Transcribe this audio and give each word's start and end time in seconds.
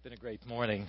It's 0.00 0.04
been 0.04 0.12
a 0.14 0.16
great 0.16 0.46
morning. 0.46 0.86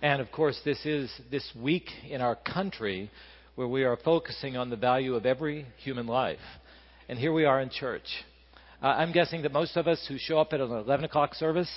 And 0.00 0.22
of 0.22 0.30
course, 0.30 0.56
this 0.64 0.78
is 0.86 1.10
this 1.32 1.44
week 1.60 1.88
in 2.08 2.20
our 2.20 2.36
country 2.36 3.10
where 3.56 3.66
we 3.66 3.82
are 3.82 3.96
focusing 4.04 4.56
on 4.56 4.70
the 4.70 4.76
value 4.76 5.16
of 5.16 5.26
every 5.26 5.66
human 5.78 6.06
life. 6.06 6.38
And 7.08 7.18
here 7.18 7.32
we 7.32 7.44
are 7.44 7.60
in 7.60 7.70
church. 7.70 8.06
Uh, 8.80 8.86
I'm 8.86 9.10
guessing 9.10 9.42
that 9.42 9.52
most 9.52 9.76
of 9.76 9.88
us 9.88 10.06
who 10.06 10.16
show 10.16 10.38
up 10.38 10.52
at 10.52 10.60
an 10.60 10.70
11 10.70 11.06
o'clock 11.06 11.34
service 11.34 11.68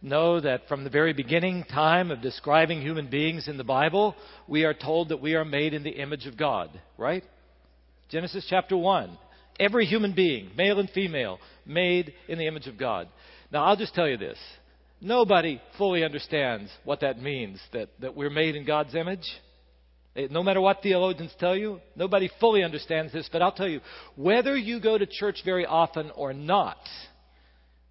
know 0.00 0.40
that 0.40 0.66
from 0.66 0.82
the 0.82 0.88
very 0.88 1.12
beginning 1.12 1.62
time 1.64 2.10
of 2.10 2.22
describing 2.22 2.80
human 2.80 3.10
beings 3.10 3.46
in 3.46 3.58
the 3.58 3.62
Bible, 3.62 4.14
we 4.48 4.64
are 4.64 4.72
told 4.72 5.10
that 5.10 5.20
we 5.20 5.34
are 5.34 5.44
made 5.44 5.74
in 5.74 5.82
the 5.82 5.90
image 5.90 6.24
of 6.24 6.38
God, 6.38 6.70
right? 6.96 7.22
Genesis 8.08 8.46
chapter 8.48 8.78
1. 8.78 9.18
Every 9.60 9.84
human 9.84 10.14
being, 10.14 10.52
male 10.56 10.80
and 10.80 10.88
female, 10.88 11.38
made 11.66 12.14
in 12.28 12.38
the 12.38 12.46
image 12.46 12.66
of 12.66 12.78
God. 12.78 13.08
Now, 13.50 13.66
I'll 13.66 13.76
just 13.76 13.94
tell 13.94 14.08
you 14.08 14.16
this 14.16 14.38
Nobody 15.04 15.60
fully 15.76 16.04
understands 16.04 16.70
what 16.84 17.00
that 17.00 17.20
means, 17.20 17.60
that, 17.72 17.88
that 17.98 18.14
we're 18.14 18.30
made 18.30 18.54
in 18.54 18.64
God's 18.64 18.94
image. 18.94 19.26
Eh, 20.14 20.28
no 20.30 20.44
matter 20.44 20.60
what 20.60 20.80
theologians 20.80 21.34
tell 21.40 21.56
you, 21.56 21.80
nobody 21.96 22.30
fully 22.38 22.62
understands 22.62 23.12
this, 23.12 23.28
but 23.32 23.42
I'll 23.42 23.50
tell 23.50 23.68
you, 23.68 23.80
whether 24.14 24.56
you 24.56 24.80
go 24.80 24.96
to 24.96 25.04
church 25.04 25.42
very 25.44 25.66
often 25.66 26.12
or 26.14 26.32
not, 26.32 26.78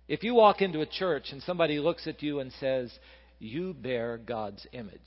if 0.08 0.24
you 0.24 0.36
walk 0.36 0.62
into 0.62 0.80
a 0.80 0.86
church 0.86 1.34
and 1.34 1.44
somebody 1.44 1.80
looks 1.80 2.08
at 2.08 2.24
you 2.24 2.40
and 2.40 2.50
says, 2.62 2.98
You 3.40 3.74
bear 3.74 4.18
God's 4.18 4.66
image, 4.72 5.02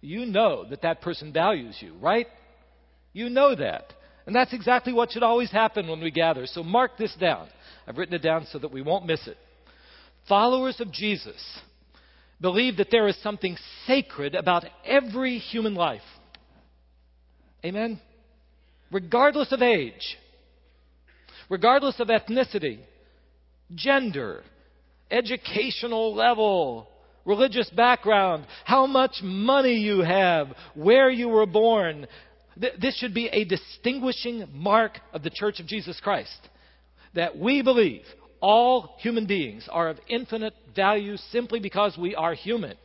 you 0.00 0.24
know 0.24 0.64
that 0.70 0.80
that 0.80 1.02
person 1.02 1.30
values 1.30 1.76
you, 1.80 1.92
right? 2.00 2.26
You 3.12 3.28
know 3.28 3.54
that. 3.54 3.92
And 4.24 4.34
that's 4.34 4.54
exactly 4.54 4.94
what 4.94 5.10
should 5.10 5.22
always 5.22 5.50
happen 5.50 5.88
when 5.88 6.00
we 6.00 6.10
gather. 6.10 6.46
So 6.46 6.62
mark 6.62 6.96
this 6.96 7.14
down. 7.20 7.48
I've 7.86 7.98
written 7.98 8.14
it 8.14 8.22
down 8.22 8.46
so 8.50 8.58
that 8.60 8.72
we 8.72 8.80
won't 8.80 9.04
miss 9.04 9.26
it. 9.26 9.36
Followers 10.28 10.80
of 10.80 10.92
Jesus 10.92 11.42
believe 12.40 12.76
that 12.76 12.90
there 12.90 13.08
is 13.08 13.16
something 13.22 13.56
sacred 13.86 14.34
about 14.34 14.64
every 14.84 15.38
human 15.38 15.74
life. 15.74 16.02
Amen? 17.64 18.00
Regardless 18.90 19.52
of 19.52 19.62
age, 19.62 20.16
regardless 21.48 22.00
of 22.00 22.08
ethnicity, 22.08 22.80
gender, 23.74 24.42
educational 25.10 26.14
level, 26.14 26.88
religious 27.24 27.70
background, 27.70 28.46
how 28.64 28.86
much 28.86 29.16
money 29.22 29.74
you 29.74 30.00
have, 30.00 30.48
where 30.74 31.10
you 31.10 31.28
were 31.28 31.46
born. 31.46 32.06
This 32.56 32.96
should 32.98 33.14
be 33.14 33.28
a 33.28 33.44
distinguishing 33.44 34.46
mark 34.52 34.98
of 35.12 35.22
the 35.22 35.30
Church 35.30 35.60
of 35.60 35.66
Jesus 35.66 35.98
Christ. 36.00 36.48
That 37.14 37.38
we 37.38 37.62
believe 37.62 38.02
all 38.42 38.96
human 38.98 39.24
beings 39.26 39.68
are 39.70 39.88
of 39.88 39.98
infinite 40.08 40.54
value 40.74 41.16
simply 41.30 41.60
because 41.60 41.96
we 41.96 42.14
are 42.14 42.34
human. 42.34 42.76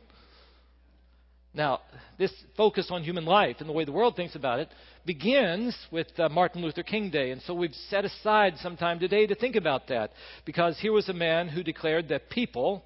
Now, 1.52 1.80
this 2.18 2.32
focus 2.56 2.88
on 2.90 3.02
human 3.02 3.24
life 3.24 3.56
and 3.58 3.68
the 3.68 3.72
way 3.72 3.84
the 3.84 3.92
world 3.92 4.14
thinks 4.14 4.36
about 4.36 4.60
it 4.60 4.68
begins 5.04 5.76
with 5.90 6.06
uh, 6.18 6.28
Martin 6.28 6.62
Luther 6.62 6.84
King 6.84 7.10
Day. 7.10 7.32
And 7.32 7.42
so 7.42 7.54
we've 7.54 7.74
set 7.88 8.04
aside 8.04 8.54
some 8.58 8.76
time 8.76 9.00
today 9.00 9.26
to 9.26 9.34
think 9.34 9.56
about 9.56 9.88
that 9.88 10.12
because 10.44 10.78
here 10.78 10.92
was 10.92 11.08
a 11.08 11.14
man 11.14 11.48
who 11.48 11.64
declared 11.64 12.08
that 12.08 12.30
people 12.30 12.84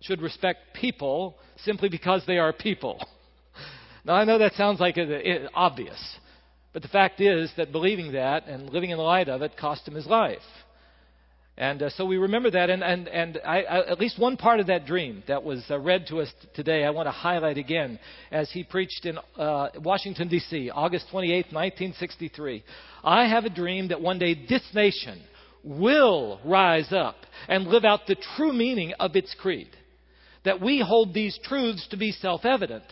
should 0.00 0.22
respect 0.22 0.74
people 0.74 1.36
simply 1.64 1.88
because 1.88 2.22
they 2.26 2.38
are 2.38 2.52
people. 2.52 3.00
Now, 4.04 4.14
I 4.14 4.24
know 4.24 4.38
that 4.38 4.54
sounds 4.54 4.80
like 4.80 4.96
it, 4.96 5.48
obvious, 5.54 6.18
but 6.72 6.82
the 6.82 6.88
fact 6.88 7.20
is 7.20 7.52
that 7.56 7.70
believing 7.70 8.14
that 8.14 8.48
and 8.48 8.68
living 8.68 8.90
in 8.90 8.96
the 8.96 9.04
light 9.04 9.28
of 9.28 9.42
it 9.42 9.56
cost 9.56 9.86
him 9.86 9.94
his 9.94 10.06
life. 10.06 10.40
And 11.58 11.82
uh, 11.82 11.90
so 11.90 12.06
we 12.06 12.16
remember 12.16 12.50
that, 12.50 12.70
and, 12.70 12.82
and, 12.82 13.08
and 13.08 13.38
I, 13.44 13.62
I, 13.62 13.90
at 13.90 14.00
least 14.00 14.18
one 14.18 14.38
part 14.38 14.58
of 14.58 14.68
that 14.68 14.86
dream 14.86 15.22
that 15.28 15.42
was 15.44 15.62
uh, 15.70 15.78
read 15.78 16.06
to 16.08 16.20
us 16.20 16.32
t- 16.40 16.48
today, 16.54 16.84
I 16.84 16.90
want 16.90 17.08
to 17.08 17.12
highlight 17.12 17.58
again 17.58 17.98
as 18.30 18.50
he 18.50 18.64
preached 18.64 19.04
in 19.04 19.18
uh, 19.36 19.68
Washington, 19.78 20.28
D.C., 20.28 20.70
August 20.70 21.08
28, 21.10 21.52
1963. 21.52 22.64
I 23.04 23.28
have 23.28 23.44
a 23.44 23.50
dream 23.50 23.88
that 23.88 24.00
one 24.00 24.18
day 24.18 24.34
this 24.48 24.66
nation 24.74 25.22
will 25.62 26.40
rise 26.42 26.90
up 26.90 27.16
and 27.48 27.66
live 27.66 27.84
out 27.84 28.06
the 28.06 28.16
true 28.36 28.54
meaning 28.54 28.94
of 28.98 29.14
its 29.14 29.34
creed. 29.38 29.68
That 30.44 30.60
we 30.60 30.80
hold 30.80 31.12
these 31.12 31.38
truths 31.44 31.86
to 31.90 31.98
be 31.98 32.12
self 32.12 32.46
evident. 32.46 32.84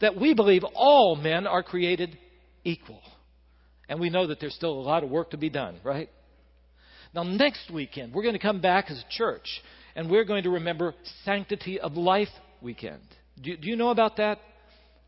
That 0.00 0.16
we 0.18 0.32
believe 0.32 0.62
all 0.74 1.16
men 1.16 1.46
are 1.46 1.62
created 1.62 2.16
equal. 2.64 3.02
And 3.90 4.00
we 4.00 4.08
know 4.10 4.26
that 4.26 4.40
there's 4.40 4.54
still 4.54 4.72
a 4.72 4.80
lot 4.80 5.04
of 5.04 5.10
work 5.10 5.30
to 5.30 5.36
be 5.36 5.50
done, 5.50 5.76
right? 5.84 6.08
Now, 7.14 7.22
next 7.22 7.70
weekend, 7.72 8.12
we're 8.12 8.22
going 8.22 8.34
to 8.34 8.38
come 8.38 8.60
back 8.60 8.90
as 8.90 8.98
a 8.98 9.16
church 9.16 9.62
and 9.96 10.10
we're 10.10 10.24
going 10.24 10.44
to 10.44 10.50
remember 10.50 10.94
Sanctity 11.24 11.80
of 11.80 11.94
Life 11.94 12.28
weekend. 12.60 13.02
Do, 13.42 13.56
do 13.56 13.68
you 13.68 13.76
know 13.76 13.90
about 13.90 14.16
that? 14.18 14.38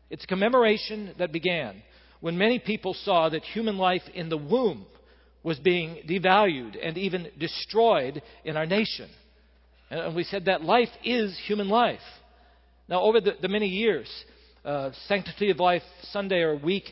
It's 0.09 0.23
a 0.23 0.27
commemoration 0.27 1.13
that 1.19 1.31
began 1.31 1.81
when 2.19 2.37
many 2.37 2.59
people 2.59 2.93
saw 2.93 3.29
that 3.29 3.43
human 3.43 3.77
life 3.77 4.01
in 4.13 4.29
the 4.29 4.37
womb 4.37 4.85
was 5.43 5.59
being 5.59 6.03
devalued 6.07 6.77
and 6.81 6.97
even 6.97 7.27
destroyed 7.39 8.21
in 8.45 8.57
our 8.57 8.65
nation. 8.65 9.09
And 9.89 10.15
we 10.15 10.23
said 10.23 10.45
that 10.45 10.63
life 10.63 10.89
is 11.03 11.37
human 11.45 11.69
life. 11.69 11.99
Now, 12.87 13.01
over 13.01 13.21
the, 13.21 13.33
the 13.41 13.47
many 13.47 13.67
years, 13.67 14.07
uh, 14.63 14.91
Sanctity 15.07 15.49
of 15.49 15.59
Life 15.59 15.81
Sunday 16.11 16.41
or 16.41 16.55
week 16.55 16.83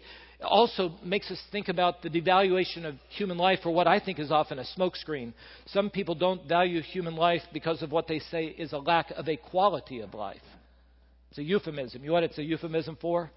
also 0.45 0.93
makes 1.03 1.29
us 1.31 1.41
think 1.51 1.67
about 1.67 2.01
the 2.01 2.09
devaluation 2.09 2.85
of 2.85 2.95
human 3.09 3.37
life 3.37 3.59
or 3.65 3.73
what 3.73 3.87
I 3.87 3.99
think 3.99 4.19
is 4.19 4.31
often 4.31 4.59
a 4.59 4.65
smokescreen. 4.77 5.33
Some 5.67 5.89
people 5.89 6.15
don't 6.15 6.47
value 6.47 6.81
human 6.81 7.15
life 7.15 7.41
because 7.51 7.81
of 7.81 7.91
what 7.91 8.07
they 8.07 8.19
say 8.19 8.45
is 8.45 8.71
a 8.71 8.77
lack 8.77 9.11
of 9.11 9.27
a 9.27 9.35
quality 9.35 9.99
of 9.99 10.13
life. 10.13 10.41
It's 11.29 11.39
a 11.39 11.43
euphemism. 11.43 12.01
You 12.01 12.07
know 12.07 12.13
what 12.13 12.23
it's 12.23 12.37
a 12.37 12.43
euphemism 12.43 12.97
for? 13.01 13.29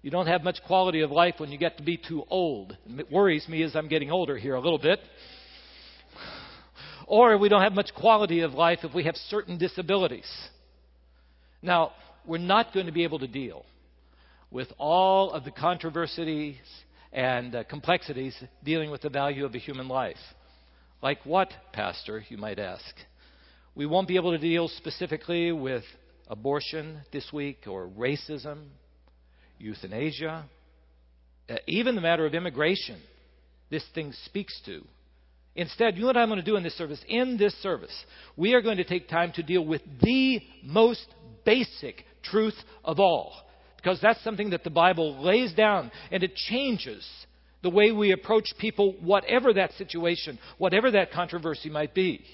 You 0.00 0.10
don't 0.10 0.26
have 0.26 0.42
much 0.42 0.58
quality 0.66 1.02
of 1.02 1.10
life 1.10 1.34
when 1.38 1.50
you 1.50 1.58
get 1.58 1.76
to 1.76 1.82
be 1.82 1.98
too 1.98 2.24
old. 2.30 2.76
It 2.86 3.12
worries 3.12 3.46
me 3.46 3.62
as 3.62 3.76
I'm 3.76 3.88
getting 3.88 4.10
older 4.10 4.38
here 4.38 4.54
a 4.54 4.60
little 4.60 4.78
bit. 4.78 5.00
Or 7.10 7.38
we 7.38 7.48
don't 7.48 7.62
have 7.62 7.72
much 7.72 7.88
quality 7.94 8.40
of 8.40 8.52
life 8.52 8.80
if 8.82 8.92
we 8.92 9.04
have 9.04 9.16
certain 9.16 9.56
disabilities. 9.56 10.30
Now, 11.62 11.92
we're 12.26 12.36
not 12.36 12.74
going 12.74 12.84
to 12.84 12.92
be 12.92 13.04
able 13.04 13.18
to 13.20 13.26
deal 13.26 13.64
with 14.50 14.68
all 14.78 15.32
of 15.32 15.44
the 15.44 15.50
controversies 15.50 16.56
and 17.12 17.54
uh, 17.54 17.64
complexities 17.64 18.34
dealing 18.64 18.90
with 18.90 19.02
the 19.02 19.08
value 19.08 19.44
of 19.44 19.54
a 19.54 19.58
human 19.58 19.88
life. 19.88 20.16
Like 21.02 21.24
what, 21.24 21.52
Pastor, 21.72 22.24
you 22.28 22.36
might 22.36 22.58
ask? 22.58 22.94
We 23.74 23.86
won't 23.86 24.08
be 24.08 24.16
able 24.16 24.32
to 24.32 24.38
deal 24.38 24.68
specifically 24.68 25.52
with 25.52 25.84
abortion 26.26 27.02
this 27.12 27.30
week 27.32 27.64
or 27.66 27.88
racism, 27.88 28.66
euthanasia, 29.58 30.44
uh, 31.48 31.56
even 31.66 31.94
the 31.94 32.00
matter 32.00 32.26
of 32.26 32.34
immigration. 32.34 33.00
This 33.70 33.84
thing 33.94 34.12
speaks 34.24 34.60
to. 34.66 34.82
Instead, 35.54 35.96
you 35.96 36.02
know 36.02 36.06
what 36.08 36.16
I'm 36.16 36.28
going 36.28 36.40
to 36.40 36.44
do 36.44 36.56
in 36.56 36.62
this 36.62 36.76
service? 36.76 37.00
In 37.08 37.36
this 37.36 37.54
service, 37.62 38.04
we 38.36 38.54
are 38.54 38.62
going 38.62 38.76
to 38.78 38.84
take 38.84 39.08
time 39.08 39.32
to 39.32 39.42
deal 39.42 39.64
with 39.64 39.82
the 40.02 40.40
most 40.62 41.06
basic 41.44 42.04
truth 42.22 42.54
of 42.84 42.98
all 43.00 43.32
because 43.78 44.00
that's 44.02 44.22
something 44.24 44.50
that 44.50 44.64
the 44.64 44.70
Bible 44.70 45.22
lays 45.22 45.54
down 45.54 45.90
and 46.10 46.22
it 46.22 46.34
changes 46.34 47.08
the 47.62 47.70
way 47.70 47.92
we 47.92 48.12
approach 48.12 48.52
people, 48.58 48.94
whatever 49.00 49.52
that 49.52 49.72
situation, 49.72 50.38
whatever 50.58 50.90
that 50.90 51.12
controversy 51.12 51.70
might 51.70 51.94
be. 51.94 52.24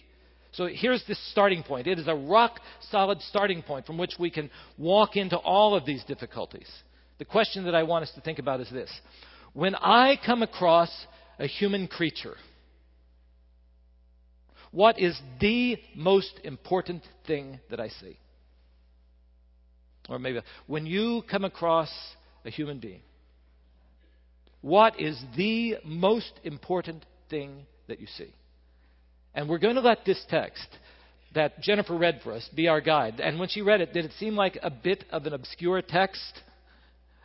So 0.53 0.67
here's 0.67 1.05
this 1.07 1.19
starting 1.31 1.63
point. 1.63 1.87
It 1.87 1.99
is 1.99 2.09
a 2.09 2.15
rock 2.15 2.61
solid 2.91 3.21
starting 3.23 3.63
point 3.63 3.87
from 3.87 3.99
which 3.99 4.15
we 4.19 4.31
can 4.31 4.51
walk 4.79 5.17
into 5.17 5.37
all 5.37 5.75
of 5.75 5.85
these 5.85 6.05
difficulties. 6.05 6.69
The 7.19 7.25
question 7.25 7.65
that 7.65 7.75
I 7.75 7.83
want 7.83 8.05
us 8.05 8.13
to 8.15 8.21
think 8.21 8.39
about 8.39 8.61
is 8.61 8.71
this 8.71 8.91
When 9.53 9.75
I 9.75 10.19
come 10.25 10.43
across 10.43 10.91
a 11.39 11.47
human 11.47 11.89
creature, 11.89 12.37
what 14.71 14.99
is 14.99 15.19
the 15.41 15.77
most 15.95 16.41
important 16.43 17.03
thing 17.27 17.61
that 17.71 17.81
I 17.81 17.89
see? 17.89 18.19
Or 20.09 20.19
maybe 20.19 20.41
when 20.67 20.87
you 20.87 21.23
come 21.31 21.45
across 21.45 21.91
a 22.45 22.51
human 22.51 22.79
being, 22.79 23.01
what 24.61 25.01
is 25.01 25.21
the 25.37 25.77
most 25.85 26.33
important 26.43 27.05
thing 27.29 27.67
that 27.89 28.01
you 28.01 28.07
see? 28.07 28.33
And 29.35 29.49
we're 29.49 29.59
going 29.59 29.75
to 29.75 29.81
let 29.81 30.05
this 30.05 30.23
text 30.29 30.67
that 31.35 31.61
Jennifer 31.61 31.97
read 31.97 32.21
for 32.23 32.33
us 32.33 32.49
be 32.55 32.69
our 32.69 32.81
guide. 32.81 33.21
And 33.21 33.39
when 33.39 33.49
she 33.49 33.63
read 33.63 33.81
it, 33.81 33.93
did 33.93 34.05
it 34.05 34.13
seem 34.19 34.37
like 34.37 34.59
a 34.63 34.71
bit 34.71 35.05
of 35.11 35.27
an 35.27 35.33
obscure 35.33 35.83
text? 35.83 36.41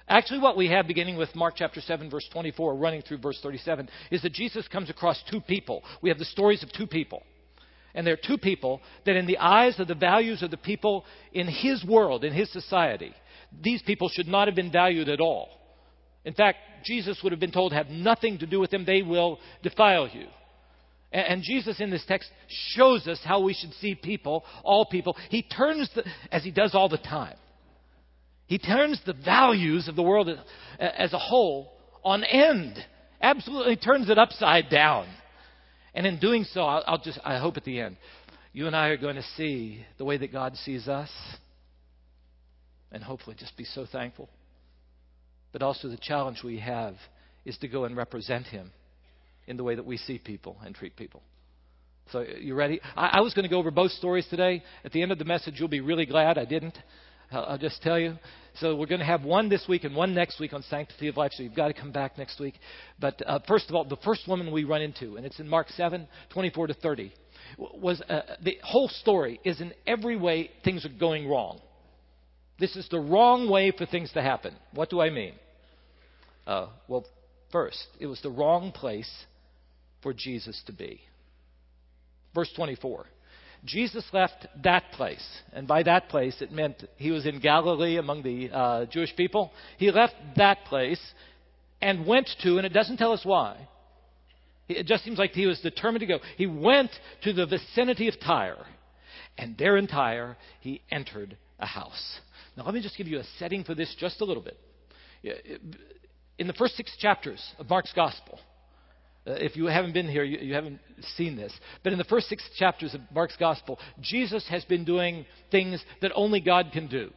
Actually, 0.07 0.39
what 0.39 0.57
we 0.57 0.67
have 0.69 0.87
beginning 0.87 1.17
with 1.17 1.35
Mark 1.35 1.53
chapter 1.55 1.79
7, 1.79 2.09
verse 2.09 2.27
24, 2.33 2.75
running 2.75 3.03
through 3.03 3.19
verse 3.19 3.39
37, 3.43 3.87
is 4.09 4.23
that 4.23 4.33
Jesus 4.33 4.67
comes 4.67 4.89
across 4.89 5.21
two 5.29 5.39
people. 5.39 5.83
We 6.01 6.09
have 6.09 6.17
the 6.17 6.25
stories 6.25 6.63
of 6.63 6.71
two 6.73 6.87
people. 6.87 7.21
And 7.93 8.05
there 8.05 8.13
are 8.13 8.27
two 8.27 8.37
people 8.37 8.81
that, 9.05 9.15
in 9.15 9.25
the 9.25 9.37
eyes 9.39 9.79
of 9.79 9.87
the 9.87 9.95
values 9.95 10.43
of 10.43 10.51
the 10.51 10.57
people 10.57 11.05
in 11.33 11.47
his 11.47 11.83
world, 11.83 12.23
in 12.23 12.33
his 12.33 12.51
society, 12.51 13.13
these 13.61 13.81
people 13.81 14.09
should 14.09 14.27
not 14.27 14.47
have 14.47 14.55
been 14.55 14.71
valued 14.71 15.09
at 15.09 15.19
all. 15.19 15.49
In 16.25 16.33
fact, 16.33 16.57
Jesus 16.85 17.19
would 17.23 17.31
have 17.31 17.39
been 17.39 17.51
told, 17.51 17.73
have 17.73 17.87
nothing 17.89 18.37
to 18.39 18.45
do 18.45 18.59
with 18.59 18.69
them, 18.69 18.85
they 18.85 19.01
will 19.01 19.39
defile 19.63 20.07
you. 20.07 20.27
And, 21.11 21.41
Jesus 21.41 21.79
in 21.79 21.89
this 21.89 22.05
text 22.07 22.29
shows 22.75 23.07
us 23.07 23.19
how 23.23 23.41
we 23.41 23.55
should 23.55 23.73
see 23.73 23.95
people, 23.95 24.45
all 24.63 24.85
people. 24.85 25.17
He 25.29 25.41
turns, 25.41 25.89
the, 25.95 26.03
as 26.31 26.43
he 26.43 26.51
does 26.51 26.75
all 26.75 26.87
the 26.87 26.99
time, 26.99 27.35
he 28.45 28.59
turns 28.59 29.01
the 29.05 29.13
values 29.13 29.87
of 29.87 29.95
the 29.95 30.03
world 30.03 30.29
uh, 30.29 30.37
as 30.79 31.13
a 31.13 31.17
whole 31.17 31.73
on 32.03 32.23
end. 32.23 32.77
Absolutely 33.21 33.75
turns 33.75 34.09
it 34.09 34.19
upside 34.19 34.69
down. 34.69 35.07
And 35.93 36.05
in 36.05 36.19
doing 36.19 36.43
so, 36.43 36.61
I'll, 36.61 36.83
I'll 36.85 37.01
just, 37.01 37.19
I 37.23 37.37
hope 37.39 37.57
at 37.57 37.63
the 37.63 37.79
end, 37.79 37.97
you 38.53 38.67
and 38.67 38.75
I 38.75 38.87
are 38.87 38.97
going 38.97 39.15
to 39.15 39.25
see 39.35 39.85
the 39.97 40.05
way 40.05 40.17
that 40.17 40.31
God 40.31 40.55
sees 40.57 40.87
us. 40.87 41.09
And 42.91 43.03
hopefully 43.03 43.35
just 43.39 43.55
be 43.55 43.65
so 43.65 43.85
thankful. 43.91 44.29
But 45.51 45.61
also 45.61 45.87
the 45.87 45.97
challenge 45.97 46.41
we 46.43 46.59
have 46.59 46.95
is 47.45 47.57
to 47.59 47.67
go 47.67 47.85
and 47.85 47.95
represent 47.95 48.47
Him 48.47 48.71
in 49.47 49.57
the 49.57 49.63
way 49.63 49.75
that 49.75 49.85
we 49.85 49.97
see 49.97 50.17
people 50.17 50.57
and 50.63 50.73
treat 50.73 50.95
people. 50.95 51.21
So, 52.11 52.21
you 52.21 52.55
ready? 52.55 52.81
I, 52.95 53.17
I 53.17 53.21
was 53.21 53.35
going 53.35 53.43
to 53.43 53.49
go 53.49 53.59
over 53.59 53.69
both 53.69 53.91
stories 53.91 54.25
today. 54.29 54.63
At 54.83 54.91
the 54.91 55.01
end 55.01 55.11
of 55.11 55.19
the 55.19 55.25
message, 55.25 55.55
you'll 55.57 55.67
be 55.67 55.81
really 55.81 56.07
glad 56.07 56.39
I 56.39 56.45
didn't. 56.45 56.77
I'll, 57.31 57.57
just 57.57 57.81
tell 57.81 57.99
you. 57.99 58.15
So, 58.55 58.75
we're 58.75 58.87
going 58.87 58.99
to 58.99 59.05
have 59.05 59.23
one 59.23 59.49
this 59.49 59.65
week 59.69 59.83
and 59.83 59.95
one 59.95 60.13
next 60.13 60.39
week 60.39 60.53
on 60.53 60.63
sanctity 60.63 61.07
of 61.07 61.17
life. 61.17 61.31
So, 61.35 61.43
you've 61.43 61.55
got 61.55 61.67
to 61.67 61.73
come 61.73 61.91
back 61.91 62.17
next 62.17 62.39
week. 62.39 62.55
But 62.99 63.21
uh, 63.25 63.39
first 63.47 63.69
of 63.69 63.75
all, 63.75 63.85
the 63.85 63.97
first 63.97 64.27
woman 64.27 64.51
we 64.51 64.63
run 64.63 64.81
into, 64.81 65.15
and 65.17 65.25
it's 65.25 65.39
in 65.39 65.47
Mark 65.47 65.69
7 65.69 66.07
24 66.31 66.67
to 66.67 66.73
30, 66.73 67.13
was 67.57 68.01
uh, 68.01 68.21
the 68.43 68.57
whole 68.63 68.87
story 68.87 69.39
is 69.43 69.61
in 69.61 69.73
every 69.87 70.15
way 70.15 70.51
things 70.63 70.85
are 70.85 70.99
going 70.99 71.27
wrong. 71.27 71.59
This 72.59 72.75
is 72.75 72.87
the 72.89 72.99
wrong 72.99 73.49
way 73.49 73.71
for 73.71 73.85
things 73.85 74.11
to 74.13 74.21
happen. 74.21 74.53
What 74.73 74.89
do 74.89 74.99
I 74.99 75.09
mean? 75.09 75.33
Uh, 76.45 76.67
well, 76.87 77.05
first, 77.51 77.87
it 77.99 78.07
was 78.07 78.21
the 78.21 78.29
wrong 78.29 78.71
place 78.71 79.09
for 80.01 80.13
Jesus 80.13 80.61
to 80.65 80.73
be. 80.73 81.01
Verse 82.35 82.51
24. 82.55 83.05
Jesus 83.65 84.05
left 84.13 84.47
that 84.63 84.91
place, 84.93 85.25
and 85.53 85.67
by 85.67 85.83
that 85.83 86.09
place 86.09 86.41
it 86.41 86.51
meant 86.51 86.83
he 86.97 87.11
was 87.11 87.25
in 87.25 87.39
Galilee 87.39 87.97
among 87.97 88.23
the 88.23 88.49
uh, 88.49 88.85
Jewish 88.85 89.15
people. 89.15 89.51
He 89.77 89.91
left 89.91 90.15
that 90.37 90.65
place 90.65 91.01
and 91.81 92.05
went 92.05 92.29
to, 92.43 92.57
and 92.57 92.65
it 92.65 92.73
doesn't 92.73 92.97
tell 92.97 93.11
us 93.11 93.21
why. 93.23 93.67
It 94.67 94.85
just 94.85 95.03
seems 95.03 95.17
like 95.17 95.31
he 95.31 95.47
was 95.47 95.59
determined 95.59 96.01
to 96.01 96.05
go. 96.05 96.19
He 96.37 96.45
went 96.45 96.91
to 97.23 97.33
the 97.33 97.45
vicinity 97.45 98.07
of 98.07 98.19
Tyre, 98.19 98.65
and 99.37 99.57
there 99.57 99.77
in 99.77 99.87
Tyre 99.87 100.37
he 100.61 100.81
entered 100.91 101.37
a 101.59 101.65
house. 101.65 102.19
Now, 102.55 102.65
let 102.65 102.73
me 102.73 102.81
just 102.81 102.97
give 102.97 103.07
you 103.07 103.19
a 103.19 103.23
setting 103.39 103.63
for 103.63 103.75
this 103.75 103.95
just 103.99 104.21
a 104.21 104.25
little 104.25 104.43
bit. 104.43 104.57
In 106.37 106.47
the 106.47 106.53
first 106.53 106.75
six 106.75 106.95
chapters 106.97 107.43
of 107.57 107.69
Mark's 107.69 107.91
Gospel, 107.93 108.39
Uh, 109.27 109.33
if 109.33 109.55
you 109.55 109.65
haven't 109.65 109.93
been 109.93 110.07
here, 110.07 110.23
you, 110.23 110.39
you, 110.39 110.53
haven't 110.53 110.79
seen 111.15 111.35
this. 111.35 111.53
But 111.83 111.91
in 111.93 111.99
the 111.99 112.05
first 112.05 112.29
six 112.29 112.43
chapters 112.57 112.93
of 112.93 113.01
Mark's 113.13 113.35
Gospel, 113.37 113.79
Jesus 114.01 114.45
has 114.49 114.63
been 114.65 114.85
doing 114.85 115.25
things 115.51 115.83
that 116.01 116.11
only 116.15 116.39
God 116.39 116.69
can 116.71 116.87
do. 116.87 117.11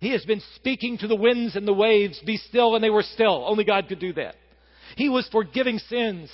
He 0.00 0.10
has 0.12 0.24
been 0.24 0.42
speaking 0.56 0.98
to 0.98 1.08
the 1.08 1.16
winds 1.16 1.56
and 1.56 1.66
the 1.66 1.72
waves, 1.72 2.20
be 2.24 2.36
still, 2.36 2.74
and 2.74 2.84
they 2.84 2.90
were 2.90 3.02
still. 3.02 3.44
Only 3.46 3.64
God 3.64 3.88
could 3.88 4.00
do 4.00 4.12
that. 4.14 4.36
He 4.96 5.08
was 5.08 5.28
forgiving 5.32 5.78
sins. 5.78 6.30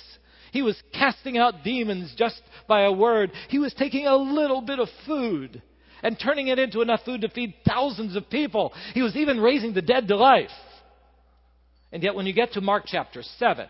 He 0.51 0.61
was 0.61 0.81
casting 0.93 1.37
out 1.37 1.63
demons 1.63 2.13
just 2.17 2.41
by 2.67 2.81
a 2.81 2.91
word. 2.91 3.31
He 3.49 3.59
was 3.59 3.73
taking 3.73 4.05
a 4.05 4.15
little 4.15 4.61
bit 4.61 4.79
of 4.79 4.89
food 5.07 5.61
and 6.03 6.19
turning 6.19 6.47
it 6.47 6.59
into 6.59 6.81
enough 6.81 7.01
food 7.05 7.21
to 7.21 7.29
feed 7.29 7.53
thousands 7.65 8.15
of 8.15 8.29
people. 8.29 8.73
He 8.93 9.01
was 9.01 9.15
even 9.15 9.39
raising 9.39 9.73
the 9.73 9.81
dead 9.81 10.07
to 10.09 10.17
life. 10.17 10.49
And 11.91 12.03
yet, 12.03 12.15
when 12.15 12.25
you 12.25 12.33
get 12.33 12.53
to 12.53 12.61
Mark 12.61 12.83
chapter 12.87 13.21
7, 13.37 13.67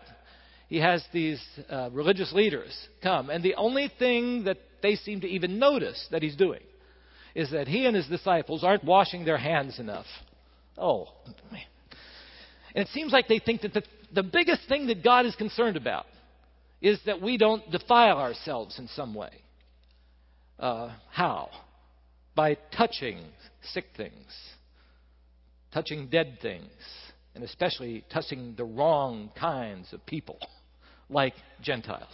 he 0.72 0.80
has 0.80 1.04
these 1.12 1.38
uh, 1.68 1.90
religious 1.92 2.32
leaders 2.32 2.74
come, 3.02 3.28
and 3.28 3.44
the 3.44 3.56
only 3.56 3.92
thing 3.98 4.44
that 4.44 4.56
they 4.80 4.94
seem 4.94 5.20
to 5.20 5.26
even 5.26 5.58
notice 5.58 6.08
that 6.10 6.22
he's 6.22 6.34
doing 6.34 6.62
is 7.34 7.50
that 7.50 7.68
he 7.68 7.84
and 7.84 7.94
his 7.94 8.06
disciples 8.06 8.64
aren't 8.64 8.82
washing 8.82 9.26
their 9.26 9.36
hands 9.36 9.78
enough. 9.78 10.06
Oh, 10.78 11.08
man. 11.50 11.60
And 12.74 12.86
it 12.86 12.88
seems 12.88 13.12
like 13.12 13.28
they 13.28 13.38
think 13.38 13.60
that 13.60 13.74
the, 13.74 13.82
the 14.14 14.22
biggest 14.22 14.66
thing 14.66 14.86
that 14.86 15.04
God 15.04 15.26
is 15.26 15.36
concerned 15.36 15.76
about 15.76 16.06
is 16.80 16.98
that 17.04 17.20
we 17.20 17.36
don't 17.36 17.70
defile 17.70 18.16
ourselves 18.16 18.78
in 18.78 18.88
some 18.88 19.14
way. 19.14 19.42
Uh, 20.58 20.94
how? 21.10 21.50
By 22.34 22.56
touching 22.74 23.18
sick 23.74 23.88
things, 23.94 24.32
touching 25.74 26.08
dead 26.08 26.38
things, 26.40 26.70
and 27.34 27.44
especially 27.44 28.06
touching 28.10 28.54
the 28.56 28.64
wrong 28.64 29.30
kinds 29.38 29.92
of 29.92 30.06
people 30.06 30.38
like 31.12 31.34
Gentiles. 31.60 32.08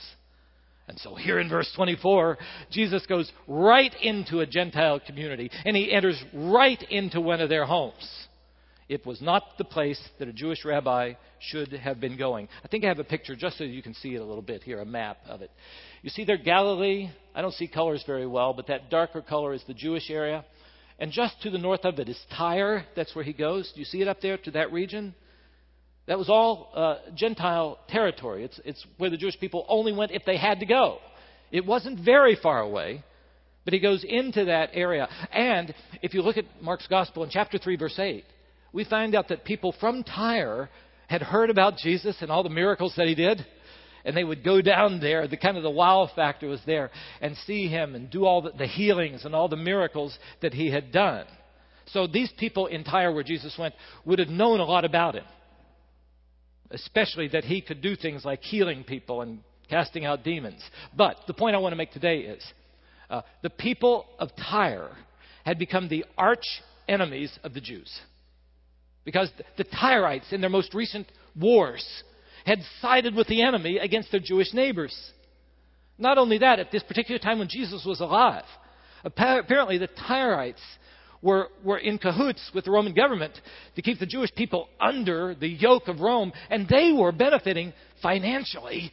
And 0.89 0.99
so 0.99 1.15
here 1.15 1.39
in 1.39 1.51
verse 1.51 1.71
24, 1.77 2.39
Jesus 2.71 3.05
goes 3.07 3.31
right 3.47 3.95
into 4.01 4.41
a 4.41 4.47
Gentile 4.47 5.01
community 5.01 5.51
and 5.65 5.77
he 5.77 5.93
enters 5.93 6.23
right 6.33 6.83
into 6.91 7.21
one 7.21 7.41
of 7.41 7.51
their 7.51 7.67
homes. 7.67 8.27
It 8.89 9.05
was 9.05 9.21
not 9.21 9.43
the 9.59 9.65
place 9.65 10.01
that 10.19 10.29
a 10.29 10.33
Jewish 10.33 10.65
rabbi 10.65 11.13
should 11.41 11.73
have 11.73 12.01
been 12.01 12.17
going. 12.17 12.49
I 12.65 12.69
think 12.69 12.85
I 12.85 12.89
have 12.89 12.99
a 12.99 13.05
picture 13.05 13.37
just 13.37 13.59
so 13.59 13.65
you 13.65 13.83
can 13.83 13.93
see 13.93 14.15
it 14.15 14.21
a 14.21 14.25
little 14.25 14.43
bit 14.43 14.63
here, 14.63 14.81
a 14.81 14.87
map 14.87 15.19
of 15.27 15.43
it. 15.43 15.51
You 16.01 16.09
see 16.09 16.25
there 16.25 16.39
Galilee? 16.39 17.11
I 17.35 17.43
don't 17.43 17.53
see 17.53 17.69
colors 17.69 18.03
very 18.07 18.27
well, 18.27 18.55
but 18.55 18.69
that 18.69 18.89
darker 18.89 19.21
color 19.21 19.53
is 19.53 19.63
the 19.67 19.75
Jewish 19.75 20.09
area. 20.09 20.43
And 20.99 21.13
just 21.13 21.41
to 21.43 21.51
the 21.51 21.59
north 21.59 21.85
of 21.85 21.99
it 21.99 22.09
is 22.09 22.19
Tyre. 22.37 22.87
That's 22.97 23.15
where 23.15 23.25
he 23.25 23.35
goes. 23.35 23.71
Do 23.75 23.81
you 23.81 23.85
see 23.85 24.01
it 24.01 24.09
up 24.09 24.23
there 24.23 24.39
to 24.39 24.51
that 24.53 24.73
region? 24.73 25.15
That 26.09 26.19
was 26.19 26.31
all 26.31 26.71
uh, 26.75 27.11
Gentile 27.15 27.79
territory. 27.87 28.43
It's, 28.43 28.59
it's 28.65 28.85
where 28.97 29.11
the 29.11 29.19
Jewish 29.19 29.39
people 29.39 29.67
only 29.69 29.93
went 29.93 30.11
if 30.11 30.25
they 30.25 30.39
had 30.39 30.61
to 30.61 30.67
go. 30.67 30.99
It 31.53 31.67
wasn't 31.67 32.03
very 32.03 32.35
far 32.43 32.61
away, 32.61 33.05
but 33.65 33.75
he 33.75 33.79
goes 33.79 34.05
into 34.09 34.47
that 34.47 34.71
area. 34.73 35.07
And 35.31 35.75
if 36.01 36.15
you 36.15 36.23
look 36.23 36.39
at 36.39 36.47
Mark's 36.63 36.87
Gospel 36.87 37.25
in 37.25 37.31
chapter 37.31 37.59
3, 37.59 37.77
verse 37.77 37.99
8, 37.99 38.25
we 38.73 38.85
find 38.85 39.15
out 39.15 39.29
that 39.29 39.45
people 39.45 39.75
from 39.79 40.03
Tyre 40.03 40.71
had 41.09 41.21
heard 41.21 41.51
about 41.51 41.77
Jesus 41.77 42.17
and 42.23 42.31
all 42.31 42.43
the 42.43 42.49
miracles 42.49 42.95
that 42.97 43.07
he 43.07 43.15
did. 43.15 43.45
And 44.07 44.17
they 44.17 44.25
would 44.25 44.43
go 44.43 44.63
down 44.63 45.01
there, 45.01 45.29
the 45.29 45.37
kind 45.37 45.59
of 45.59 45.63
the 45.63 45.71
wow 45.71 46.09
factor 46.17 46.49
was 46.49 46.61
there, 46.65 46.91
and 47.21 47.37
see 47.47 47.69
him 47.69 47.95
and 47.95 48.09
do 48.09 48.25
all 48.25 48.41
the, 48.41 48.53
the 48.53 48.67
healings 48.67 49.27
and 49.27 49.35
all 49.35 49.49
the 49.49 49.57
miracles 49.57 50.19
that 50.41 50.55
he 50.55 50.71
had 50.71 50.91
done. 50.91 51.27
So 51.87 52.07
these 52.07 52.33
people 52.39 52.67
in 52.67 52.85
Tyre, 52.85 53.13
where 53.13 53.25
Jesus 53.25 53.57
went, 53.59 53.75
would 54.07 54.19
have 54.21 54.29
known 54.29 54.61
a 54.61 54.65
lot 54.65 54.87
about 54.87 55.15
him 55.15 55.25
especially 56.71 57.29
that 57.29 57.45
he 57.45 57.61
could 57.61 57.81
do 57.81 57.97
things 57.97 58.25
like 58.25 58.43
healing 58.43 58.85
people 58.85 59.23
and 59.23 59.41
casting 59.69 60.05
out 60.05 60.25
demons. 60.25 60.63
But 60.97 61.17
the 61.27 61.35
point 61.35 61.57
I 61.57 61.59
want 61.59 61.73
to 61.73 61.77
make 61.77 61.93
today 61.93 62.21
is 62.21 62.45
uh, 63.11 63.23
the 63.43 63.51
people 63.51 64.07
of 64.19 64.31
Tyre 64.37 64.91
had 65.45 65.59
become 65.59 65.89
the 65.89 66.05
arch 66.17 66.45
enemies 66.89 67.37
of 67.43 67.55
the 67.55 67.61
Jews. 67.61 68.01
Because 69.05 69.31
the 69.57 69.65
Tyrites, 69.65 70.33
in 70.33 70.41
their 70.41 70.51
most 70.51 70.75
recent 70.75 71.07
wars, 71.35 71.87
had 72.45 72.59
sided 72.81 73.15
with 73.15 73.27
the 73.29 73.43
enemy 73.43 73.79
against 73.79 74.11
their 74.11 74.21
Jewish 74.21 74.53
neighbors. 74.53 74.95
Not 75.97 76.19
only 76.19 76.39
that, 76.39 76.59
at 76.59 76.71
this 76.71 76.83
particular 76.83 77.19
time 77.19 77.39
when 77.39 77.49
Jesus 77.49 77.85
was 77.87 78.01
alive, 78.01 78.45
apparently 79.05 79.79
the 79.79 79.89
Tyrites 79.89 80.61
were, 81.23 81.49
were 81.65 81.79
in 81.79 81.99
cahoots 81.99 82.51
with 82.55 82.65
the 82.65 82.71
Roman 82.71 82.95
government 82.95 83.33
to 83.77 83.83
keep 83.83 83.99
the 83.99 84.07
Jewish 84.07 84.35
people 84.35 84.69
under 84.81 85.35
the 85.35 85.49
yoke 85.49 85.89
of 85.89 86.01
Rome, 86.01 86.33
and 86.51 86.69
they 86.69 86.93
were 86.93 87.13
benefiting 87.13 87.73
financially 88.03 88.93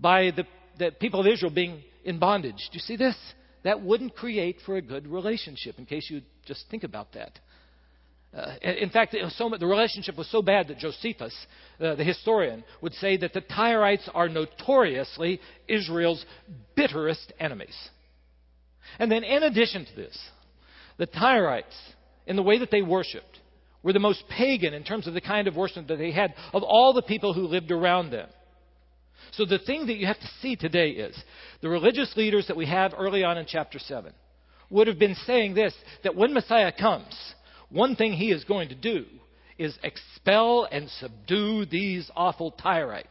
by 0.00 0.32
the, 0.34 0.44
the 0.78 0.90
people 0.92 1.20
of 1.20 1.26
Israel 1.26 1.52
being 1.52 1.82
in 2.04 2.18
bondage. 2.18 2.56
Do 2.56 2.74
you 2.74 2.80
see 2.80 2.96
this? 2.96 3.16
That 3.64 3.80
wouldn't 3.80 4.16
create 4.16 4.56
for 4.66 4.76
a 4.76 4.82
good 4.82 5.06
relationship, 5.06 5.78
in 5.78 5.86
case 5.86 6.08
you 6.10 6.22
just 6.46 6.64
think 6.70 6.84
about 6.84 7.12
that. 7.12 7.38
Uh, 8.34 8.54
in 8.62 8.88
fact, 8.88 9.14
so, 9.36 9.50
the 9.58 9.66
relationship 9.66 10.16
was 10.16 10.28
so 10.30 10.40
bad 10.40 10.68
that 10.68 10.78
Josephus, 10.78 11.34
uh, 11.78 11.94
the 11.94 12.04
historian, 12.04 12.64
would 12.80 12.94
say 12.94 13.18
that 13.18 13.34
the 13.34 13.42
Tyrites 13.42 14.08
are 14.14 14.28
notoriously 14.28 15.38
Israel's 15.68 16.24
bitterest 16.74 17.32
enemies. 17.38 17.76
And 18.98 19.12
then, 19.12 19.22
in 19.22 19.42
addition 19.42 19.84
to 19.84 19.94
this, 19.94 20.18
the 20.98 21.06
Tyrites, 21.06 21.64
in 22.26 22.36
the 22.36 22.42
way 22.42 22.58
that 22.58 22.70
they 22.70 22.82
worshiped, 22.82 23.40
were 23.82 23.92
the 23.92 23.98
most 23.98 24.24
pagan 24.28 24.74
in 24.74 24.84
terms 24.84 25.06
of 25.06 25.14
the 25.14 25.20
kind 25.20 25.48
of 25.48 25.56
worship 25.56 25.88
that 25.88 25.96
they 25.96 26.12
had 26.12 26.34
of 26.52 26.62
all 26.62 26.92
the 26.92 27.02
people 27.02 27.34
who 27.34 27.46
lived 27.46 27.70
around 27.70 28.10
them. 28.10 28.28
So 29.32 29.44
the 29.44 29.58
thing 29.58 29.86
that 29.86 29.96
you 29.96 30.06
have 30.06 30.20
to 30.20 30.30
see 30.40 30.56
today 30.56 30.90
is 30.90 31.16
the 31.60 31.68
religious 31.68 32.14
leaders 32.16 32.46
that 32.48 32.56
we 32.56 32.66
have 32.66 32.92
early 32.96 33.24
on 33.24 33.38
in 33.38 33.46
chapter 33.46 33.78
7 33.78 34.12
would 34.70 34.86
have 34.86 34.98
been 34.98 35.14
saying 35.26 35.54
this 35.54 35.74
that 36.04 36.14
when 36.14 36.34
Messiah 36.34 36.72
comes, 36.72 37.14
one 37.70 37.96
thing 37.96 38.12
he 38.12 38.30
is 38.30 38.44
going 38.44 38.68
to 38.68 38.74
do 38.74 39.06
is 39.58 39.78
expel 39.82 40.68
and 40.70 40.88
subdue 40.90 41.64
these 41.66 42.10
awful 42.14 42.52
Tyrites. 42.52 43.06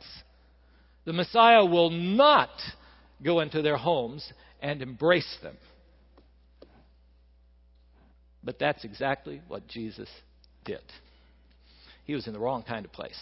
The 1.06 1.14
Messiah 1.14 1.66
will 1.66 1.90
not 1.90 2.50
go 3.24 3.40
into 3.40 3.62
their 3.62 3.78
homes 3.78 4.32
and 4.62 4.82
embrace 4.82 5.38
them. 5.42 5.58
But 8.44 8.60
that's 8.60 8.84
exactly 8.84 9.42
what 9.48 9.68
Jesus 9.68 10.10
did. 10.66 10.82
He 12.06 12.16
was 12.16 12.28
in 12.28 12.34
the 12.34 12.40
wrong 12.40 12.64
kind 12.64 12.86
of 12.86 12.92
place. 12.92 13.20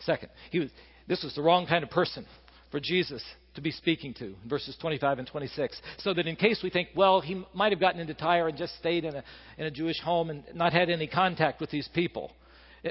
Second, 0.00 0.30
he 0.50 0.60
was, 0.60 0.70
this 1.08 1.22
was 1.22 1.34
the 1.34 1.42
wrong 1.42 1.66
kind 1.66 1.82
of 1.82 1.90
person 1.90 2.26
for 2.70 2.80
Jesus 2.80 3.22
to 3.54 3.60
be 3.60 3.70
speaking 3.70 4.14
to, 4.14 4.34
verses 4.48 4.76
25 4.80 5.18
and 5.18 5.28
26. 5.28 5.80
So 5.98 6.14
that 6.14 6.26
in 6.26 6.36
case 6.36 6.60
we 6.62 6.70
think, 6.70 6.88
well, 6.96 7.20
he 7.20 7.44
might 7.54 7.72
have 7.72 7.80
gotten 7.80 8.00
into 8.00 8.14
Tyre 8.14 8.48
and 8.48 8.56
just 8.56 8.76
stayed 8.78 9.04
in 9.04 9.14
a, 9.14 9.24
in 9.58 9.66
a 9.66 9.70
Jewish 9.70 10.00
home 10.00 10.30
and 10.30 10.44
not 10.54 10.72
had 10.72 10.88
any 10.88 11.06
contact 11.06 11.60
with 11.60 11.70
these 11.70 11.88
people. 11.94 12.32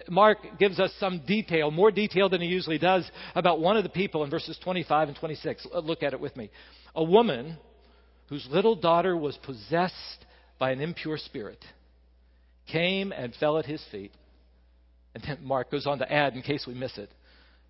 Mark 0.07 0.37
gives 0.57 0.79
us 0.79 0.91
some 0.99 1.23
detail, 1.25 1.69
more 1.69 1.91
detail 1.91 2.29
than 2.29 2.41
he 2.41 2.47
usually 2.47 2.77
does, 2.77 3.09
about 3.35 3.59
one 3.59 3.75
of 3.75 3.83
the 3.83 3.89
people 3.89 4.23
in 4.23 4.29
verses 4.29 4.57
25 4.63 5.09
and 5.09 5.17
26. 5.17 5.67
Look 5.83 6.03
at 6.03 6.13
it 6.13 6.19
with 6.19 6.35
me. 6.37 6.49
A 6.95 7.03
woman 7.03 7.57
whose 8.29 8.47
little 8.49 8.75
daughter 8.75 9.17
was 9.17 9.37
possessed 9.43 10.25
by 10.61 10.69
an 10.69 10.79
impure 10.79 11.17
spirit 11.17 11.57
came 12.71 13.11
and 13.11 13.33
fell 13.39 13.57
at 13.57 13.65
his 13.65 13.83
feet. 13.91 14.11
And 15.15 15.23
then 15.27 15.39
Mark 15.41 15.71
goes 15.71 15.87
on 15.87 15.97
to 15.97 16.13
add, 16.13 16.35
in 16.35 16.43
case 16.43 16.65
we 16.67 16.75
miss 16.75 16.99
it, 16.99 17.09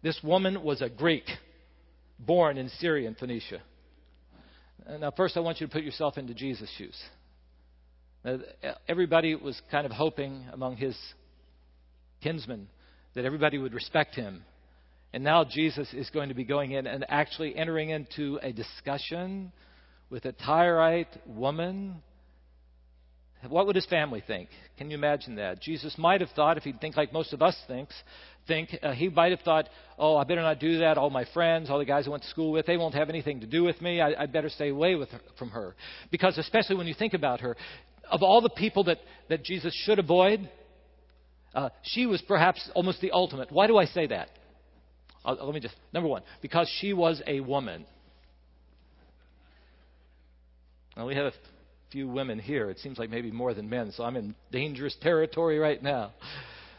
this 0.03 0.19
woman 0.21 0.61
was 0.61 0.81
a 0.81 0.89
Greek 0.89 1.23
born 2.19 2.57
in 2.57 2.67
Syria 2.81 3.07
and 3.07 3.17
Phoenicia. 3.17 3.61
Now, 4.99 5.11
first, 5.15 5.37
I 5.37 5.39
want 5.39 5.61
you 5.61 5.67
to 5.67 5.71
put 5.71 5.83
yourself 5.83 6.17
into 6.17 6.33
Jesus' 6.33 6.69
shoes. 6.77 7.01
Now, 8.25 8.39
everybody 8.89 9.35
was 9.35 9.59
kind 9.71 9.85
of 9.85 9.93
hoping 9.93 10.43
among 10.51 10.75
his 10.75 10.97
kinsmen 12.21 12.67
that 13.13 13.23
everybody 13.23 13.57
would 13.57 13.73
respect 13.73 14.15
him. 14.15 14.43
And 15.13 15.23
now 15.23 15.45
Jesus 15.45 15.93
is 15.93 16.09
going 16.09 16.27
to 16.27 16.35
be 16.35 16.43
going 16.43 16.73
in 16.73 16.87
and 16.87 17.05
actually 17.07 17.55
entering 17.55 17.91
into 17.91 18.37
a 18.43 18.51
discussion 18.51 19.53
with 20.09 20.25
a 20.25 20.33
Tyrite 20.33 21.15
woman. 21.25 22.03
What 23.47 23.65
would 23.65 23.75
his 23.75 23.85
family 23.87 24.23
think? 24.25 24.49
Can 24.77 24.91
you 24.91 24.97
imagine 24.97 25.35
that? 25.35 25.61
Jesus 25.61 25.97
might 25.97 26.21
have 26.21 26.29
thought, 26.31 26.57
if 26.57 26.63
he'd 26.63 26.79
think 26.79 26.95
like 26.95 27.11
most 27.11 27.33
of 27.33 27.41
us 27.41 27.57
thinks, 27.67 27.95
think 28.47 28.77
uh, 28.83 28.91
he 28.91 29.09
might 29.09 29.31
have 29.31 29.41
thought, 29.41 29.67
"Oh, 29.97 30.15
I 30.15 30.23
better 30.23 30.41
not 30.41 30.59
do 30.59 30.79
that. 30.79 30.97
All 30.97 31.09
my 31.09 31.25
friends, 31.33 31.69
all 31.69 31.79
the 31.79 31.85
guys 31.85 32.07
I 32.07 32.11
went 32.11 32.23
to 32.23 32.29
school 32.29 32.51
with, 32.51 32.65
they 32.65 32.77
won't 32.77 32.93
have 32.93 33.09
anything 33.09 33.39
to 33.41 33.47
do 33.47 33.63
with 33.63 33.81
me. 33.81 33.99
I, 33.99 34.13
I'd 34.23 34.31
better 34.31 34.49
stay 34.49 34.69
away 34.69 34.95
with 34.95 35.09
her, 35.09 35.21
from 35.39 35.49
her." 35.49 35.75
Because 36.11 36.37
especially 36.37 36.75
when 36.75 36.87
you 36.87 36.93
think 36.93 37.13
about 37.13 37.39
her, 37.41 37.55
of 38.09 38.21
all 38.21 38.41
the 38.41 38.49
people 38.49 38.83
that 38.85 38.99
that 39.29 39.43
Jesus 39.43 39.73
should 39.85 39.97
avoid, 39.97 40.49
uh, 41.55 41.69
she 41.83 42.05
was 42.05 42.21
perhaps 42.21 42.69
almost 42.75 43.01
the 43.01 43.11
ultimate. 43.11 43.51
Why 43.51 43.67
do 43.67 43.77
I 43.77 43.85
say 43.85 44.07
that? 44.07 44.29
Uh, 45.23 45.35
let 45.39 45.53
me 45.53 45.59
just, 45.59 45.75
number 45.93 46.09
one, 46.09 46.23
because 46.41 46.69
she 46.79 46.93
was 46.93 47.21
a 47.27 47.39
woman. 47.41 47.85
Now, 50.97 51.07
we 51.07 51.15
have 51.15 51.27
a 51.27 51.31
few 51.91 52.07
women 52.07 52.39
here. 52.39 52.69
It 52.69 52.79
seems 52.79 52.97
like 52.97 53.09
maybe 53.09 53.31
more 53.31 53.53
than 53.53 53.69
men, 53.69 53.91
so 53.91 54.03
I'm 54.03 54.15
in 54.15 54.35
dangerous 54.51 54.95
territory 55.01 55.59
right 55.59 55.81
now. 55.81 56.13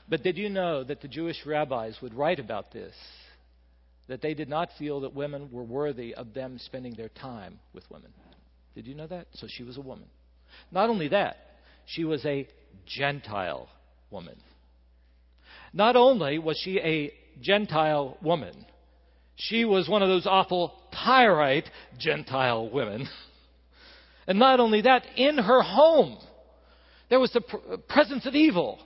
But 0.08 0.22
did 0.22 0.36
you 0.36 0.48
know 0.48 0.84
that 0.84 1.00
the 1.00 1.08
Jewish 1.08 1.44
rabbis 1.46 1.98
would 2.02 2.14
write 2.14 2.38
about 2.38 2.72
this? 2.72 2.94
That 4.08 4.22
they 4.22 4.34
did 4.34 4.48
not 4.48 4.70
feel 4.78 5.00
that 5.00 5.14
women 5.14 5.50
were 5.52 5.62
worthy 5.62 6.14
of 6.14 6.34
them 6.34 6.58
spending 6.58 6.94
their 6.94 7.08
time 7.08 7.58
with 7.72 7.84
women. 7.90 8.12
Did 8.74 8.86
you 8.86 8.94
know 8.94 9.06
that? 9.06 9.26
So 9.34 9.46
she 9.48 9.62
was 9.62 9.76
a 9.76 9.82
woman. 9.82 10.06
Not 10.70 10.90
only 10.90 11.08
that, 11.08 11.36
she 11.86 12.04
was 12.04 12.24
a 12.24 12.48
Gentile 12.86 13.68
woman. 14.10 14.36
Not 15.72 15.96
only 15.96 16.38
was 16.38 16.58
she 16.58 16.78
a 16.78 17.12
Gentile 17.40 18.16
woman, 18.22 18.66
she 19.36 19.64
was 19.64 19.88
one 19.88 20.02
of 20.02 20.08
those 20.08 20.26
awful 20.26 20.74
Tyrite 21.04 21.68
Gentile 21.98 22.68
women. 22.70 23.08
And 24.26 24.38
not 24.38 24.60
only 24.60 24.82
that, 24.82 25.04
in 25.16 25.38
her 25.38 25.62
home, 25.62 26.18
there 27.10 27.20
was 27.20 27.32
the 27.32 27.40
pr- 27.40 27.56
uh, 27.72 27.76
presence 27.88 28.26
of 28.26 28.34
evil. 28.34 28.78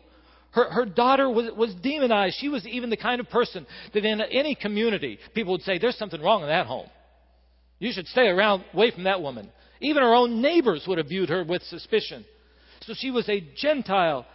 Her, 0.52 0.71
her 0.71 0.85
daughter 0.87 1.28
was, 1.28 1.50
was 1.57 1.75
demonized. 1.75 2.37
She 2.40 2.49
was 2.49 2.66
even 2.66 2.90
the 2.90 2.97
kind 2.97 3.21
of 3.21 3.28
person 3.28 3.66
that 3.93 4.05
in 4.05 4.21
any 4.21 4.55
community, 4.55 5.19
people 5.35 5.52
would 5.52 5.62
say, 5.62 5.78
There's 5.78 5.99
something 5.99 6.21
wrong 6.21 6.43
in 6.43 6.49
that 6.49 6.66
home. 6.66 6.88
You 7.78 7.93
should 7.93 8.07
stay 8.09 8.28
around, 8.28 8.64
away 8.73 8.90
from 8.90 9.05
that 9.05 9.21
woman. 9.21 9.50
Even 9.81 10.02
her 10.02 10.14
own 10.14 10.40
neighbors 10.40 10.85
would 10.88 10.99
have 10.99 11.09
viewed 11.09 11.28
her 11.28 11.45
with 11.45 11.62
suspicion. 11.64 12.25
So 12.83 12.95
she 12.97 13.11
was 13.11 13.28
a 13.28 13.45
Gentile, 13.57 14.26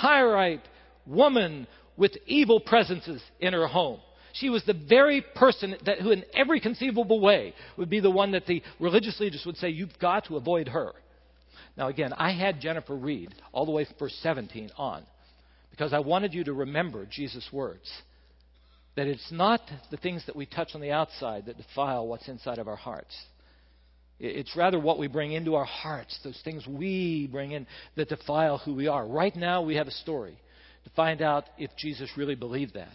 Tyrite 0.00 0.66
woman 1.06 1.66
with 1.96 2.12
evil 2.26 2.58
presences 2.58 3.22
in 3.38 3.52
her 3.52 3.66
home. 3.66 4.00
She 4.32 4.50
was 4.50 4.64
the 4.64 4.72
very 4.74 5.24
person 5.34 5.76
that, 5.84 6.00
who, 6.00 6.10
in 6.10 6.24
every 6.34 6.60
conceivable 6.60 7.20
way, 7.20 7.54
would 7.76 7.90
be 7.90 8.00
the 8.00 8.10
one 8.10 8.32
that 8.32 8.46
the 8.46 8.62
religious 8.80 9.20
leaders 9.20 9.42
would 9.44 9.56
say, 9.56 9.68
You've 9.68 9.98
got 10.00 10.26
to 10.26 10.36
avoid 10.36 10.68
her. 10.68 10.92
Now, 11.76 11.88
again, 11.88 12.12
I 12.12 12.32
had 12.32 12.60
Jennifer 12.60 12.94
read 12.94 13.34
all 13.52 13.64
the 13.64 13.72
way 13.72 13.84
from 13.84 13.94
verse 13.98 14.18
17 14.22 14.70
on 14.76 15.04
because 15.70 15.92
I 15.92 16.00
wanted 16.00 16.34
you 16.34 16.44
to 16.44 16.52
remember 16.52 17.06
Jesus' 17.06 17.48
words. 17.52 17.90
That 18.94 19.06
it's 19.06 19.32
not 19.32 19.62
the 19.90 19.96
things 19.96 20.24
that 20.26 20.36
we 20.36 20.44
touch 20.44 20.70
on 20.74 20.82
the 20.82 20.90
outside 20.90 21.46
that 21.46 21.56
defile 21.56 22.06
what's 22.06 22.28
inside 22.28 22.58
of 22.58 22.68
our 22.68 22.76
hearts. 22.76 23.16
It's 24.20 24.54
rather 24.54 24.78
what 24.78 24.98
we 24.98 25.08
bring 25.08 25.32
into 25.32 25.54
our 25.54 25.64
hearts, 25.64 26.18
those 26.22 26.40
things 26.44 26.66
we 26.66 27.26
bring 27.32 27.52
in 27.52 27.66
that 27.96 28.10
defile 28.10 28.58
who 28.58 28.74
we 28.74 28.86
are. 28.86 29.06
Right 29.06 29.34
now, 29.34 29.62
we 29.62 29.76
have 29.76 29.88
a 29.88 29.92
story 29.92 30.38
to 30.84 30.90
find 30.90 31.22
out 31.22 31.44
if 31.58 31.70
Jesus 31.76 32.10
really 32.16 32.34
believed 32.34 32.74
that. 32.74 32.94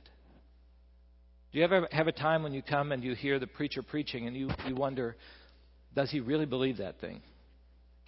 Do 1.58 1.62
you 1.62 1.66
ever 1.66 1.88
have 1.92 2.08
a 2.08 2.12
time 2.12 2.44
when 2.44 2.54
you 2.54 2.62
come 2.62 2.92
and 2.92 3.04
you 3.04 3.16
hear 3.16 3.40
the 3.40 3.48
preacher 3.48 3.82
preaching 3.82 4.28
and 4.28 4.38
you, 4.38 4.52
you 4.68 4.76
wonder, 4.76 5.16
does 5.96 6.12
he 6.12 6.20
really 6.20 6.46
believe 6.46 6.78
that 6.78 7.00
thing? 7.02 7.20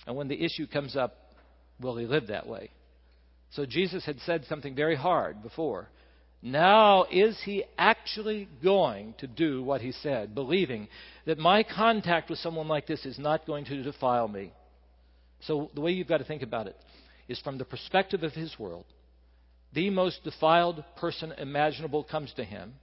And 0.05 0.15
when 0.15 0.27
the 0.27 0.39
issue 0.39 0.67
comes 0.67 0.95
up, 0.95 1.15
will 1.81 1.97
he 1.97 2.05
live 2.05 2.27
that 2.27 2.45
way? 2.45 2.69
So 3.53 3.65
Jesus 3.65 4.05
had 4.05 4.19
said 4.19 4.45
something 4.47 4.75
very 4.75 4.95
hard 4.95 5.41
before. 5.41 5.89
Now, 6.43 7.05
is 7.05 7.41
he 7.43 7.63
actually 7.75 8.47
going 8.63 9.15
to 9.17 9.25
do 9.25 9.63
what 9.63 9.81
he 9.81 9.93
said, 9.93 10.35
believing 10.35 10.87
that 11.25 11.39
my 11.39 11.63
contact 11.63 12.29
with 12.29 12.37
someone 12.37 12.67
like 12.67 12.85
this 12.85 13.03
is 13.03 13.17
not 13.17 13.47
going 13.47 13.65
to 13.65 13.81
defile 13.81 14.27
me? 14.27 14.53
So, 15.41 15.71
the 15.73 15.81
way 15.81 15.89
you've 15.89 16.07
got 16.07 16.19
to 16.19 16.23
think 16.23 16.43
about 16.43 16.67
it 16.67 16.75
is 17.27 17.39
from 17.39 17.57
the 17.57 17.65
perspective 17.65 18.21
of 18.21 18.33
his 18.33 18.59
world 18.59 18.85
the 19.73 19.89
most 19.89 20.23
defiled 20.23 20.83
person 20.97 21.31
imaginable 21.31 22.03
comes 22.03 22.31
to 22.33 22.43
him. 22.43 22.73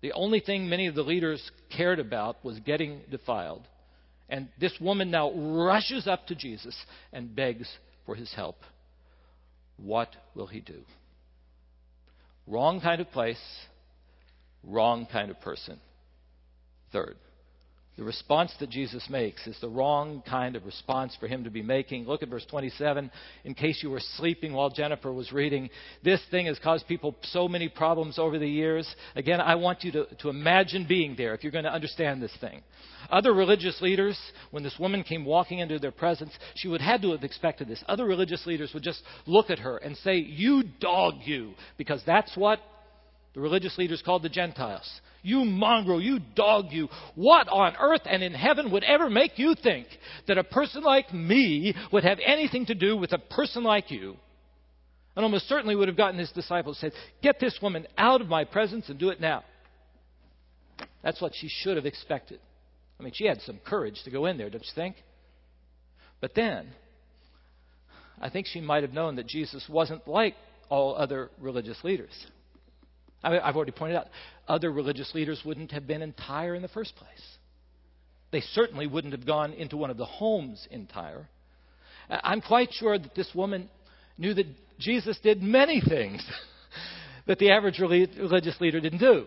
The 0.00 0.12
only 0.12 0.40
thing 0.40 0.68
many 0.68 0.86
of 0.86 0.94
the 0.94 1.02
leaders 1.02 1.50
cared 1.76 1.98
about 1.98 2.42
was 2.44 2.58
getting 2.60 3.00
defiled. 3.10 3.62
And 4.28 4.48
this 4.58 4.72
woman 4.80 5.10
now 5.10 5.32
rushes 5.32 6.06
up 6.06 6.26
to 6.28 6.34
Jesus 6.34 6.76
and 7.12 7.34
begs 7.34 7.68
for 8.06 8.14
his 8.14 8.32
help. 8.32 8.56
What 9.76 10.14
will 10.34 10.46
he 10.46 10.60
do? 10.60 10.82
Wrong 12.46 12.80
kind 12.80 13.00
of 13.00 13.10
place, 13.10 13.40
wrong 14.64 15.06
kind 15.10 15.30
of 15.30 15.40
person. 15.40 15.80
Third, 16.92 17.16
the 18.00 18.06
response 18.06 18.50
that 18.60 18.70
Jesus 18.70 19.06
makes 19.10 19.46
is 19.46 19.58
the 19.60 19.68
wrong 19.68 20.22
kind 20.26 20.56
of 20.56 20.64
response 20.64 21.14
for 21.20 21.28
him 21.28 21.44
to 21.44 21.50
be 21.50 21.60
making. 21.60 22.06
Look 22.06 22.22
at 22.22 22.30
verse 22.30 22.46
27. 22.48 23.10
In 23.44 23.52
case 23.52 23.80
you 23.82 23.90
were 23.90 24.00
sleeping 24.16 24.54
while 24.54 24.70
Jennifer 24.70 25.12
was 25.12 25.32
reading, 25.32 25.68
this 26.02 26.22
thing 26.30 26.46
has 26.46 26.58
caused 26.60 26.88
people 26.88 27.14
so 27.24 27.46
many 27.46 27.68
problems 27.68 28.18
over 28.18 28.38
the 28.38 28.48
years. 28.48 28.88
Again, 29.16 29.38
I 29.38 29.56
want 29.56 29.84
you 29.84 29.92
to, 29.92 30.06
to 30.20 30.30
imagine 30.30 30.86
being 30.88 31.14
there 31.14 31.34
if 31.34 31.42
you're 31.42 31.52
going 31.52 31.64
to 31.64 31.74
understand 31.74 32.22
this 32.22 32.34
thing. 32.40 32.62
Other 33.10 33.34
religious 33.34 33.82
leaders, 33.82 34.18
when 34.50 34.62
this 34.62 34.78
woman 34.80 35.02
came 35.02 35.26
walking 35.26 35.58
into 35.58 35.78
their 35.78 35.92
presence, 35.92 36.32
she 36.54 36.68
would 36.68 36.80
have 36.80 36.92
had 36.92 37.02
to 37.02 37.12
have 37.12 37.22
expected 37.22 37.68
this. 37.68 37.84
Other 37.86 38.06
religious 38.06 38.46
leaders 38.46 38.70
would 38.72 38.82
just 38.82 39.02
look 39.26 39.50
at 39.50 39.58
her 39.58 39.76
and 39.76 39.94
say, 39.98 40.16
You 40.16 40.62
dog, 40.80 41.16
you, 41.26 41.52
because 41.76 42.02
that's 42.06 42.34
what 42.34 42.60
the 43.34 43.40
religious 43.40 43.76
leaders 43.76 44.00
called 44.02 44.22
the 44.22 44.30
Gentiles. 44.30 44.90
You 45.22 45.44
mongrel, 45.44 46.00
you 46.00 46.18
dog, 46.34 46.66
you. 46.70 46.88
What 47.14 47.48
on 47.48 47.76
earth 47.78 48.02
and 48.06 48.22
in 48.22 48.32
heaven 48.32 48.70
would 48.70 48.84
ever 48.84 49.10
make 49.10 49.38
you 49.38 49.54
think 49.54 49.86
that 50.26 50.38
a 50.38 50.44
person 50.44 50.82
like 50.82 51.12
me 51.12 51.74
would 51.92 52.04
have 52.04 52.18
anything 52.24 52.66
to 52.66 52.74
do 52.74 52.96
with 52.96 53.12
a 53.12 53.18
person 53.18 53.62
like 53.62 53.90
you? 53.90 54.16
And 55.16 55.24
almost 55.24 55.48
certainly 55.48 55.76
would 55.76 55.88
have 55.88 55.96
gotten 55.96 56.18
his 56.18 56.30
disciples 56.32 56.78
said, 56.78 56.92
Get 57.22 57.40
this 57.40 57.58
woman 57.60 57.86
out 57.98 58.20
of 58.20 58.28
my 58.28 58.44
presence 58.44 58.88
and 58.88 58.98
do 58.98 59.10
it 59.10 59.20
now. 59.20 59.44
That's 61.02 61.20
what 61.20 61.32
she 61.34 61.48
should 61.48 61.76
have 61.76 61.86
expected. 61.86 62.40
I 62.98 63.02
mean, 63.02 63.12
she 63.14 63.26
had 63.26 63.40
some 63.42 63.58
courage 63.64 64.02
to 64.04 64.10
go 64.10 64.26
in 64.26 64.38
there, 64.38 64.50
don't 64.50 64.62
you 64.62 64.72
think? 64.74 64.96
But 66.20 66.34
then, 66.34 66.68
I 68.20 68.28
think 68.28 68.46
she 68.46 68.60
might 68.60 68.82
have 68.82 68.92
known 68.92 69.16
that 69.16 69.26
Jesus 69.26 69.66
wasn't 69.68 70.06
like 70.06 70.34
all 70.68 70.94
other 70.94 71.30
religious 71.40 71.82
leaders. 71.82 72.12
I've 73.22 73.56
already 73.56 73.72
pointed 73.72 73.96
out, 73.96 74.06
other 74.50 74.70
religious 74.70 75.14
leaders 75.14 75.40
wouldn't 75.44 75.70
have 75.70 75.86
been 75.86 76.02
in 76.02 76.12
Tyre 76.12 76.54
in 76.54 76.62
the 76.62 76.68
first 76.68 76.96
place. 76.96 77.38
They 78.32 78.40
certainly 78.40 78.86
wouldn't 78.86 79.14
have 79.14 79.26
gone 79.26 79.52
into 79.52 79.76
one 79.76 79.90
of 79.90 79.96
the 79.96 80.04
homes 80.04 80.66
in 80.70 80.86
Tyre. 80.86 81.28
I'm 82.08 82.40
quite 82.40 82.72
sure 82.72 82.98
that 82.98 83.14
this 83.14 83.30
woman 83.34 83.68
knew 84.18 84.34
that 84.34 84.46
Jesus 84.78 85.18
did 85.22 85.42
many 85.42 85.80
things 85.80 86.24
that 87.26 87.38
the 87.38 87.52
average 87.52 87.78
religious 87.78 88.60
leader 88.60 88.80
didn't 88.80 88.98
do. 88.98 89.26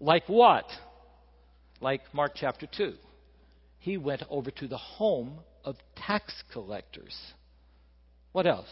Like 0.00 0.28
what? 0.28 0.64
Like 1.80 2.02
Mark 2.12 2.32
chapter 2.34 2.66
2. 2.76 2.94
He 3.78 3.96
went 3.96 4.22
over 4.28 4.50
to 4.50 4.66
the 4.68 4.76
home 4.76 5.38
of 5.64 5.76
tax 5.96 6.42
collectors. 6.52 7.16
What 8.32 8.46
else? 8.46 8.68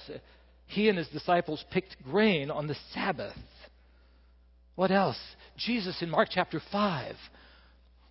He 0.67 0.89
and 0.89 0.99
his 0.99 1.09
disciples 1.09 1.65
picked 1.71 2.03
grain 2.05 2.51
on 2.51 2.67
the 2.67 2.77
Sabbath. 2.93 3.37
What 4.75 4.91
else? 4.91 5.19
Jesus 5.59 6.01
in 6.03 6.11
Mark 6.11 6.29
chapter 6.31 6.61
5 6.73 7.15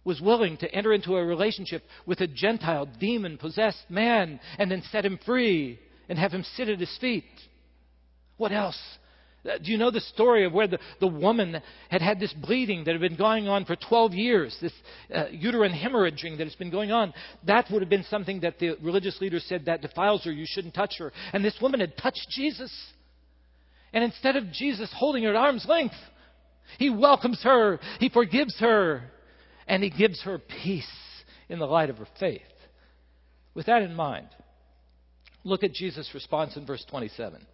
was 0.03 0.21
willing 0.21 0.55
to 0.57 0.71
enter 0.73 0.93
into 0.93 1.15
a 1.15 1.25
relationship 1.25 1.83
with 2.05 2.21
a 2.21 2.27
Gentile, 2.27 2.85
demon 2.99 3.37
possessed 3.37 3.89
man 3.89 4.39
and 4.57 4.71
then 4.71 4.81
set 4.91 5.05
him 5.05 5.19
free 5.25 5.79
and 6.07 6.17
have 6.17 6.31
him 6.31 6.43
sit 6.55 6.69
at 6.69 6.79
his 6.79 6.97
feet. 6.99 7.25
What 8.37 8.51
else? 8.51 8.79
Uh, 9.47 9.57
do 9.57 9.71
you 9.71 9.77
know 9.77 9.91
the 9.91 9.99
story 9.99 10.45
of 10.45 10.53
where 10.53 10.67
the, 10.67 10.79
the 10.99 11.07
woman 11.07 11.61
had 11.89 12.01
had 12.01 12.19
this 12.19 12.33
bleeding 12.33 12.83
that 12.83 12.91
had 12.91 13.01
been 13.01 13.15
going 13.15 13.47
on 13.47 13.65
for 13.65 13.75
12 13.75 14.13
years, 14.13 14.57
this 14.61 14.73
uh, 15.13 15.25
uterine 15.31 15.73
hemorrhaging 15.73 16.37
that 16.37 16.45
has 16.45 16.55
been 16.55 16.71
going 16.71 16.91
on? 16.91 17.13
That 17.45 17.65
would 17.71 17.81
have 17.81 17.89
been 17.89 18.05
something 18.09 18.41
that 18.41 18.59
the 18.59 18.77
religious 18.81 19.19
leaders 19.21 19.45
said 19.47 19.65
that 19.65 19.81
defiles 19.81 20.23
her, 20.25 20.31
you 20.31 20.45
shouldn't 20.47 20.73
touch 20.73 20.95
her. 20.99 21.11
And 21.33 21.43
this 21.43 21.57
woman 21.61 21.79
had 21.79 21.97
touched 21.97 22.27
Jesus. 22.29 22.71
And 23.93 24.03
instead 24.03 24.35
of 24.35 24.51
Jesus 24.51 24.89
holding 24.95 25.23
her 25.23 25.29
at 25.29 25.35
arm's 25.35 25.65
length, 25.67 25.95
he 26.77 26.89
welcomes 26.89 27.41
her, 27.43 27.79
he 27.99 28.09
forgives 28.09 28.57
her, 28.59 29.03
and 29.67 29.83
he 29.83 29.89
gives 29.89 30.21
her 30.23 30.39
peace 30.39 30.87
in 31.49 31.59
the 31.59 31.65
light 31.65 31.89
of 31.89 31.97
her 31.97 32.07
faith. 32.19 32.41
With 33.53 33.65
that 33.67 33.81
in 33.81 33.95
mind, 33.95 34.27
look 35.43 35.63
at 35.63 35.73
Jesus' 35.73 36.11
response 36.13 36.55
in 36.57 36.65
verse 36.65 36.85
27. 36.89 37.45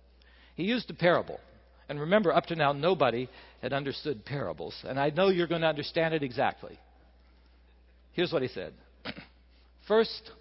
He 0.56 0.64
used 0.64 0.90
a 0.90 0.94
parable. 0.94 1.40
And 1.90 2.00
remember, 2.00 2.34
up 2.34 2.46
to 2.48 2.56
now, 2.56 2.72
nobody 2.72 3.28
had 3.62 3.74
understood 3.74 4.26
parables. 4.26 4.76
And 4.88 5.00
I 5.00 5.10
know 5.10 5.30
you're 5.30 5.48
going 5.48 5.62
to 5.62 5.68
understand 5.68 6.14
it 6.14 6.24
exactly. 6.24 6.80
Here's 8.14 8.32
what 8.32 8.42
he 8.42 8.48
said 8.48 8.74
First, 9.88 10.32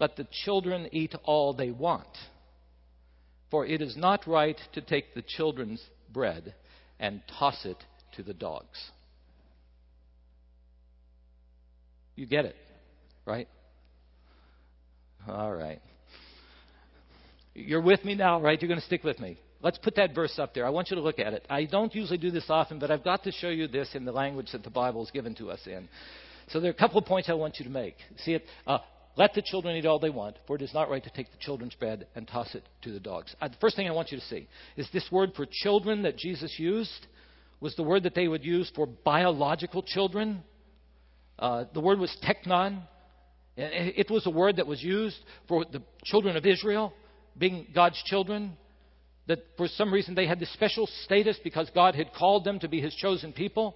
let 0.00 0.16
the 0.16 0.26
children 0.44 0.88
eat 0.92 1.14
all 1.24 1.52
they 1.52 1.70
want, 1.70 2.08
for 3.50 3.66
it 3.66 3.80
is 3.80 3.96
not 3.96 4.26
right 4.26 4.58
to 4.74 4.80
take 4.80 5.14
the 5.14 5.22
children's 5.22 5.82
bread 6.12 6.54
and 7.00 7.22
toss 7.38 7.64
it 7.64 7.76
to 8.16 8.22
the 8.22 8.34
dogs. 8.34 8.78
You 12.16 12.26
get 12.26 12.44
it, 12.44 12.56
right? 13.24 13.48
All 15.28 15.52
right. 15.52 15.80
You're 17.54 17.82
with 17.82 18.04
me 18.04 18.14
now, 18.14 18.40
right? 18.40 18.60
You're 18.60 18.68
going 18.68 18.80
to 18.80 18.86
stick 18.86 19.04
with 19.04 19.20
me. 19.20 19.38
Let's 19.60 19.78
put 19.78 19.96
that 19.96 20.14
verse 20.14 20.38
up 20.38 20.54
there. 20.54 20.64
I 20.66 20.70
want 20.70 20.90
you 20.90 20.96
to 20.96 21.02
look 21.02 21.18
at 21.18 21.32
it. 21.32 21.44
I 21.50 21.64
don't 21.64 21.94
usually 21.94 22.18
do 22.18 22.30
this 22.30 22.46
often, 22.48 22.78
but 22.78 22.90
I've 22.90 23.02
got 23.02 23.24
to 23.24 23.32
show 23.32 23.48
you 23.48 23.66
this 23.66 23.90
in 23.94 24.04
the 24.04 24.12
language 24.12 24.52
that 24.52 24.62
the 24.62 24.70
Bible 24.70 25.02
is 25.02 25.10
given 25.10 25.34
to 25.36 25.50
us 25.50 25.60
in. 25.66 25.88
So 26.48 26.60
there 26.60 26.70
are 26.70 26.74
a 26.74 26.78
couple 26.78 26.98
of 26.98 27.04
points 27.04 27.28
I 27.28 27.34
want 27.34 27.58
you 27.58 27.64
to 27.64 27.70
make. 27.70 27.96
See 28.24 28.34
it? 28.34 28.44
Uh, 28.66 28.78
let 29.18 29.34
the 29.34 29.42
children 29.42 29.74
eat 29.76 29.84
all 29.84 29.98
they 29.98 30.10
want, 30.10 30.36
for 30.46 30.54
it 30.54 30.62
is 30.62 30.72
not 30.72 30.88
right 30.88 31.02
to 31.02 31.10
take 31.10 31.32
the 31.32 31.38
children's 31.38 31.74
bread 31.74 32.06
and 32.14 32.28
toss 32.28 32.54
it 32.54 32.62
to 32.82 32.92
the 32.92 33.00
dogs. 33.00 33.34
Uh, 33.40 33.48
the 33.48 33.56
first 33.60 33.74
thing 33.74 33.88
I 33.88 33.90
want 33.90 34.12
you 34.12 34.18
to 34.18 34.24
see 34.26 34.46
is 34.76 34.88
this 34.92 35.10
word 35.10 35.32
for 35.34 35.44
children 35.50 36.02
that 36.02 36.16
Jesus 36.16 36.54
used 36.56 37.08
was 37.60 37.74
the 37.74 37.82
word 37.82 38.04
that 38.04 38.14
they 38.14 38.28
would 38.28 38.44
use 38.44 38.70
for 38.76 38.86
biological 38.86 39.82
children. 39.82 40.44
Uh, 41.36 41.64
the 41.74 41.80
word 41.80 41.98
was 41.98 42.16
teknon. 42.22 42.82
It 43.56 44.08
was 44.08 44.24
a 44.24 44.30
word 44.30 44.56
that 44.56 44.68
was 44.68 44.80
used 44.84 45.18
for 45.48 45.64
the 45.64 45.82
children 46.04 46.36
of 46.36 46.46
Israel, 46.46 46.92
being 47.36 47.66
God's 47.74 48.00
children. 48.04 48.56
That 49.26 49.40
for 49.56 49.66
some 49.66 49.92
reason 49.92 50.14
they 50.14 50.28
had 50.28 50.38
this 50.38 50.52
special 50.52 50.88
status 51.04 51.36
because 51.42 51.68
God 51.74 51.96
had 51.96 52.12
called 52.14 52.44
them 52.44 52.60
to 52.60 52.68
be 52.68 52.80
His 52.80 52.94
chosen 52.94 53.32
people. 53.32 53.74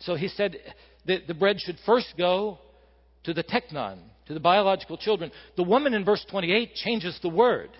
So 0.00 0.16
He 0.16 0.28
said 0.28 0.58
that 1.06 1.26
the 1.26 1.32
bread 1.32 1.60
should 1.60 1.78
first 1.86 2.12
go 2.18 2.58
to 3.24 3.32
the 3.32 3.42
teknon, 3.42 4.00
to 4.26 4.34
the 4.34 4.40
biological 4.40 4.96
children. 4.96 5.30
The 5.56 5.62
woman 5.62 5.94
in 5.94 6.04
verse 6.04 6.24
28 6.30 6.74
changes 6.74 7.18
the 7.22 7.28
word. 7.28 7.70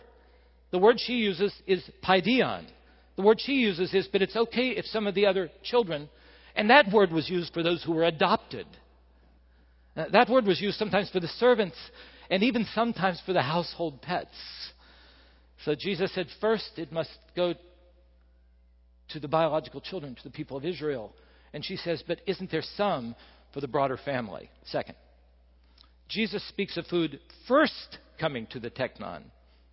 The 0.70 0.78
word 0.78 0.98
she 0.98 1.14
uses 1.14 1.52
is 1.66 1.82
paidion. 2.04 2.66
The 3.16 3.22
word 3.22 3.40
she 3.40 3.54
uses 3.54 3.94
is, 3.94 4.08
but 4.10 4.22
it's 4.22 4.36
okay 4.36 4.70
if 4.70 4.84
some 4.86 5.06
of 5.06 5.14
the 5.14 5.26
other 5.26 5.50
children, 5.62 6.08
and 6.54 6.70
that 6.70 6.92
word 6.92 7.10
was 7.12 7.28
used 7.28 7.52
for 7.52 7.62
those 7.62 7.82
who 7.82 7.92
were 7.92 8.04
adopted. 8.04 8.66
Uh, 9.96 10.04
that 10.12 10.28
word 10.28 10.46
was 10.46 10.60
used 10.60 10.78
sometimes 10.78 11.10
for 11.10 11.20
the 11.20 11.28
servants 11.28 11.76
and 12.30 12.42
even 12.42 12.66
sometimes 12.74 13.20
for 13.24 13.32
the 13.32 13.42
household 13.42 14.02
pets. 14.02 14.36
So 15.64 15.74
Jesus 15.74 16.14
said, 16.14 16.26
first 16.40 16.72
it 16.76 16.92
must 16.92 17.10
go 17.34 17.54
to 19.10 19.20
the 19.20 19.28
biological 19.28 19.80
children, 19.80 20.14
to 20.14 20.22
the 20.24 20.30
people 20.30 20.56
of 20.56 20.64
Israel. 20.64 21.14
And 21.52 21.64
she 21.64 21.76
says, 21.76 22.02
but 22.06 22.20
isn't 22.26 22.50
there 22.50 22.62
some 22.76 23.14
for 23.54 23.60
the 23.60 23.68
broader 23.68 23.98
family? 24.04 24.50
Second, 24.66 24.96
Jesus 26.08 26.46
speaks 26.48 26.76
of 26.76 26.86
food 26.86 27.20
first 27.48 27.98
coming 28.20 28.46
to 28.50 28.60
the 28.60 28.70
teknon, 28.70 29.22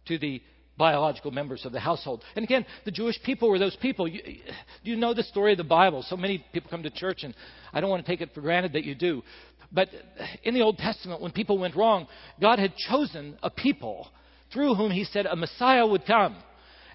to 0.08 0.17
the 0.17 0.41
biological 0.78 1.32
members 1.32 1.65
of 1.65 1.72
the 1.72 1.80
household. 1.80 2.24
And 2.36 2.43
again, 2.43 2.65
the 2.86 2.91
Jewish 2.91 3.22
people 3.24 3.50
were 3.50 3.60
those 3.60 3.76
people. 3.76 4.08
You, 4.08 4.22
you 4.82 4.96
know 4.96 5.13
the 5.13 5.24
story 5.24 5.52
of 5.52 5.58
the 5.58 5.63
Bible. 5.63 6.04
So 6.08 6.17
many 6.17 6.43
people 6.52 6.69
come 6.69 6.84
to 6.84 6.89
church, 6.89 7.24
and 7.24 7.36
I 7.72 7.80
don't 7.80 7.89
want 7.89 8.06
to 8.06 8.12
take 8.12 8.22
it 8.22 8.34
for 8.34 8.41
granted 8.41 8.74
that 8.74 8.84
you 8.84 8.96
do. 8.96 9.22
But 9.72 9.89
in 10.43 10.54
the 10.54 10.62
Old 10.62 10.78
Testament, 10.78 11.22
when 11.22 11.32
people 11.32 11.58
went 11.58 11.76
wrong, 11.76 12.08
God 12.41 12.60
had 12.60 12.76
chosen 12.76 13.38
a 13.43 13.50
people 13.50 14.08
through 14.52 14.76
whom 14.76 14.91
He 14.91 15.04
said 15.04 15.26
a 15.26 15.36
Messiah 15.36 15.86
would 15.86 16.06
come. 16.06 16.36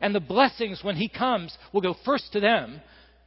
And 0.00 0.14
the 0.14 0.20
blessings, 0.20 0.80
when 0.82 0.96
He 0.96 1.08
comes, 1.08 1.56
will 1.72 1.80
go 1.80 1.96
first 2.04 2.32
to 2.32 2.40
them, 2.40 2.80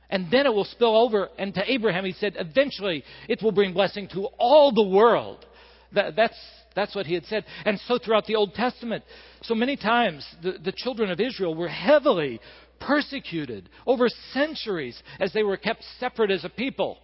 and 0.10 0.30
then 0.32 0.45
it 0.45 0.54
will 0.54 0.65
spill 0.65 0.97
over. 0.97 1.30
And 1.38 1.54
to 1.54 1.69
Abraham, 1.69 2.06
He 2.06 2.13
said, 2.13 2.36
eventually 2.38 3.04
it 3.28 3.41
will 3.41 3.52
bring 3.52 3.74
blessing 3.74 4.08
to 4.13 4.28
all 4.38 4.71
the 4.74 4.88
world. 4.88 5.45
That, 5.93 6.15
that's 6.15 6.38
that's 6.75 6.95
what 6.95 7.06
he 7.06 7.13
had 7.13 7.25
said. 7.25 7.45
And 7.65 7.80
so 7.88 7.97
throughout 7.97 8.25
the 8.25 8.36
Old 8.36 8.54
Testament, 8.54 9.04
so 9.43 9.54
many 9.54 9.75
times 9.75 10.25
the, 10.41 10.54
the 10.63 10.71
children 10.71 11.12
of 11.12 11.19
Israel 11.19 11.54
were 11.54 11.67
heavily 11.67 12.39
persecuted 12.80 13.69
over 13.86 14.08
centuries 14.34 15.01
as 15.19 15.34
they 15.34 15.43
were 15.43 15.58
kept 15.58 15.84
separate 15.99 16.32
as 16.32 16.45
a 16.45 16.49
people. 16.49 16.97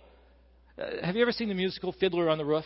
Uh, 0.77 1.05
have 1.05 1.15
you 1.15 1.21
ever 1.21 1.31
seen 1.31 1.49
the 1.49 1.55
musical 1.55 1.93
Fiddler 1.99 2.29
on 2.29 2.37
the 2.37 2.45
Roof? 2.45 2.65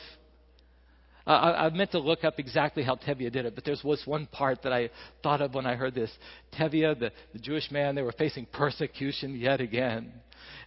Uh, 1.25 1.29
I, 1.31 1.65
I 1.65 1.69
meant 1.69 1.91
to 1.91 1.99
look 1.99 2.23
up 2.23 2.39
exactly 2.39 2.83
how 2.83 2.95
Tevye 2.95 3.31
did 3.31 3.45
it, 3.45 3.55
but 3.55 3.63
there 3.63 3.75
was 3.83 4.01
one 4.05 4.27
part 4.27 4.63
that 4.63 4.73
I 4.73 4.89
thought 5.21 5.41
of 5.41 5.53
when 5.53 5.65
I 5.65 5.75
heard 5.75 5.93
this. 5.93 6.11
Tevye, 6.57 6.97
the, 6.99 7.11
the 7.33 7.39
Jewish 7.39 7.69
man, 7.71 7.95
they 7.95 8.01
were 8.01 8.11
facing 8.11 8.45
persecution 8.47 9.37
yet 9.37 9.61
again. 9.61 10.11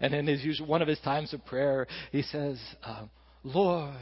And 0.00 0.14
in 0.14 0.26
his 0.26 0.44
usual, 0.44 0.66
one 0.66 0.82
of 0.82 0.88
his 0.88 1.00
times 1.00 1.34
of 1.34 1.44
prayer, 1.46 1.86
he 2.12 2.22
says, 2.22 2.60
uh, 2.84 3.04
Lord, 3.42 3.94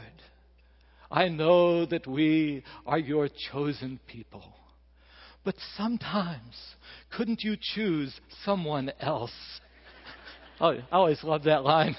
I 1.13 1.27
know 1.27 1.85
that 1.85 2.07
we 2.07 2.63
are 2.87 2.97
your 2.97 3.29
chosen 3.51 3.99
people. 4.07 4.43
But 5.45 5.53
sometimes, 5.77 6.55
couldn't 7.15 7.43
you 7.43 7.55
choose 7.75 8.19
someone 8.43 8.91
else? 8.99 9.31
oh, 10.59 10.71
I 10.71 10.83
always 10.91 11.23
love 11.23 11.43
that 11.43 11.63
line. 11.63 11.95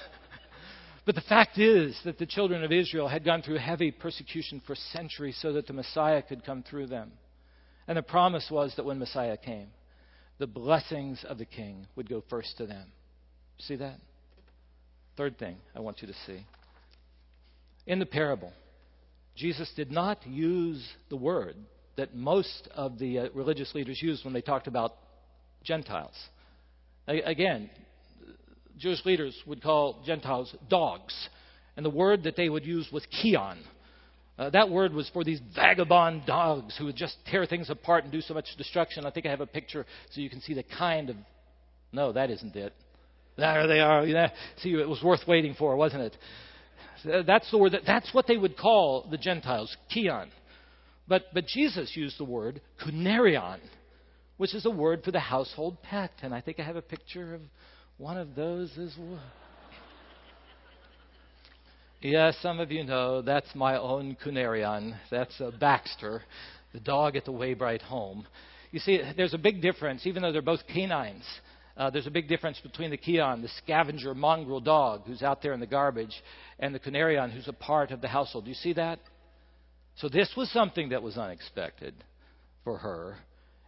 But 1.05 1.15
the 1.15 1.21
fact 1.21 1.57
is 1.57 1.97
that 2.03 2.17
the 2.17 2.25
children 2.25 2.63
of 2.65 2.73
Israel 2.73 3.07
had 3.07 3.23
gone 3.23 3.41
through 3.41 3.59
heavy 3.59 3.89
persecution 3.89 4.61
for 4.67 4.75
centuries 4.75 5.37
so 5.41 5.53
that 5.53 5.67
the 5.67 5.73
Messiah 5.73 6.21
could 6.21 6.43
come 6.43 6.63
through 6.63 6.87
them. 6.87 7.13
And 7.87 7.97
the 7.97 8.03
promise 8.03 8.47
was 8.51 8.73
that 8.75 8.85
when 8.85 8.99
Messiah 8.99 9.37
came, 9.37 9.67
the 10.39 10.47
blessings 10.47 11.23
of 11.23 11.37
the 11.37 11.45
king 11.45 11.87
would 11.95 12.09
go 12.09 12.21
first 12.29 12.57
to 12.57 12.65
them. 12.65 12.87
See 13.59 13.77
that? 13.77 13.97
Third 15.15 15.37
thing 15.37 15.55
I 15.73 15.79
want 15.79 16.01
you 16.01 16.07
to 16.09 16.15
see. 16.25 16.45
In 17.87 17.99
the 17.99 18.05
parable, 18.05 18.51
Jesus 19.35 19.71
did 19.75 19.91
not 19.91 20.25
use 20.25 20.85
the 21.09 21.15
word 21.15 21.55
that 21.97 22.15
most 22.15 22.67
of 22.75 22.99
the 22.99 23.19
uh, 23.19 23.27
religious 23.33 23.73
leaders 23.73 24.01
used 24.01 24.23
when 24.23 24.33
they 24.33 24.41
talked 24.41 24.67
about 24.67 24.93
Gentiles. 25.63 26.13
Again, 27.07 27.69
Jewish 28.77 29.05
leaders 29.05 29.35
would 29.45 29.61
call 29.61 30.01
Gentiles 30.05 30.53
dogs, 30.69 31.13
and 31.77 31.85
the 31.85 31.89
word 31.89 32.23
that 32.23 32.35
they 32.35 32.49
would 32.49 32.65
use 32.65 32.87
was 32.91 33.05
kion. 33.21 33.57
Uh, 34.37 34.49
that 34.49 34.69
word 34.69 34.93
was 34.93 35.09
for 35.13 35.23
these 35.23 35.39
vagabond 35.55 36.25
dogs 36.25 36.75
who 36.77 36.85
would 36.85 36.95
just 36.95 37.15
tear 37.27 37.45
things 37.45 37.69
apart 37.69 38.03
and 38.03 38.11
do 38.11 38.21
so 38.21 38.33
much 38.33 38.45
destruction. 38.57 39.05
I 39.05 39.11
think 39.11 39.25
I 39.25 39.29
have 39.29 39.41
a 39.41 39.45
picture 39.45 39.85
so 40.11 40.19
you 40.19 40.29
can 40.29 40.41
see 40.41 40.53
the 40.53 40.63
kind 40.63 41.09
of. 41.09 41.15
No, 41.93 42.11
that 42.11 42.29
isn't 42.29 42.55
it. 42.55 42.73
There 43.37 43.67
they 43.67 43.79
are. 43.79 44.05
See, 44.57 44.73
it 44.73 44.89
was 44.89 45.01
worth 45.03 45.27
waiting 45.27 45.55
for, 45.57 45.75
wasn't 45.75 46.03
it? 46.03 46.17
That's 47.05 47.49
the 47.51 47.57
word 47.57 47.73
that, 47.73 47.81
that's 47.85 48.13
what 48.13 48.27
they 48.27 48.37
would 48.37 48.57
call 48.57 49.07
the 49.09 49.17
Gentiles, 49.17 49.75
kion. 49.95 50.27
But, 51.07 51.25
but 51.33 51.45
Jesus 51.45 51.95
used 51.95 52.17
the 52.19 52.25
word 52.25 52.61
kunarion, 52.83 53.59
which 54.37 54.55
is 54.55 54.65
a 54.65 54.71
word 54.71 55.03
for 55.03 55.11
the 55.11 55.19
household 55.19 55.77
pet. 55.83 56.11
And 56.21 56.33
I 56.33 56.41
think 56.41 56.59
I 56.59 56.63
have 56.63 56.75
a 56.75 56.81
picture 56.81 57.35
of 57.35 57.41
one 57.97 58.17
of 58.17 58.35
those 58.35 58.71
as 58.77 58.95
well. 58.97 59.21
Yes, 62.01 62.37
some 62.41 62.59
of 62.59 62.71
you 62.71 62.83
know 62.83 63.21
that's 63.21 63.55
my 63.55 63.77
own 63.79 64.17
kunarion. 64.23 64.95
That's 65.09 65.39
uh, 65.41 65.51
Baxter, 65.59 66.23
the 66.73 66.79
dog 66.79 67.15
at 67.15 67.25
the 67.25 67.31
Waybright 67.31 67.81
home. 67.81 68.27
You 68.71 68.79
see, 68.79 69.01
there's 69.15 69.33
a 69.33 69.39
big 69.39 69.61
difference, 69.61 70.05
even 70.05 70.21
though 70.21 70.31
they're 70.31 70.41
both 70.41 70.67
canines. 70.67 71.23
Uh, 71.77 71.89
there's 71.89 72.07
a 72.07 72.11
big 72.11 72.27
difference 72.27 72.59
between 72.61 72.89
the 72.89 72.97
Kion, 72.97 73.41
the 73.41 73.49
scavenger 73.57 74.15
mongrel 74.15 74.61
dog 74.61 75.01
who's 75.05 75.21
out 75.21 75.41
there 75.41 75.53
in 75.53 75.59
the 75.59 75.67
garbage, 75.67 76.15
and 76.57 76.73
the 76.73 76.79
Kunarion 76.79 77.31
who's 77.31 77.47
a 77.47 77.53
part 77.53 77.91
of 77.91 77.99
the 78.01 78.07
household. 78.07 78.45
Do 78.45 78.49
you 78.49 78.55
see 78.55 78.73
that? 78.73 78.99
So 79.97 80.07
this 80.09 80.33
was 80.37 80.49
something 80.51 80.89
that 80.89 81.03
was 81.03 81.17
unexpected 81.17 81.93
for 82.63 82.77
her. 82.77 83.17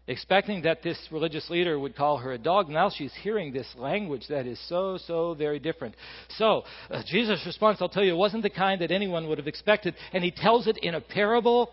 expecting 0.08 0.62
that 0.62 0.82
this 0.84 0.98
religious 1.12 1.50
leader 1.50 1.78
would 1.78 1.96
call 1.96 2.18
her 2.18 2.32
a 2.32 2.38
dog. 2.38 2.70
Now 2.70 2.90
she's 2.90 3.14
hearing 3.22 3.52
this 3.52 3.68
language 3.78 4.26
that 4.30 4.46
is 4.46 4.60
so, 4.68 4.98
so 5.06 5.34
very 5.34 5.60
different. 5.60 5.96
So, 6.38 6.64
uh, 6.90 7.04
Jesus' 7.06 7.44
response, 7.46 7.80
I'll 7.82 7.90
tell 7.90 8.04
you, 8.04 8.16
wasn't 8.16 8.44
the 8.44 8.50
kind 8.50 8.82
that 8.82 8.92
anyone 8.92 9.28
would 9.28 9.38
have 9.38 9.48
expected. 9.48 9.96
And 10.14 10.24
he 10.24 10.32
tells 10.32 10.68
it 10.68 10.78
in 10.78 10.96
a 10.96 11.02
parable. 11.02 11.72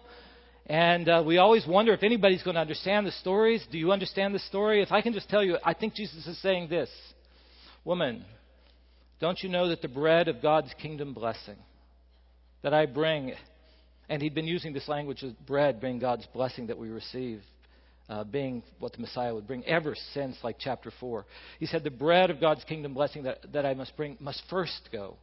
And 0.66 1.08
uh, 1.08 1.22
we 1.26 1.38
always 1.38 1.66
wonder 1.66 1.92
if 1.92 2.02
anybody's 2.02 2.42
going 2.42 2.54
to 2.54 2.60
understand 2.60 3.06
the 3.06 3.12
stories. 3.12 3.64
Do 3.70 3.78
you 3.78 3.92
understand 3.92 4.34
the 4.34 4.38
story? 4.38 4.82
If 4.82 4.92
I 4.92 5.02
can 5.02 5.12
just 5.12 5.28
tell 5.28 5.44
you, 5.44 5.58
I 5.62 5.74
think 5.74 5.94
Jesus 5.94 6.26
is 6.26 6.40
saying 6.40 6.68
this 6.68 6.90
Woman, 7.84 8.24
don't 9.20 9.42
you 9.42 9.50
know 9.50 9.68
that 9.68 9.82
the 9.82 9.88
bread 9.88 10.28
of 10.28 10.40
God's 10.40 10.72
kingdom 10.80 11.12
blessing 11.12 11.56
that 12.62 12.72
I 12.72 12.86
bring, 12.86 13.34
and 14.08 14.22
he'd 14.22 14.34
been 14.34 14.46
using 14.46 14.72
this 14.72 14.88
language 14.88 15.22
of 15.22 15.46
bread, 15.46 15.80
being 15.80 15.98
God's 15.98 16.26
blessing 16.32 16.68
that 16.68 16.78
we 16.78 16.88
receive 16.88 17.42
uh, 18.08 18.24
being 18.24 18.62
what 18.78 18.92
the 18.92 19.00
Messiah 19.00 19.34
would 19.34 19.46
bring 19.46 19.64
ever 19.64 19.96
since, 20.12 20.36
like 20.42 20.56
chapter 20.58 20.92
4. 21.00 21.24
He 21.58 21.66
said, 21.66 21.84
The 21.84 21.90
bread 21.90 22.30
of 22.30 22.40
God's 22.40 22.64
kingdom 22.64 22.94
blessing 22.94 23.24
that, 23.24 23.52
that 23.52 23.64
I 23.66 23.74
must 23.74 23.96
bring 23.96 24.16
must 24.20 24.42
first 24.50 24.88
go 24.92 25.16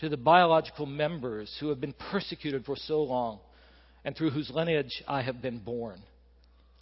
to 0.00 0.08
the 0.08 0.16
biological 0.16 0.86
members 0.86 1.54
who 1.60 1.68
have 1.68 1.80
been 1.80 1.94
persecuted 2.10 2.64
for 2.64 2.76
so 2.76 3.02
long 3.02 3.38
and 4.04 4.16
through 4.16 4.30
whose 4.30 4.50
lineage 4.50 5.02
I 5.06 5.22
have 5.22 5.40
been 5.40 5.58
born. 5.58 6.02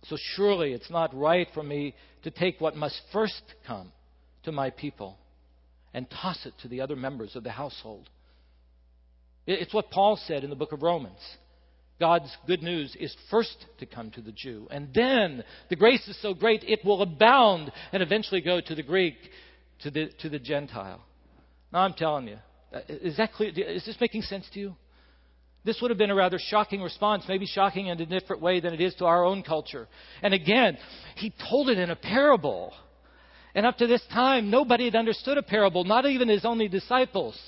So 0.04 0.16
surely 0.37 0.72
it's 0.72 0.90
not 0.90 1.14
right 1.14 1.48
for 1.52 1.62
me 1.62 1.94
to 2.22 2.30
take 2.30 2.61
what 2.61 2.76
must 2.76 3.00
first 3.12 3.42
come 3.66 3.92
to 4.44 4.52
my 4.52 4.70
people 4.70 5.18
and 5.92 6.06
toss 6.11 6.46
it 6.46 6.54
to 6.62 6.68
the 6.68 6.80
other 6.80 6.96
members 6.96 7.37
of 7.37 7.44
the 7.44 7.50
household. 7.50 8.09
It's 9.46 9.74
what 9.74 9.90
Paul 9.90 10.18
said 10.26 10.44
in 10.44 10.50
the 10.50 10.56
book 10.56 10.72
of 10.72 10.83
Romans. 10.83 11.18
God's 11.98 12.35
good 12.46 12.62
news 12.62 12.96
is 12.98 13.14
first 13.30 13.66
to 13.78 13.87
come 13.87 14.11
to 14.12 14.22
the 14.22 14.33
Jew. 14.33 14.66
And 14.70 14.88
then 14.94 15.44
the 15.68 15.76
grace 15.76 16.06
is 16.09 16.20
so 16.22 16.33
great 16.33 16.64
it 16.64 16.80
will 16.85 17.02
abound 17.02 17.70
and 17.92 18.02
eventually 18.02 18.40
go 18.40 18.61
to 18.61 18.74
the 18.74 18.83
Greek, 18.83 19.16
to 19.83 19.90
the, 19.90 20.09
to 20.20 20.30
the 20.30 20.38
Gentile. 20.38 21.02
Now 21.72 21.80
I'm 21.80 21.92
telling 21.92 22.28
you, 22.28 22.38
uh, 22.72 22.80
is 22.88 23.18
that 23.18 23.33
clear? 23.33 23.50
Is 23.50 23.85
this 23.85 23.96
making 24.00 24.22
sense 24.22 24.48
to 24.54 24.61
you? 24.61 24.76
This 25.64 25.81
would 25.81 25.90
have 25.90 25.99
been 25.99 26.11
a 26.11 26.14
rather 26.14 26.38
shocking 26.38 26.81
response, 26.81 27.25
maybe 27.29 27.46
shocking 27.46 27.88
in 27.88 28.01
a 28.01 28.07
different 28.07 28.40
way 28.40 28.61
than 28.61 28.73
it 28.73 28.81
is 28.81 28.94
to 28.96 29.05
our 29.05 29.25
own 29.25 29.42
culture. 29.42 29.88
And 30.23 30.33
again, 30.33 30.79
he 31.16 31.33
told 31.49 31.68
it 31.68 31.79
in 31.79 31.90
a 31.90 31.96
parable. 31.96 32.73
And 33.55 33.66
up 33.66 33.77
to 33.79 33.87
this 33.87 34.03
time, 34.12 34.49
nobody 34.51 34.87
had 34.87 34.94
understood 34.96 35.37
a 35.37 35.42
parable, 35.42 35.85
not 35.85 36.07
even 36.07 36.29
his 36.29 36.44
only 36.44 36.68
disciples. 36.68 37.38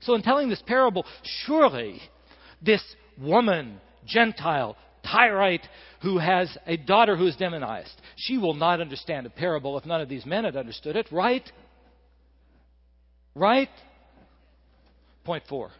So 0.00 0.14
in 0.14 0.22
telling 0.22 0.48
this 0.48 0.62
parable, 0.62 1.04
surely 1.46 2.00
this 2.62 2.82
woman 3.18 3.80
Gentile, 4.06 4.76
Tyrite, 5.04 5.66
who 6.02 6.18
has 6.18 6.56
a 6.66 6.76
daughter 6.76 7.16
who 7.16 7.26
is 7.26 7.36
demonized. 7.36 8.00
She 8.16 8.38
will 8.38 8.54
not 8.54 8.80
understand 8.80 9.26
a 9.26 9.30
parable 9.30 9.76
if 9.78 9.84
none 9.84 10.00
of 10.00 10.08
these 10.08 10.24
men 10.24 10.44
had 10.44 10.56
understood 10.56 10.96
it, 10.96 11.10
right? 11.10 11.50
Right? 13.34 13.68
Point 15.24 15.44
four. 15.48 15.70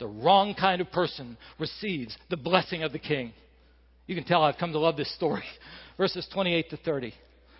The 0.00 0.08
wrong 0.08 0.54
kind 0.58 0.80
of 0.80 0.90
person 0.90 1.36
receives 1.58 2.16
the 2.30 2.36
blessing 2.36 2.82
of 2.82 2.92
the 2.92 2.98
king. 2.98 3.32
You 4.06 4.16
can 4.16 4.24
tell 4.24 4.42
I've 4.42 4.58
come 4.58 4.72
to 4.72 4.78
love 4.78 4.96
this 4.96 5.14
story. 5.14 5.44
Verses 5.96 6.26
28 6.32 6.70
to 6.70 6.76
30. 6.78 7.14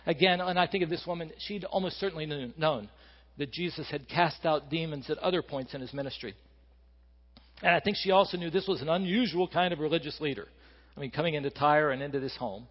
Again, 0.06 0.40
and 0.40 0.58
I 0.58 0.66
think 0.66 0.82
of 0.82 0.90
this 0.90 1.04
woman, 1.06 1.30
she'd 1.38 1.64
almost 1.64 2.00
certainly 2.00 2.26
known 2.56 2.88
that 3.36 3.52
Jesus 3.52 3.88
had 3.90 4.08
cast 4.08 4.44
out 4.44 4.70
demons 4.70 5.08
at 5.10 5.18
other 5.18 5.42
points 5.42 5.74
in 5.74 5.82
his 5.82 5.92
ministry. 5.92 6.34
And 7.62 7.74
I 7.74 7.80
think 7.80 7.98
she 7.98 8.10
also 8.10 8.38
knew 8.38 8.50
this 8.50 8.66
was 8.66 8.80
an 8.80 8.88
unusual 8.88 9.46
kind 9.46 9.72
of 9.72 9.78
religious 9.78 10.18
leader. 10.20 10.48
I 10.96 11.00
mean, 11.00 11.10
coming 11.10 11.34
into 11.34 11.50
Tyre 11.50 11.90
and 11.90 12.02
into 12.02 12.20
this 12.20 12.36
home. 12.36 12.66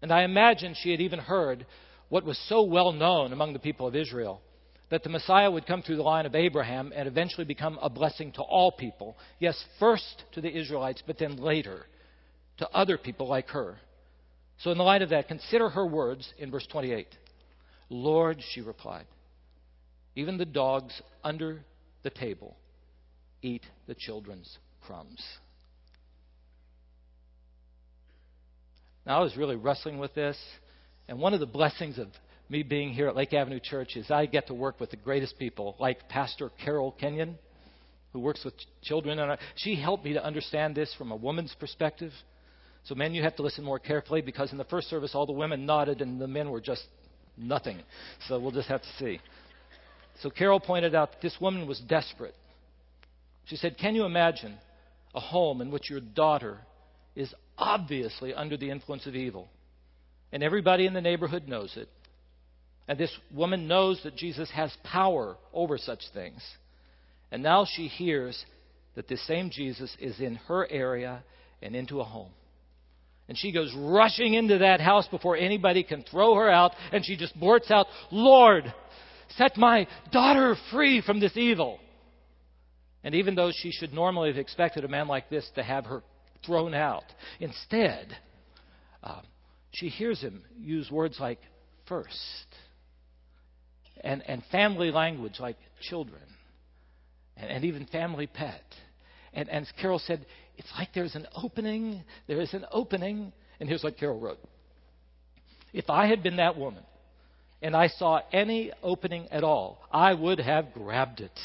And 0.00 0.12
I 0.12 0.22
imagine 0.22 0.74
she 0.80 0.92
had 0.92 1.00
even 1.00 1.18
heard 1.18 1.66
what 2.08 2.24
was 2.24 2.38
so 2.48 2.62
well 2.62 2.92
known 2.92 3.32
among 3.32 3.52
the 3.52 3.58
people 3.58 3.86
of 3.86 3.96
Israel 3.96 4.40
that 4.92 5.02
the 5.02 5.08
Messiah 5.08 5.50
would 5.50 5.66
come 5.66 5.80
through 5.80 5.96
the 5.96 6.02
line 6.02 6.26
of 6.26 6.34
Abraham 6.34 6.92
and 6.94 7.08
eventually 7.08 7.46
become 7.46 7.78
a 7.80 7.88
blessing 7.88 8.30
to 8.30 8.42
all 8.42 8.70
people. 8.70 9.16
Yes, 9.38 9.58
first 9.80 10.24
to 10.32 10.42
the 10.42 10.54
Israelites, 10.54 11.02
but 11.06 11.18
then 11.18 11.36
later 11.36 11.86
to 12.58 12.68
other 12.68 12.98
people 12.98 13.26
like 13.26 13.48
her. 13.48 13.78
So, 14.58 14.70
in 14.70 14.76
the 14.76 14.84
light 14.84 15.00
of 15.00 15.08
that, 15.08 15.28
consider 15.28 15.70
her 15.70 15.86
words 15.86 16.30
in 16.36 16.50
verse 16.50 16.66
28. 16.70 17.06
Lord, 17.88 18.42
she 18.50 18.60
replied, 18.60 19.06
even 20.14 20.36
the 20.36 20.44
dogs 20.44 21.00
under 21.24 21.64
the 22.02 22.10
table 22.10 22.54
eat 23.40 23.62
the 23.86 23.94
children's 23.94 24.58
crumbs. 24.82 25.24
Now, 29.06 29.20
I 29.20 29.22
was 29.22 29.38
really 29.38 29.56
wrestling 29.56 29.96
with 29.96 30.14
this, 30.14 30.36
and 31.08 31.18
one 31.18 31.32
of 31.32 31.40
the 31.40 31.46
blessings 31.46 31.98
of 31.98 32.08
me 32.52 32.62
being 32.62 32.92
here 32.92 33.08
at 33.08 33.16
Lake 33.16 33.32
Avenue 33.32 33.58
Church 33.58 33.96
is 33.96 34.10
I 34.10 34.26
get 34.26 34.48
to 34.48 34.54
work 34.54 34.78
with 34.78 34.90
the 34.90 34.96
greatest 34.98 35.38
people, 35.38 35.74
like 35.80 36.06
Pastor 36.10 36.50
Carol 36.62 36.92
Kenyon, 36.92 37.38
who 38.12 38.20
works 38.20 38.44
with 38.44 38.52
children. 38.82 39.18
And 39.18 39.38
she 39.56 39.74
helped 39.74 40.04
me 40.04 40.12
to 40.12 40.22
understand 40.22 40.74
this 40.74 40.94
from 40.98 41.12
a 41.12 41.16
woman's 41.16 41.56
perspective. 41.58 42.12
So, 42.84 42.94
men, 42.94 43.14
you 43.14 43.22
have 43.22 43.36
to 43.36 43.42
listen 43.42 43.64
more 43.64 43.78
carefully 43.78 44.20
because 44.20 44.52
in 44.52 44.58
the 44.58 44.64
first 44.64 44.90
service, 44.90 45.12
all 45.14 45.24
the 45.24 45.32
women 45.32 45.64
nodded 45.64 46.02
and 46.02 46.20
the 46.20 46.28
men 46.28 46.50
were 46.50 46.60
just 46.60 46.84
nothing. 47.38 47.78
So, 48.28 48.38
we'll 48.38 48.50
just 48.50 48.68
have 48.68 48.82
to 48.82 48.92
see. 48.98 49.18
So, 50.20 50.28
Carol 50.28 50.60
pointed 50.60 50.94
out 50.94 51.12
that 51.12 51.22
this 51.22 51.38
woman 51.40 51.66
was 51.66 51.80
desperate. 51.80 52.34
She 53.46 53.56
said, 53.56 53.78
Can 53.78 53.94
you 53.94 54.04
imagine 54.04 54.58
a 55.14 55.20
home 55.20 55.62
in 55.62 55.70
which 55.70 55.88
your 55.88 56.00
daughter 56.00 56.58
is 57.16 57.32
obviously 57.56 58.34
under 58.34 58.58
the 58.58 58.70
influence 58.70 59.06
of 59.06 59.16
evil? 59.16 59.48
And 60.32 60.42
everybody 60.42 60.86
in 60.86 60.92
the 60.92 61.00
neighborhood 61.00 61.48
knows 61.48 61.74
it. 61.78 61.88
And 62.92 63.00
this 63.00 63.18
woman 63.34 63.68
knows 63.68 63.98
that 64.02 64.16
Jesus 64.16 64.50
has 64.50 64.70
power 64.84 65.38
over 65.54 65.78
such 65.78 66.02
things. 66.12 66.42
And 67.30 67.42
now 67.42 67.64
she 67.64 67.88
hears 67.88 68.44
that 68.96 69.08
this 69.08 69.26
same 69.26 69.48
Jesus 69.48 69.96
is 69.98 70.20
in 70.20 70.34
her 70.46 70.70
area 70.70 71.24
and 71.62 71.74
into 71.74 72.02
a 72.02 72.04
home. 72.04 72.32
And 73.30 73.38
she 73.38 73.50
goes 73.50 73.72
rushing 73.74 74.34
into 74.34 74.58
that 74.58 74.82
house 74.82 75.08
before 75.08 75.38
anybody 75.38 75.84
can 75.84 76.02
throw 76.02 76.34
her 76.34 76.50
out, 76.50 76.72
and 76.92 77.02
she 77.02 77.16
just 77.16 77.34
blurts 77.40 77.70
out, 77.70 77.86
Lord, 78.10 78.70
set 79.38 79.56
my 79.56 79.88
daughter 80.12 80.54
free 80.70 81.00
from 81.00 81.18
this 81.18 81.34
evil. 81.34 81.80
And 83.04 83.14
even 83.14 83.34
though 83.34 83.52
she 83.54 83.70
should 83.72 83.94
normally 83.94 84.28
have 84.28 84.36
expected 84.36 84.84
a 84.84 84.88
man 84.88 85.08
like 85.08 85.30
this 85.30 85.50
to 85.54 85.62
have 85.62 85.86
her 85.86 86.02
thrown 86.44 86.74
out, 86.74 87.04
instead, 87.40 88.14
um, 89.02 89.22
she 89.70 89.88
hears 89.88 90.20
him 90.20 90.42
use 90.60 90.90
words 90.90 91.16
like 91.18 91.38
first 91.88 92.46
and, 94.02 94.22
and 94.28 94.42
family 94.50 94.90
language 94.90 95.34
like 95.38 95.56
children 95.80 96.22
and, 97.36 97.50
and 97.50 97.64
even 97.64 97.86
family 97.86 98.26
pet. 98.26 98.62
And, 99.32 99.48
and 99.48 99.64
as 99.66 99.72
Carol 99.80 99.98
said, 99.98 100.26
it's 100.56 100.68
like 100.76 100.88
there's 100.94 101.14
an 101.14 101.26
opening, 101.34 102.02
there 102.26 102.40
is 102.40 102.52
an 102.54 102.66
opening. 102.70 103.32
And 103.60 103.68
here's 103.68 103.82
what 103.82 103.98
Carol 103.98 104.18
wrote 104.18 104.38
If 105.72 105.88
I 105.88 106.06
had 106.06 106.22
been 106.22 106.36
that 106.36 106.56
woman 106.56 106.82
and 107.60 107.76
I 107.76 107.88
saw 107.88 108.20
any 108.32 108.72
opening 108.82 109.28
at 109.30 109.44
all, 109.44 109.78
I 109.90 110.14
would 110.14 110.40
have 110.40 110.72
grabbed 110.72 111.20
it. 111.20 111.38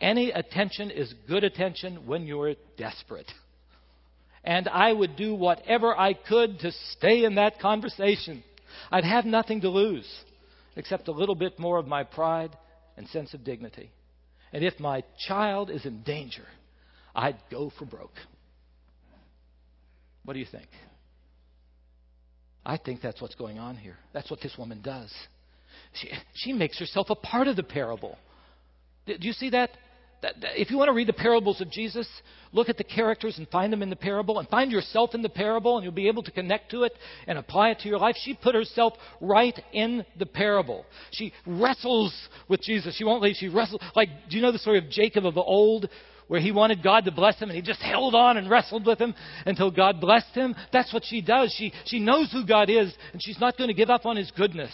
Any 0.00 0.30
attention 0.30 0.90
is 0.90 1.12
good 1.26 1.44
attention 1.44 2.06
when 2.06 2.26
you're 2.26 2.54
desperate. 2.76 3.30
And 4.44 4.68
I 4.68 4.92
would 4.92 5.16
do 5.16 5.34
whatever 5.34 5.98
I 5.98 6.12
could 6.14 6.60
to 6.60 6.72
stay 6.92 7.24
in 7.24 7.36
that 7.36 7.58
conversation. 7.58 8.44
I'd 8.92 9.04
have 9.04 9.24
nothing 9.24 9.62
to 9.62 9.70
lose 9.70 10.06
except 10.76 11.08
a 11.08 11.12
little 11.12 11.34
bit 11.34 11.58
more 11.58 11.78
of 11.78 11.86
my 11.86 12.04
pride 12.04 12.56
and 12.96 13.08
sense 13.08 13.34
of 13.34 13.44
dignity. 13.44 13.90
And 14.52 14.64
if 14.64 14.78
my 14.78 15.02
child 15.26 15.70
is 15.70 15.84
in 15.84 16.02
danger, 16.02 16.44
I'd 17.14 17.36
go 17.50 17.72
for 17.78 17.84
broke. 17.84 18.14
What 20.24 20.34
do 20.34 20.38
you 20.38 20.46
think? 20.50 20.68
I 22.64 22.76
think 22.76 23.00
that's 23.00 23.20
what's 23.20 23.34
going 23.34 23.58
on 23.58 23.76
here. 23.76 23.96
That's 24.12 24.30
what 24.30 24.40
this 24.40 24.54
woman 24.58 24.82
does. 24.82 25.12
She, 25.94 26.10
she 26.34 26.52
makes 26.52 26.78
herself 26.78 27.08
a 27.10 27.14
part 27.14 27.48
of 27.48 27.56
the 27.56 27.62
parable. 27.62 28.18
Do 29.06 29.14
you 29.20 29.32
see 29.32 29.50
that? 29.50 29.70
If 30.56 30.70
you 30.70 30.78
want 30.78 30.88
to 30.88 30.94
read 30.94 31.08
the 31.08 31.12
parables 31.12 31.60
of 31.60 31.70
Jesus, 31.70 32.08
look 32.52 32.68
at 32.68 32.78
the 32.78 32.84
characters 32.84 33.38
and 33.38 33.48
find 33.48 33.72
them 33.72 33.82
in 33.82 33.90
the 33.90 33.96
parable 33.96 34.38
and 34.38 34.48
find 34.48 34.72
yourself 34.72 35.14
in 35.14 35.22
the 35.22 35.28
parable 35.28 35.76
and 35.76 35.84
you'll 35.84 35.92
be 35.92 36.08
able 36.08 36.22
to 36.22 36.30
connect 36.30 36.70
to 36.70 36.84
it 36.84 36.92
and 37.26 37.38
apply 37.38 37.70
it 37.70 37.80
to 37.80 37.88
your 37.88 37.98
life. 37.98 38.16
She 38.22 38.34
put 38.34 38.54
herself 38.54 38.94
right 39.20 39.58
in 39.72 40.04
the 40.18 40.26
parable. 40.26 40.84
She 41.10 41.32
wrestles 41.46 42.14
with 42.48 42.62
Jesus. 42.62 42.96
She 42.96 43.04
won't 43.04 43.22
leave. 43.22 43.36
She 43.36 43.48
wrestles. 43.48 43.80
Like, 43.94 44.08
do 44.30 44.36
you 44.36 44.42
know 44.42 44.52
the 44.52 44.58
story 44.58 44.78
of 44.78 44.90
Jacob 44.90 45.26
of 45.26 45.34
the 45.34 45.42
old? 45.42 45.88
Where 46.28 46.40
he 46.40 46.50
wanted 46.50 46.82
God 46.82 47.04
to 47.04 47.12
bless 47.12 47.38
him 47.38 47.50
and 47.50 47.56
he 47.56 47.62
just 47.62 47.80
held 47.80 48.16
on 48.16 48.36
and 48.36 48.50
wrestled 48.50 48.84
with 48.84 48.98
him 48.98 49.14
until 49.44 49.70
God 49.70 50.00
blessed 50.00 50.34
him. 50.34 50.56
That's 50.72 50.92
what 50.92 51.04
she 51.04 51.20
does. 51.20 51.54
She, 51.56 51.72
she 51.84 52.00
knows 52.00 52.32
who 52.32 52.44
God 52.44 52.68
is 52.68 52.92
and 53.12 53.22
she's 53.22 53.38
not 53.38 53.56
going 53.56 53.68
to 53.68 53.74
give 53.74 53.90
up 53.90 54.06
on 54.06 54.16
his 54.16 54.32
goodness. 54.32 54.72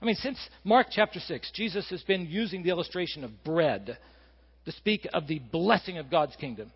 I 0.00 0.04
mean, 0.04 0.16
since 0.16 0.38
Mark 0.62 0.88
chapter 0.90 1.20
6, 1.20 1.52
Jesus 1.54 1.88
has 1.88 2.02
been 2.02 2.26
using 2.26 2.62
the 2.62 2.68
illustration 2.68 3.24
of 3.24 3.44
bread 3.44 3.96
to 4.66 4.72
speak 4.72 5.08
of 5.14 5.26
the 5.26 5.38
blessing 5.38 5.96
of 5.96 6.10
God's 6.10 6.36
kingdom. 6.36 6.70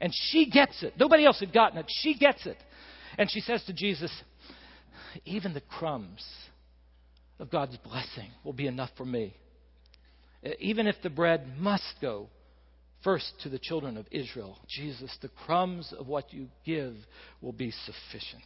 And 0.00 0.12
she 0.30 0.48
gets 0.48 0.82
it. 0.82 0.94
Nobody 0.98 1.24
else 1.24 1.40
had 1.40 1.52
gotten 1.52 1.78
it. 1.78 1.86
She 1.88 2.16
gets 2.16 2.46
it. 2.46 2.56
And 3.18 3.30
she 3.30 3.40
says 3.40 3.62
to 3.64 3.72
Jesus, 3.72 4.12
Even 5.24 5.54
the 5.54 5.60
crumbs 5.60 6.24
of 7.38 7.50
God's 7.50 7.76
blessing 7.78 8.30
will 8.44 8.52
be 8.52 8.66
enough 8.66 8.90
for 8.96 9.04
me. 9.04 9.34
Even 10.58 10.86
if 10.86 10.96
the 11.02 11.10
bread 11.10 11.46
must 11.58 11.94
go 12.00 12.28
first 13.02 13.32
to 13.42 13.48
the 13.48 13.58
children 13.58 13.96
of 13.96 14.06
Israel, 14.10 14.58
Jesus, 14.68 15.16
the 15.22 15.30
crumbs 15.44 15.92
of 15.98 16.06
what 16.06 16.32
you 16.32 16.48
give 16.64 16.94
will 17.40 17.52
be 17.52 17.70
sufficient. 17.70 18.42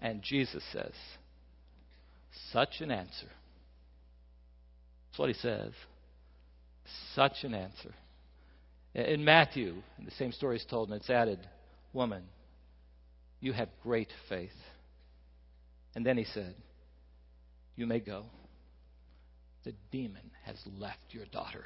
And 0.00 0.22
Jesus 0.22 0.62
says, 0.72 0.92
Such 2.52 2.80
an 2.80 2.90
answer. 2.90 3.30
That's 5.08 5.18
what 5.18 5.28
he 5.28 5.34
says. 5.34 5.72
Such 7.14 7.44
an 7.44 7.54
answer. 7.54 7.94
In 8.94 9.24
Matthew, 9.24 9.74
the 10.02 10.10
same 10.12 10.32
story 10.32 10.56
is 10.56 10.64
told, 10.68 10.90
and 10.90 11.00
it's 11.00 11.10
added, 11.10 11.38
Woman, 11.92 12.22
you 13.40 13.52
have 13.52 13.68
great 13.82 14.08
faith. 14.28 14.50
And 15.94 16.04
then 16.04 16.16
he 16.16 16.24
said, 16.24 16.54
You 17.74 17.86
may 17.86 18.00
go. 18.00 18.24
The 19.64 19.74
demon 19.90 20.30
has 20.44 20.56
left 20.78 21.00
your 21.10 21.26
daughter. 21.26 21.64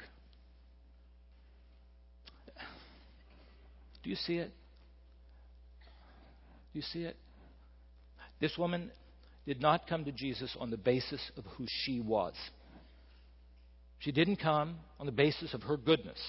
Do 4.03 4.09
you 4.09 4.15
see 4.15 4.37
it? 4.37 4.51
Do 6.73 6.79
you 6.79 6.81
see 6.81 7.03
it? 7.03 7.15
This 8.39 8.57
woman 8.57 8.91
did 9.45 9.61
not 9.61 9.87
come 9.87 10.05
to 10.05 10.11
Jesus 10.11 10.55
on 10.59 10.71
the 10.71 10.77
basis 10.77 11.21
of 11.37 11.45
who 11.57 11.65
she 11.67 11.99
was. 11.99 12.33
She 14.01 14.11
didn't 14.11 14.37
come 14.37 14.77
on 14.99 15.05
the 15.05 15.11
basis 15.11 15.53
of 15.53 15.63
her 15.63 15.77
goodness 15.77 16.19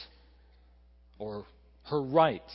or 1.19 1.45
her 1.85 2.03
rights 2.03 2.53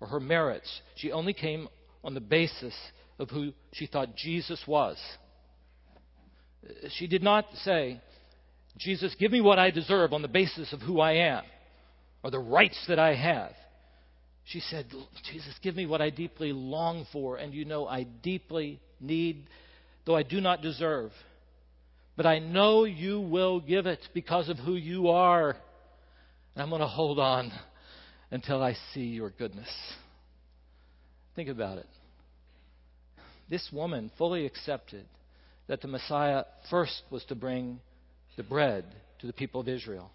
or 0.00 0.08
her 0.08 0.20
merits. 0.20 0.68
She 0.96 1.12
only 1.12 1.32
came 1.32 1.68
on 2.02 2.14
the 2.14 2.20
basis 2.20 2.74
of 3.18 3.30
who 3.30 3.52
she 3.72 3.86
thought 3.86 4.16
Jesus 4.16 4.62
was. 4.66 4.96
She 6.90 7.06
did 7.06 7.22
not 7.22 7.46
say, 7.62 8.00
Jesus, 8.78 9.14
give 9.18 9.30
me 9.30 9.40
what 9.40 9.58
I 9.58 9.70
deserve 9.70 10.12
on 10.12 10.22
the 10.22 10.28
basis 10.28 10.72
of 10.72 10.80
who 10.80 11.00
I 11.00 11.12
am 11.12 11.44
or 12.24 12.30
the 12.30 12.38
rights 12.38 12.84
that 12.88 12.98
I 12.98 13.14
have. 13.14 13.52
She 14.44 14.60
said, 14.60 14.86
Jesus, 15.30 15.54
give 15.62 15.76
me 15.76 15.86
what 15.86 16.00
I 16.00 16.10
deeply 16.10 16.52
long 16.52 17.06
for, 17.12 17.36
and 17.36 17.54
you 17.54 17.64
know 17.64 17.86
I 17.86 18.02
deeply 18.02 18.80
need, 19.00 19.46
though 20.04 20.16
I 20.16 20.24
do 20.24 20.40
not 20.40 20.62
deserve. 20.62 21.12
But 22.20 22.26
I 22.26 22.38
know 22.38 22.84
you 22.84 23.18
will 23.18 23.60
give 23.60 23.86
it 23.86 24.00
because 24.12 24.50
of 24.50 24.58
who 24.58 24.74
you 24.74 25.08
are. 25.08 25.52
And 26.54 26.62
I'm 26.62 26.68
going 26.68 26.82
to 26.82 26.86
hold 26.86 27.18
on 27.18 27.50
until 28.30 28.62
I 28.62 28.76
see 28.92 29.04
your 29.04 29.30
goodness. 29.30 29.70
Think 31.34 31.48
about 31.48 31.78
it. 31.78 31.86
This 33.48 33.66
woman 33.72 34.10
fully 34.18 34.44
accepted 34.44 35.06
that 35.66 35.80
the 35.80 35.88
Messiah 35.88 36.44
first 36.68 37.04
was 37.10 37.24
to 37.30 37.34
bring 37.34 37.80
the 38.36 38.42
bread 38.42 38.84
to 39.20 39.26
the 39.26 39.32
people 39.32 39.62
of 39.62 39.68
Israel. 39.68 40.10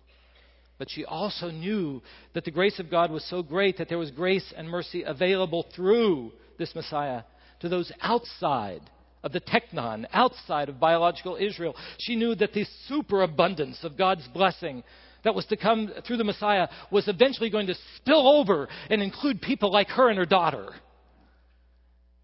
But 0.78 0.92
she 0.92 1.06
also 1.06 1.50
knew 1.50 2.04
that 2.36 2.46
the 2.46 2.52
grace 2.52 2.78
of 2.78 2.92
God 2.92 3.10
was 3.10 3.28
so 3.28 3.42
great 3.42 3.80
that 3.80 3.90
there 3.90 3.98
was 3.98 4.12
grace 4.12 4.54
and 4.56 4.70
mercy 4.70 5.02
available 5.02 5.66
through 5.76 6.34
this 6.60 6.76
Messiah 6.76 7.24
to 7.62 7.68
those 7.68 7.92
outside 8.00 8.82
of 9.26 9.32
the 9.32 9.42
teknon, 9.42 10.06
outside 10.14 10.70
of 10.70 10.80
biological 10.80 11.36
Israel. 11.36 11.76
She 11.98 12.16
knew 12.16 12.36
that 12.36 12.54
the 12.54 12.66
superabundance 12.88 13.80
of 13.84 13.98
God's 13.98 14.26
blessing 14.30 14.84
that 15.24 15.34
was 15.34 15.46
to 15.48 15.58
come 15.58 15.92
through 16.06 16.18
the 16.18 16.24
Messiah 16.24 16.68
was 16.92 17.08
eventually 17.08 17.50
going 17.50 17.66
to 17.68 17.76
spill 17.98 18.28
over 18.28 18.70
and 18.90 19.02
include 19.02 19.42
people 19.42 19.72
like 19.72 19.88
her 19.88 20.10
and 20.10 20.20
her 20.20 20.26
daughter. 20.28 20.70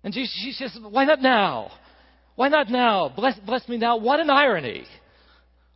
And 0.03 0.13
she, 0.13 0.27
she 0.27 0.51
says, 0.51 0.77
Why 0.89 1.05
not 1.05 1.21
now? 1.21 1.71
Why 2.35 2.47
not 2.47 2.69
now? 2.69 3.11
Bless, 3.13 3.37
bless 3.39 3.67
me 3.67 3.77
now. 3.77 3.97
What 3.97 4.19
an 4.19 4.29
irony. 4.29 4.85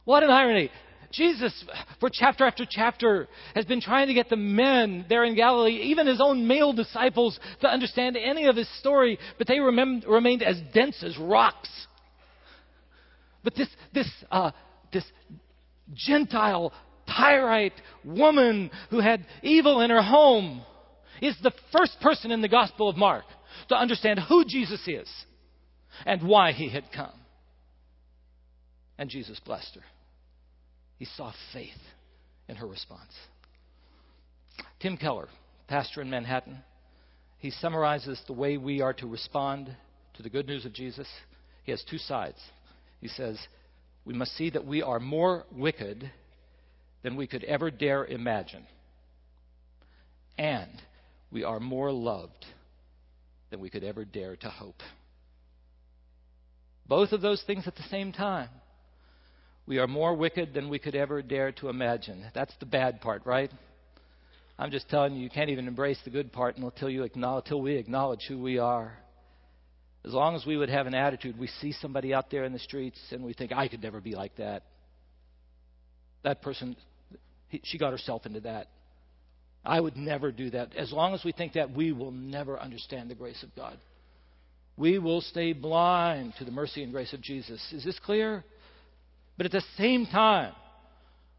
What 0.06 0.22
an 0.22 0.30
irony. 0.30 0.70
Jesus, 1.16 1.54
for 2.00 2.10
chapter 2.12 2.46
after 2.46 2.66
chapter, 2.70 3.28
has 3.54 3.66
been 3.66 3.82
trying 3.82 4.08
to 4.08 4.14
get 4.14 4.30
the 4.30 4.36
men 4.36 5.06
there 5.08 5.24
in 5.24 5.36
Galilee, 5.36 5.82
even 5.84 6.08
his 6.08 6.20
own 6.22 6.48
male 6.48 6.74
disciples, 6.74 7.40
to 7.62 7.68
understand 7.68 8.18
any 8.18 8.46
of 8.46 8.56
his 8.56 8.68
story, 8.80 9.18
but 9.38 9.48
they 9.48 9.60
remained 9.60 10.44
as 10.44 10.60
dense 10.74 11.04
as 11.04 11.18
rocks. 11.18 11.70
But 13.44 13.56
this, 13.56 13.70
this, 13.94 14.10
uh, 14.32 14.52
this 14.92 15.06
Gentile 15.94 16.74
Tyrite 17.08 17.80
woman 18.04 18.72
who 18.90 19.00
had 19.00 19.26
evil 19.44 19.82
in 19.82 19.92
her 19.92 20.02
home 20.02 20.64
is 21.22 21.36
the 21.42 21.54
first 21.72 22.00
person 22.02 22.32
in 22.32 22.42
the 22.42 22.48
Gospel 22.48 22.90
of 22.90 22.98
Mark 22.98 23.26
to 23.70 23.76
understand 23.76 24.20
who 24.20 24.44
Jesus 24.44 24.82
is 24.88 25.08
and 26.06 26.28
why 26.28 26.52
he 26.52 26.70
had 26.70 26.92
come. 26.94 27.14
And 28.98 29.10
Jesus 29.10 29.40
blessed 29.40 29.76
her. 29.76 29.84
He 31.06 31.12
saw 31.18 31.32
faith 31.54 31.70
in 32.50 32.56
her 32.56 32.66
response. 32.66 33.12
Tim 34.80 34.98
Keller, 34.98 35.28
pastor 35.68 36.02
in 36.02 36.10
Manhattan, 36.10 36.64
he 37.38 37.52
summarizes 37.52 38.20
the 38.26 38.34
way 38.34 38.58
we 38.58 38.82
are 38.82 38.94
to 38.94 39.06
respond 39.06 39.70
to 40.16 40.24
the 40.24 40.32
good 40.32 40.48
news 40.48 40.66
of 40.66 40.74
Jesus. 40.74 41.08
He 41.62 41.70
has 41.70 41.84
two 41.88 42.00
sides. 42.00 42.40
He 43.02 43.08
says, 43.08 43.38
We 44.04 44.16
must 44.16 44.36
see 44.36 44.50
that 44.50 44.66
we 44.66 44.82
are 44.82 45.00
more 45.00 45.46
wicked 45.52 46.10
than 47.04 47.16
we 47.16 47.28
could 47.28 47.44
ever 47.44 47.70
dare 47.70 48.04
imagine, 48.08 48.66
and 50.40 50.72
we 51.30 51.44
are 51.44 51.60
more 51.60 51.92
loved 51.92 52.48
than 53.52 53.60
we 53.60 53.70
could 53.70 53.84
ever 53.84 54.06
dare 54.06 54.38
to 54.38 54.50
hope. 54.50 54.82
Both 56.88 57.12
of 57.12 57.22
those 57.22 57.44
things 57.46 57.68
at 57.68 57.76
the 57.76 57.84
same 57.92 58.12
time. 58.12 58.50
We 59.68 59.80
are 59.80 59.88
more 59.88 60.14
wicked 60.14 60.54
than 60.54 60.70
we 60.70 60.80
could 60.80 60.96
ever 60.96 61.22
dare 61.22 61.52
to 61.54 61.70
imagine. 61.70 62.26
That's 62.36 62.54
the 62.60 62.68
bad 62.68 63.02
part, 63.02 63.26
right? 63.26 63.52
I'm 64.60 64.72
just 64.72 64.88
telling 64.90 65.16
you, 65.16 65.24
you 65.24 65.30
can't 65.30 65.50
even 65.50 65.68
embrace 65.68 66.00
the 66.04 66.12
good 66.12 66.32
part 66.32 66.58
until 66.58 66.90
you 66.90 67.04
acknowledge, 67.04 67.46
until 67.46 67.62
we 67.62 67.76
acknowledge 67.76 68.26
who 68.28 68.40
we 68.40 68.60
are. 68.60 68.98
As 70.06 70.14
long 70.14 70.36
as 70.36 70.46
we 70.46 70.56
would 70.56 70.70
have 70.70 70.86
an 70.86 70.94
attitude, 70.94 71.38
we 71.38 71.48
see 71.48 71.72
somebody 71.72 72.14
out 72.14 72.30
there 72.30 72.44
in 72.44 72.54
the 72.54 72.60
streets 72.60 73.00
and 73.12 73.24
we 73.24 73.34
think, 73.34 73.52
I 73.52 73.68
could 73.68 73.82
never 73.82 74.00
be 74.00 74.16
like 74.16 74.36
that. 74.38 74.64
That 76.24 76.44
person, 76.44 76.76
he, 77.50 77.60
she 77.64 77.80
got 77.80 77.92
herself 77.92 78.26
into 78.28 78.42
that. 78.42 78.68
I 79.66 79.80
would 79.80 79.98
never 79.98 80.32
do 80.32 80.52
that. 80.52 80.76
As 80.76 80.92
long 80.92 81.16
as 81.16 81.24
we 81.26 81.32
think 81.32 81.54
that, 81.54 81.72
we 81.72 81.92
will 81.92 82.12
never 82.12 82.60
understand 82.60 83.10
the 83.10 83.16
grace 83.16 83.42
of 83.42 83.56
God. 83.56 83.80
We 84.78 85.00
will 85.00 85.22
stay 85.22 85.54
blind 85.54 86.34
to 86.38 86.46
the 86.46 86.52
mercy 86.52 86.84
and 86.84 86.92
grace 86.92 87.14
of 87.14 87.22
Jesus. 87.22 87.60
Is 87.74 87.84
this 87.84 87.98
clear? 88.00 88.44
But 89.38 89.46
at 89.46 89.52
the 89.52 89.64
same 89.78 90.06
time, 90.06 90.54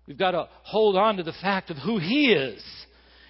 we've 0.07 0.19
got 0.19 0.33
to 0.33 0.49
hold 0.63 0.97
on 0.97 1.17
to 1.17 1.23
the 1.23 1.33
fact 1.33 1.71
of 1.71 1.77
who 1.79 1.99
He 1.99 2.33
is. 2.33 2.63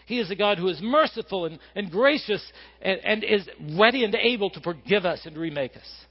He 0.07 0.21
is 0.21 0.31
a 0.31 0.37
God 0.37 0.59
who 0.59 0.69
is 0.69 0.81
merciful 0.81 1.47
and, 1.47 1.59
and 1.75 1.91
gracious 1.91 2.45
and, 2.81 3.01
and 3.05 3.25
is 3.25 3.49
ready 3.77 4.05
and 4.05 4.15
able 4.15 4.51
to 4.51 4.61
forgive 4.61 5.05
us 5.05 5.21
and 5.25 5.37
remake 5.37 5.77
us. 5.77 6.07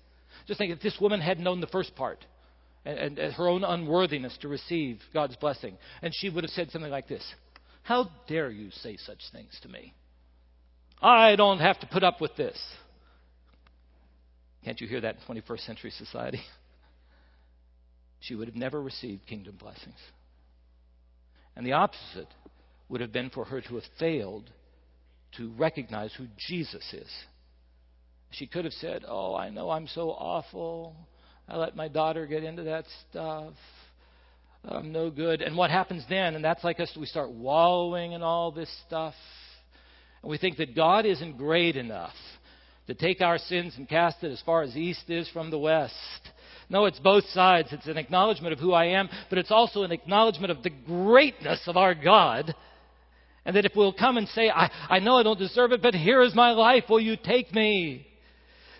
Just 0.48 0.58
think 0.58 0.72
if 0.74 0.82
this 0.82 0.98
woman 1.00 1.22
had 1.22 1.40
known 1.40 1.62
the 1.62 1.68
first 1.68 1.96
part 1.96 2.24
and, 2.84 3.00
and, 3.00 3.20
and 3.20 3.34
her 3.34 3.48
own 3.48 3.64
unworthiness 3.64 4.38
to 4.42 4.48
receive 4.48 5.00
God's 5.14 5.36
blessing, 5.38 5.78
and 6.02 6.14
she 6.14 6.30
would 6.30 6.44
have 6.44 6.52
said 6.52 6.72
something 6.72 6.92
like 6.92 7.08
this 7.08 7.24
How 7.84 8.10
dare 8.28 8.52
you 8.52 8.70
say 8.72 8.98
such 8.98 9.20
things 9.32 9.58
to 9.64 9.70
me? 9.70 9.94
I 11.02 11.36
don't 11.36 11.60
have 11.60 11.80
to 11.80 11.88
put 11.88 12.04
up 12.04 12.22
with 12.22 12.36
this. 12.36 12.58
Can't 14.66 14.80
you 14.82 14.88
hear 14.88 15.02
that 15.02 15.18
in 15.28 15.42
21st 15.42 15.66
century 15.66 15.92
society? 15.92 16.42
she 18.28 18.36
would 18.36 18.48
have 18.48 18.56
never 18.56 18.82
received 18.82 19.26
kingdom 19.28 19.56
blessings. 19.60 20.00
And 21.56 21.66
the 21.66 21.74
opposite 21.74 22.28
would 22.90 23.02
have 23.02 23.12
been 23.12 23.30
for 23.30 23.46
her 23.46 23.62
to 23.62 23.76
have 23.76 23.84
failed 24.00 24.50
to 25.38 25.52
recognize 25.58 26.14
who 26.18 26.28
Jesus 26.48 26.94
is. 26.94 27.10
She 28.32 28.48
could 28.48 28.66
have 28.66 28.74
said, 28.74 29.04
Oh, 29.08 29.36
I 29.36 29.50
know 29.50 29.70
I'm 29.70 29.88
so 29.88 30.10
awful. 30.10 30.96
I 31.48 31.58
let 31.58 31.76
my 31.76 31.88
daughter 31.88 32.26
get 32.26 32.44
into 32.44 32.64
that 32.64 32.86
stuff. 33.10 33.54
I'm 34.68 34.92
no 34.92 35.12
good. 35.12 35.42
And 35.42 35.56
what 35.56 35.70
happens 35.70 36.04
then? 36.10 36.36
And 36.36 36.44
that's 36.44 36.64
like 36.64 36.80
us, 36.80 36.92
we 37.00 37.06
start 37.06 37.32
wallowing 37.32 38.14
in 38.14 38.24
all 38.24 38.52
this 38.52 38.70
stuff. 38.88 39.14
And 40.24 40.32
we 40.32 40.38
think 40.40 40.58
that 40.58 40.76
God 40.76 41.06
isn't 41.06 41.38
great 41.38 41.76
enough 41.76 42.16
to 42.88 42.96
take 42.96 43.22
our 43.22 43.38
sins 43.38 43.74
and 43.78 43.88
cast 43.88 44.24
it 44.24 44.32
as 44.32 44.42
far 44.46 44.64
as 44.64 44.76
east 44.76 45.10
is 45.10 45.30
from 45.30 45.52
the 45.52 45.60
west. 45.60 45.94
No, 46.70 46.86
it's 46.86 47.00
both 47.00 47.26
sides. 47.30 47.70
It's 47.72 47.88
an 47.88 47.98
acknowledgement 47.98 48.54
of 48.54 48.60
who 48.60 48.74
I 48.74 48.86
am, 48.86 49.10
but 49.30 49.38
it's 49.38 49.52
also 49.52 49.84
an 49.84 49.92
acknowledgement 49.92 50.52
of 50.52 50.64
the 50.64 50.72
greatness 50.72 51.62
of 51.68 51.78
our 51.78 51.94
God. 51.94 52.56
And 53.46 53.56
that 53.56 53.66
if 53.66 53.74
we'll 53.76 53.94
come 53.94 54.18
and 54.18 54.28
say, 54.30 54.50
I, 54.50 54.72
I 54.90 55.00
know 55.00 55.18
I 55.18 55.24
don't 55.24 55.38
deserve 55.38 55.72
it, 55.72 55.82
but 55.82 55.94
here 55.94 56.22
is 56.24 56.34
my 56.34 56.52
life, 56.52 56.86
will 56.90 57.00
you 57.00 57.16
take 57.16 57.54
me? 57.54 58.08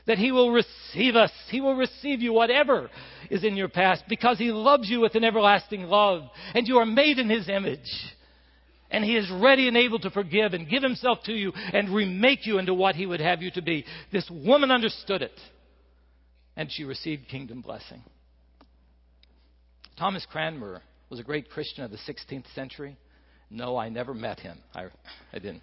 That 0.08 0.18
He 0.18 0.32
will 0.32 0.52
receive 0.52 1.16
us. 1.16 1.32
He 1.50 1.62
will 1.62 1.76
receive 1.76 2.22
you, 2.22 2.34
whatever 2.34 2.90
is 3.30 3.44
in 3.44 3.56
your 3.56 3.70
past, 3.70 4.04
because 4.10 4.40
He 4.40 4.52
loves 4.52 4.90
you 4.90 5.02
with 5.02 5.16
an 5.16 5.24
everlasting 5.24 5.84
love, 5.84 6.24
and 6.54 6.68
you 6.68 6.78
are 6.78 6.86
made 6.86 7.20
in 7.20 7.30
His 7.30 7.48
image. 7.48 7.92
And 8.90 9.04
He 9.04 9.16
is 9.16 9.30
ready 9.32 9.68
and 9.68 9.78
able 9.78 10.00
to 10.00 10.10
forgive 10.10 10.54
and 10.54 10.70
give 10.70 10.82
Himself 10.82 11.20
to 11.26 11.34
you 11.34 11.52
and 11.74 11.90
remake 11.90 12.46
you 12.48 12.58
into 12.58 12.74
what 12.74 12.96
He 12.96 13.06
would 13.06 13.20
have 13.20 13.42
you 13.42 13.52
to 13.52 13.62
be. 13.62 13.86
This 14.12 14.30
woman 14.32 14.72
understood 14.72 15.22
it. 15.22 15.40
And 16.58 16.72
she 16.72 16.84
received 16.84 17.28
kingdom 17.28 17.62
blessing. 17.62 18.02
Thomas 19.98 20.26
Cranmer 20.30 20.82
was 21.10 21.20
a 21.20 21.24
great 21.24 21.50
Christian 21.50 21.84
of 21.84 21.92
the 21.92 21.98
16th 21.98 22.46
century. 22.54 22.98
No, 23.50 23.78
I 23.78 23.90
never 23.90 24.14
met 24.14 24.40
him. 24.40 24.58
I, 24.74 24.86
I 25.32 25.40
didn't. 25.40 25.62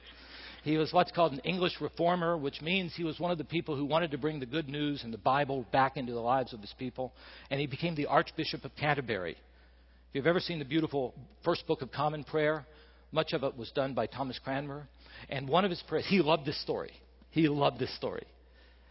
He 0.63 0.77
was 0.77 0.93
what's 0.93 1.11
called 1.11 1.33
an 1.33 1.41
English 1.41 1.81
reformer, 1.81 2.37
which 2.37 2.63
means 2.63 2.95
he 2.95 3.03
was 3.03 3.19
one 3.19 3.33
of 3.33 3.39
the 3.39 3.45
people 3.45 3.77
who 3.77 3.85
wanted 3.85 4.13
to 4.13 4.19
bring 4.19 4.39
the 4.39 4.47
good 4.47 4.69
news 4.69 5.03
and 5.03 5.13
the 5.13 5.19
Bible 5.19 5.67
back 5.73 5.97
into 5.97 6.13
the 6.13 6.21
lives 6.21 6.53
of 6.53 6.61
his 6.61 6.73
people. 6.79 7.13
And 7.51 7.61
he 7.61 7.67
became 7.67 7.97
the 7.97 8.07
Archbishop 8.07 8.65
of 8.65 8.75
Canterbury. 8.77 9.33
If 9.33 10.15
you've 10.15 10.27
ever 10.27 10.41
seen 10.41 10.61
the 10.61 10.65
beautiful 10.65 11.15
first 11.45 11.67
book 11.67 11.83
of 11.83 11.91
Common 11.91 12.23
Prayer, 12.23 12.65
much 13.11 13.33
of 13.33 13.43
it 13.43 13.57
was 13.57 13.73
done 13.73 13.93
by 13.93 14.07
Thomas 14.07 14.39
Cranmer. 14.39 14.87
And 15.29 15.49
one 15.49 15.65
of 15.65 15.71
his 15.71 15.83
prayers, 15.89 16.07
he 16.09 16.21
loved 16.21 16.47
this 16.47 16.61
story. 16.63 16.93
He 17.31 17.49
loved 17.49 17.81
this 17.81 17.95
story. 17.97 18.25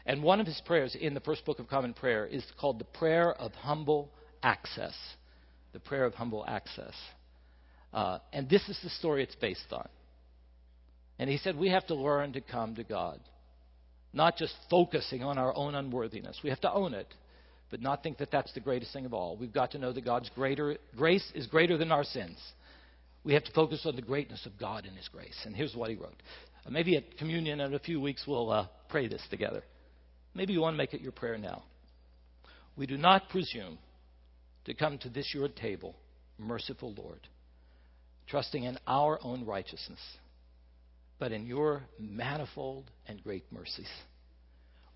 And 0.06 0.24
one 0.24 0.40
of 0.40 0.48
his 0.48 0.62
prayers 0.66 0.96
in 1.00 1.14
the 1.14 1.20
first 1.20 1.46
book 1.46 1.60
of 1.60 1.68
Common 1.68 1.94
Prayer 1.94 2.26
is 2.26 2.44
called 2.60 2.80
the 2.80 2.86
Prayer 2.86 3.34
of 3.34 3.54
Humble 3.54 4.10
Access. 4.42 4.94
The 5.74 5.80
Prayer 5.80 6.06
of 6.06 6.14
Humble 6.16 6.44
Access. 6.48 6.94
Uh, 7.94 8.20
and 8.34 8.50
this 8.50 8.68
is 8.68 8.80
the 8.84 8.90
story 8.90 9.24
it's 9.24 9.36
based 9.36 9.72
on. 9.72 9.88
And 11.20 11.30
he 11.30 11.38
said, 11.38 11.58
We 11.58 11.70
have 11.70 11.86
to 11.88 11.96
learn 11.96 12.34
to 12.34 12.42
come 12.42 12.76
to 12.76 12.84
God, 12.84 13.20
not 14.14 14.38
just 14.38 14.56
focusing 14.70 15.24
on 15.24 15.38
our 15.38 15.56
own 15.56 15.76
unworthiness. 15.76 16.40
We 16.44 16.50
have 16.50 16.62
to 16.62 16.72
own 16.72 16.94
it, 16.94 17.08
but 17.70 17.82
not 17.82 18.02
think 18.02 18.18
that 18.18 18.32
that's 18.32 18.54
the 18.54 18.60
greatest 18.60 18.92
thing 18.94 19.06
of 19.06 19.14
all. 19.14 19.38
We've 19.38 19.54
got 19.54 19.72
to 19.72 19.78
know 19.78 19.94
that 19.94 20.04
God's 20.04 20.30
greater, 20.34 20.78
grace 20.96 21.30
is 21.36 21.48
greater 21.48 21.78
than 21.78 21.92
our 21.92 22.04
sins. 22.04 22.38
We 23.24 23.34
have 23.34 23.44
to 23.44 23.52
focus 23.52 23.82
on 23.86 23.96
the 23.96 24.02
greatness 24.02 24.46
of 24.46 24.58
God 24.58 24.86
and 24.86 24.98
His 24.98 25.08
grace. 25.10 25.40
And 25.46 25.56
here's 25.56 25.76
what 25.76 25.92
he 25.92 25.96
wrote. 25.96 26.24
Uh, 26.66 26.72
maybe 26.72 26.98
at 26.98 27.18
communion 27.18 27.60
in 27.60 27.74
a 27.74 27.80
few 27.80 28.02
weeks 28.02 28.24
we'll 28.26 28.50
uh, 28.52 28.68
pray 28.90 29.08
this 29.08 29.22
together. 29.30 29.64
Maybe 30.34 30.54
you 30.54 30.62
want 30.62 30.74
to 30.74 30.78
make 30.78 30.94
it 30.94 31.02
your 31.02 31.12
prayer 31.12 31.38
now. 31.38 31.64
We 32.76 32.86
do 32.88 32.98
not 32.98 33.30
presume 33.30 33.78
to 34.66 34.74
come 34.74 34.98
to 35.00 35.10
this 35.10 35.34
your 35.34 35.50
table, 35.50 35.96
merciful 36.38 36.94
Lord, 36.98 37.28
trusting 38.28 38.64
in 38.64 38.78
our 38.88 39.20
own 39.22 39.46
righteousness 39.46 40.00
but 41.22 41.32
in 41.32 41.46
your 41.46 41.84
manifold 42.00 42.90
and 43.08 43.24
great 43.24 43.46
mercies. 43.52 43.88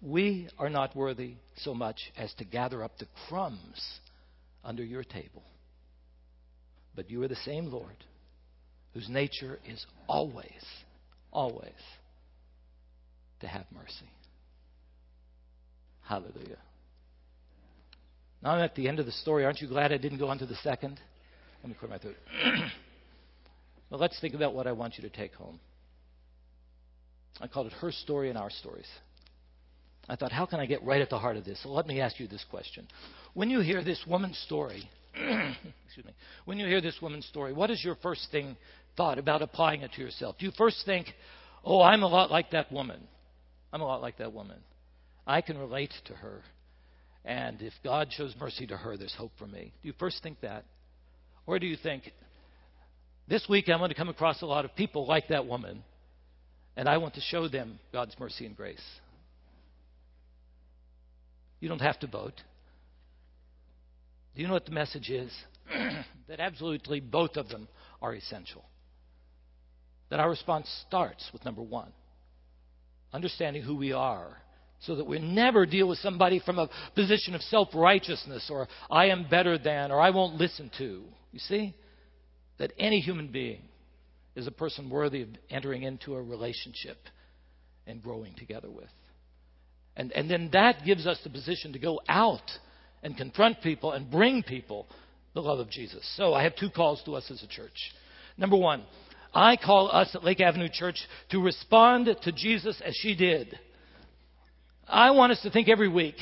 We 0.01 0.49
are 0.57 0.71
not 0.71 0.95
worthy 0.95 1.35
so 1.57 1.75
much 1.75 1.97
as 2.17 2.33
to 2.39 2.43
gather 2.43 2.83
up 2.83 2.97
the 2.97 3.05
crumbs 3.29 3.99
under 4.63 4.83
your 4.83 5.03
table. 5.03 5.43
But 6.95 7.11
you 7.11 7.21
are 7.21 7.27
the 7.27 7.35
same 7.35 7.67
Lord, 7.67 8.03
whose 8.95 9.07
nature 9.07 9.59
is 9.69 9.85
always, 10.07 10.65
always 11.31 11.69
to 13.41 13.47
have 13.47 13.67
mercy. 13.71 14.09
Hallelujah. 16.07 16.57
Now 18.41 18.51
I'm 18.51 18.61
at 18.61 18.75
the 18.75 18.87
end 18.87 18.99
of 18.99 19.05
the 19.05 19.11
story. 19.11 19.43
Aren't 19.43 19.61
you 19.61 19.67
glad 19.67 19.91
I 19.91 19.97
didn't 19.97 20.19
go 20.19 20.27
on 20.27 20.37
to 20.39 20.45
the 20.45 20.55
second? 20.55 20.99
Let 21.63 21.69
me 21.69 21.75
clear 21.79 21.89
my 21.89 21.97
throat. 21.97 22.15
well, 23.89 23.99
let's 23.99 24.19
think 24.19 24.35
about 24.35 24.53
what 24.53 24.67
I 24.67 24.71
want 24.71 24.97
you 24.97 25.09
to 25.09 25.15
take 25.15 25.33
home. 25.33 25.59
I 27.41 27.47
called 27.47 27.67
it 27.67 27.73
Her 27.73 27.91
Story 27.91 28.29
and 28.29 28.37
Our 28.37 28.51
Stories. 28.51 28.87
I 30.07 30.15
thought, 30.15 30.31
how 30.31 30.45
can 30.45 30.59
I 30.59 30.67
get 30.67 30.83
right 30.83 31.01
at 31.01 31.09
the 31.09 31.17
heart 31.17 31.37
of 31.37 31.45
this? 31.45 31.61
So 31.63 31.69
let 31.69 31.87
me 31.87 31.99
ask 31.99 32.19
you 32.19 32.27
this 32.27 32.45
question. 32.49 32.87
When 33.33 33.49
you 33.49 33.61
hear 33.61 33.83
this 33.83 34.03
woman's 34.07 34.37
story, 34.45 34.87
excuse 35.15 36.05
me, 36.05 36.13
when 36.45 36.59
you 36.59 36.67
hear 36.67 36.81
this 36.81 36.97
woman's 37.01 37.25
story, 37.25 37.51
what 37.51 37.71
is 37.71 37.83
your 37.83 37.95
first 37.95 38.27
thing 38.31 38.55
thought 38.95 39.17
about 39.17 39.41
applying 39.41 39.81
it 39.81 39.91
to 39.93 40.01
yourself? 40.01 40.37
Do 40.37 40.45
you 40.45 40.51
first 40.55 40.85
think, 40.85 41.07
oh, 41.63 41.81
I'm 41.81 42.03
a 42.03 42.07
lot 42.07 42.29
like 42.29 42.51
that 42.51 42.71
woman? 42.71 43.01
I'm 43.73 43.81
a 43.81 43.85
lot 43.85 44.01
like 44.01 44.19
that 44.19 44.31
woman. 44.31 44.59
I 45.25 45.41
can 45.41 45.57
relate 45.57 45.93
to 46.05 46.13
her. 46.13 46.41
And 47.23 47.61
if 47.61 47.73
God 47.83 48.09
shows 48.11 48.35
mercy 48.39 48.67
to 48.67 48.77
her, 48.77 48.97
there's 48.97 49.15
hope 49.15 49.31
for 49.37 49.47
me. 49.47 49.73
Do 49.81 49.87
you 49.87 49.93
first 49.99 50.21
think 50.21 50.41
that? 50.41 50.65
Or 51.47 51.59
do 51.59 51.65
you 51.65 51.77
think, 51.81 52.11
this 53.27 53.45
week 53.49 53.69
I'm 53.69 53.79
going 53.79 53.89
to 53.89 53.95
come 53.95 54.09
across 54.09 54.41
a 54.41 54.45
lot 54.45 54.65
of 54.65 54.75
people 54.75 55.07
like 55.07 55.29
that 55.29 55.47
woman 55.47 55.83
and 56.77 56.89
I 56.89 56.97
want 56.97 57.15
to 57.15 57.21
show 57.21 57.47
them 57.47 57.79
God's 57.93 58.15
mercy 58.19 58.45
and 58.45 58.55
grace. 58.55 58.83
You 61.59 61.69
don't 61.69 61.81
have 61.81 61.99
to 62.01 62.07
vote. 62.07 62.35
Do 64.35 64.41
you 64.41 64.47
know 64.47 64.53
what 64.53 64.65
the 64.65 64.71
message 64.71 65.09
is? 65.09 65.31
that 66.27 66.39
absolutely 66.39 66.99
both 66.99 67.37
of 67.37 67.47
them 67.47 67.67
are 68.01 68.13
essential. 68.13 68.65
That 70.09 70.19
our 70.19 70.29
response 70.29 70.67
starts 70.87 71.29
with 71.31 71.45
number 71.45 71.61
one 71.61 71.91
understanding 73.13 73.61
who 73.61 73.77
we 73.77 73.93
are, 73.93 74.35
so 74.81 74.95
that 74.95 75.07
we 75.07 75.19
never 75.19 75.65
deal 75.65 75.87
with 75.87 75.99
somebody 75.99 76.39
from 76.39 76.59
a 76.59 76.69
position 76.95 77.33
of 77.35 77.41
self 77.41 77.69
righteousness 77.73 78.47
or 78.49 78.67
I 78.89 79.07
am 79.07 79.27
better 79.29 79.57
than 79.57 79.91
or 79.91 79.99
I 79.99 80.09
won't 80.09 80.35
listen 80.35 80.71
to. 80.77 81.03
You 81.31 81.39
see? 81.39 81.75
That 82.57 82.71
any 82.77 82.99
human 82.99 83.27
being 83.31 83.61
is 84.35 84.47
a 84.47 84.51
person 84.51 84.89
worthy 84.89 85.23
of 85.23 85.29
entering 85.49 85.83
into 85.83 86.15
a 86.15 86.21
relationship 86.21 86.97
and 87.87 88.01
growing 88.01 88.33
together 88.35 88.69
with. 88.69 88.89
And, 89.97 90.11
and 90.11 90.29
then 90.29 90.49
that 90.53 90.83
gives 90.85 91.07
us 91.07 91.19
the 91.23 91.29
position 91.29 91.73
to 91.73 91.79
go 91.79 92.01
out 92.07 92.51
and 93.01 93.15
confront 93.15 93.61
people 93.61 93.93
and 93.93 94.09
bring 94.09 94.43
people 94.43 94.87
the 95.33 95.41
love 95.41 95.59
of 95.59 95.69
Jesus. 95.69 96.01
So 96.17 96.33
I 96.33 96.43
have 96.43 96.55
two 96.55 96.69
calls 96.69 97.01
to 97.05 97.15
us 97.15 97.29
as 97.31 97.43
a 97.43 97.47
church. 97.47 97.93
Number 98.37 98.57
one, 98.57 98.83
I 99.33 99.57
call 99.57 99.89
us 99.91 100.09
at 100.15 100.23
Lake 100.23 100.41
Avenue 100.41 100.69
Church 100.71 100.97
to 101.31 101.41
respond 101.41 102.09
to 102.23 102.31
Jesus 102.31 102.81
as 102.83 102.95
she 102.95 103.15
did. 103.15 103.59
I 104.87 105.11
want 105.11 105.31
us 105.31 105.41
to 105.41 105.49
think 105.49 105.69
every 105.69 105.89
week, 105.89 106.15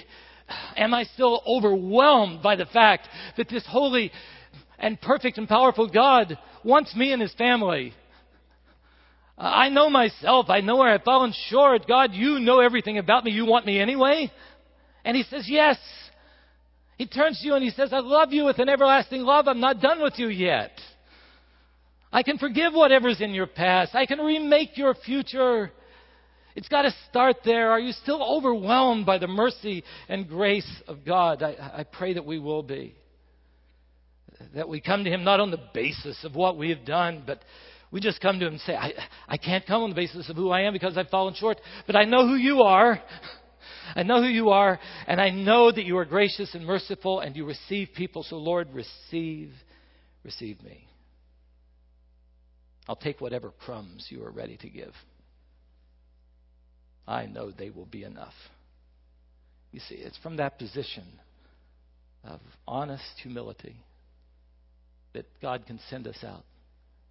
am 0.75 0.93
I 0.93 1.03
still 1.03 1.41
overwhelmed 1.45 2.41
by 2.41 2.55
the 2.55 2.65
fact 2.65 3.07
that 3.37 3.49
this 3.49 3.65
holy 3.67 4.11
and 4.79 4.99
perfect 4.99 5.37
and 5.37 5.47
powerful 5.47 5.87
God 5.89 6.37
wants 6.63 6.95
me 6.95 7.11
and 7.13 7.21
his 7.21 7.33
family 7.33 7.93
I 9.37 9.69
know 9.69 9.89
myself. 9.89 10.49
I 10.49 10.61
know 10.61 10.77
where 10.77 10.93
I've 10.93 11.03
fallen 11.03 11.33
short. 11.49 11.87
God, 11.87 12.13
you 12.13 12.39
know 12.39 12.59
everything 12.59 12.97
about 12.97 13.23
me. 13.23 13.31
You 13.31 13.45
want 13.45 13.65
me 13.65 13.79
anyway? 13.79 14.31
And 15.03 15.17
he 15.17 15.23
says, 15.23 15.45
Yes. 15.47 15.77
He 16.97 17.07
turns 17.07 17.39
to 17.39 17.47
you 17.47 17.55
and 17.55 17.63
he 17.63 17.71
says, 17.71 17.91
I 17.91 17.99
love 17.99 18.31
you 18.31 18.45
with 18.45 18.59
an 18.59 18.69
everlasting 18.69 19.21
love. 19.21 19.47
I'm 19.47 19.59
not 19.59 19.81
done 19.81 20.01
with 20.01 20.13
you 20.17 20.27
yet. 20.27 20.71
I 22.11 22.21
can 22.21 22.37
forgive 22.37 22.73
whatever's 22.73 23.19
in 23.19 23.31
your 23.31 23.47
past. 23.47 23.95
I 23.95 24.05
can 24.05 24.19
remake 24.19 24.77
your 24.77 24.93
future. 24.93 25.71
It's 26.55 26.67
got 26.67 26.83
to 26.83 26.93
start 27.09 27.37
there. 27.43 27.71
Are 27.71 27.79
you 27.79 27.93
still 27.93 28.21
overwhelmed 28.21 29.05
by 29.05 29.17
the 29.17 29.27
mercy 29.27 29.83
and 30.07 30.27
grace 30.27 30.69
of 30.87 31.03
God? 31.05 31.41
I, 31.41 31.79
I 31.79 31.83
pray 31.83 32.13
that 32.13 32.25
we 32.25 32.39
will 32.39 32.63
be. 32.63 32.95
That 34.55 34.69
we 34.69 34.81
come 34.81 35.03
to 35.03 35.09
Him 35.09 35.23
not 35.23 35.39
on 35.39 35.51
the 35.51 35.61
basis 35.73 36.23
of 36.23 36.35
what 36.35 36.57
we 36.57 36.69
have 36.69 36.85
done, 36.85 37.23
but 37.25 37.43
we 37.91 37.99
just 38.01 38.21
come 38.21 38.39
to 38.39 38.45
Him 38.45 38.53
and 38.53 38.61
say, 38.61 38.75
I, 38.75 38.91
I 39.27 39.37
can't 39.37 39.65
come 39.65 39.83
on 39.83 39.89
the 39.89 39.95
basis 39.95 40.29
of 40.29 40.35
who 40.35 40.49
I 40.49 40.61
am 40.61 40.73
because 40.73 40.97
I've 40.97 41.09
fallen 41.09 41.33
short, 41.35 41.59
but 41.87 41.95
I 41.95 42.03
know 42.03 42.27
who 42.27 42.35
you 42.35 42.61
are. 42.61 43.01
I 43.95 44.03
know 44.03 44.21
who 44.21 44.27
you 44.27 44.49
are, 44.49 44.79
and 45.07 45.19
I 45.19 45.29
know 45.29 45.71
that 45.71 45.83
you 45.83 45.97
are 45.97 46.05
gracious 46.05 46.53
and 46.53 46.65
merciful, 46.65 47.19
and 47.19 47.35
you 47.35 47.45
receive 47.45 47.89
people. 47.95 48.23
So, 48.23 48.37
Lord, 48.37 48.69
receive, 48.73 49.51
receive 50.23 50.61
me. 50.63 50.87
I'll 52.87 52.95
take 52.95 53.21
whatever 53.21 53.51
crumbs 53.51 54.07
you 54.09 54.23
are 54.23 54.31
ready 54.31 54.57
to 54.57 54.69
give. 54.69 54.93
I 57.07 57.25
know 57.25 57.51
they 57.51 57.69
will 57.69 57.85
be 57.85 58.03
enough. 58.03 58.33
You 59.71 59.79
see, 59.79 59.95
it's 59.95 60.17
from 60.19 60.37
that 60.37 60.57
position 60.57 61.05
of 62.23 62.39
honest 62.67 63.03
humility 63.21 63.75
that 65.13 65.25
God 65.41 65.65
can 65.65 65.79
send 65.89 66.07
us 66.07 66.23
out 66.23 66.45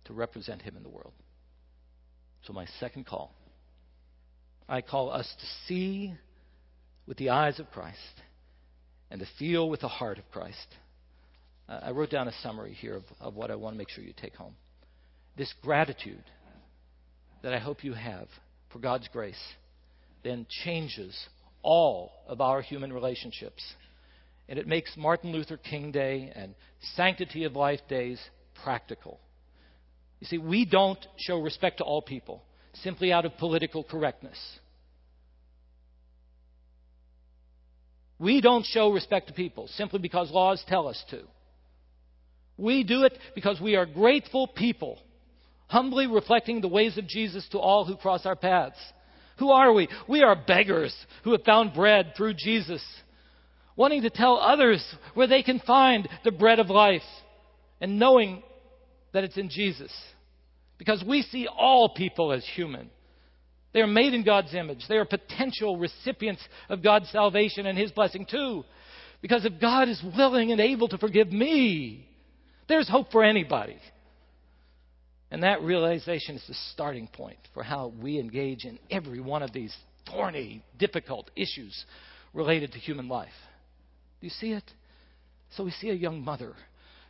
to 0.05 0.13
represent 0.13 0.63
Him 0.63 0.77
in 0.77 0.83
the 0.83 0.89
world. 0.89 1.13
So, 2.45 2.53
my 2.53 2.67
second 2.81 3.07
call 3.07 3.35
I 4.69 4.81
call 4.81 5.11
us 5.11 5.29
to 5.41 5.47
see 5.67 6.15
with 7.07 7.19
the 7.19 7.31
eyes 7.31 7.59
of 7.59 7.71
Christ 7.71 7.99
and 9.11 9.21
to 9.21 9.27
feel 9.39 9.69
with 9.69 9.81
the 9.81 9.89
heart 9.89 10.19
of 10.19 10.31
Christ. 10.31 10.67
Uh, 11.69 11.81
I 11.83 11.91
wrote 11.91 12.11
down 12.11 12.29
a 12.29 12.33
summary 12.43 12.73
here 12.73 12.97
of, 12.97 13.05
of 13.21 13.35
what 13.35 13.51
I 13.51 13.57
want 13.57 13.75
to 13.75 13.79
make 13.79 13.91
sure 13.91 14.03
you 14.03 14.15
take 14.17 14.35
home. 14.35 14.55
This 15.37 15.53
gratitude 15.63 16.25
that 17.43 17.53
I 17.53 17.59
hope 17.59 17.85
you 17.85 17.93
have 17.93 18.29
for 18.73 18.79
God's 18.79 19.09
grace 19.09 19.37
then 20.25 20.47
changes 20.65 21.17
all 21.63 22.13
of 22.27 22.41
our 22.41 22.63
human 22.63 22.93
relationships. 22.93 23.63
And 24.49 24.59
it 24.59 24.67
makes 24.67 24.97
Martin 24.97 25.33
Luther 25.33 25.57
King 25.57 25.93
Day 25.93 26.33
and 26.35 26.55
Sanctity 26.97 27.45
of 27.45 27.55
Life 27.55 27.81
days 27.89 28.21
practical. 28.65 29.21
You 30.21 30.27
see, 30.27 30.39
we 30.39 30.65
don't 30.65 31.05
show 31.17 31.41
respect 31.41 31.79
to 31.79 31.85
all 31.85 32.03
people 32.03 32.43
simply 32.83 33.13
out 33.13 33.25
of 33.25 33.37
political 33.39 33.85
correctness. 33.85 34.39
We 38.19 38.41
don't 38.41 38.65
show 38.65 38.93
respect 38.93 39.29
to 39.29 39.33
people 39.33 39.69
simply 39.75 39.99
because 39.99 40.31
laws 40.31 40.63
tell 40.69 40.87
us 40.87 41.03
to. 41.11 41.23
We 42.57 42.85
do 42.85 43.03
it 43.03 43.19
because 43.35 43.61
we 43.61 43.75
are 43.75 43.85
grateful 43.85 44.47
people, 44.47 45.01
humbly 45.67 46.07
reflecting 46.07 46.61
the 46.61 46.69
ways 46.69 46.97
of 46.99 47.09
Jesus 47.09 47.47
to 47.51 47.59
all 47.59 47.85
who 47.85 47.97
cross 47.97 48.25
our 48.25 48.37
paths. 48.37 48.79
Who 49.39 49.51
are 49.51 49.73
we? 49.73 49.89
We 50.09 50.23
are 50.23 50.37
beggars 50.37 50.95
who 51.25 51.33
have 51.33 51.43
found 51.45 51.75
bread 51.75 52.13
through 52.17 52.35
Jesus, 52.35 52.83
wanting 53.77 54.03
to 54.03 54.11
tell 54.11 54.37
others 54.37 54.85
where 55.15 55.27
they 55.27 55.43
can 55.43 55.61
find 55.61 56.09
the 56.25 56.33
bread 56.33 56.59
of 56.59 56.71
life 56.71 57.03
and 57.81 57.99
knowing 57.99 58.43
that 59.13 59.25
it's 59.25 59.37
in 59.37 59.49
Jesus. 59.49 59.93
Because 60.79 61.05
we 61.07 61.23
see 61.23 61.47
all 61.47 61.95
people 61.95 62.33
as 62.33 62.45
human. 62.55 62.91
They 63.73 63.81
are 63.81 63.87
made 63.87 64.15
in 64.15 64.25
God's 64.25 64.55
image. 64.55 64.85
They 64.89 64.97
are 64.97 65.05
potential 65.05 65.79
recipients 65.79 66.43
of 66.69 66.83
God's 66.83 67.09
salvation 67.11 67.67
and 67.67 67.79
His 67.79 67.91
blessing 67.93 68.27
too. 68.31 68.65
Because 69.23 69.45
if 69.45 69.61
God 69.61 69.89
is 69.89 70.03
willing 70.17 70.53
and 70.53 70.61
able 70.61 70.89
to 70.89 70.99
forgive 70.99 71.33
me, 71.33 72.09
there's 72.69 72.89
hope 72.89 73.13
for 73.13 73.23
anybody. 73.23 73.77
And 75.33 75.45
that 75.45 75.63
realization 75.63 76.37
is 76.37 76.45
the 76.47 76.55
starting 76.75 77.09
point 77.09 77.39
for 77.55 77.63
how 77.63 77.95
we 78.03 78.21
engage 78.21 78.67
in 78.67 78.79
every 78.91 79.19
one 79.19 79.43
of 79.43 79.51
these 79.51 79.75
thorny, 80.07 80.63
difficult 80.79 81.31
issues 81.35 81.87
related 82.35 82.73
to 82.73 82.79
human 82.79 83.09
life. 83.09 83.33
Do 84.21 84.27
you 84.27 84.31
see 84.31 84.53
it? 84.53 84.71
So 85.57 85.65
we 85.65 85.71
see 85.71 85.89
a 85.89 85.95
young 85.95 86.23
mother 86.23 86.53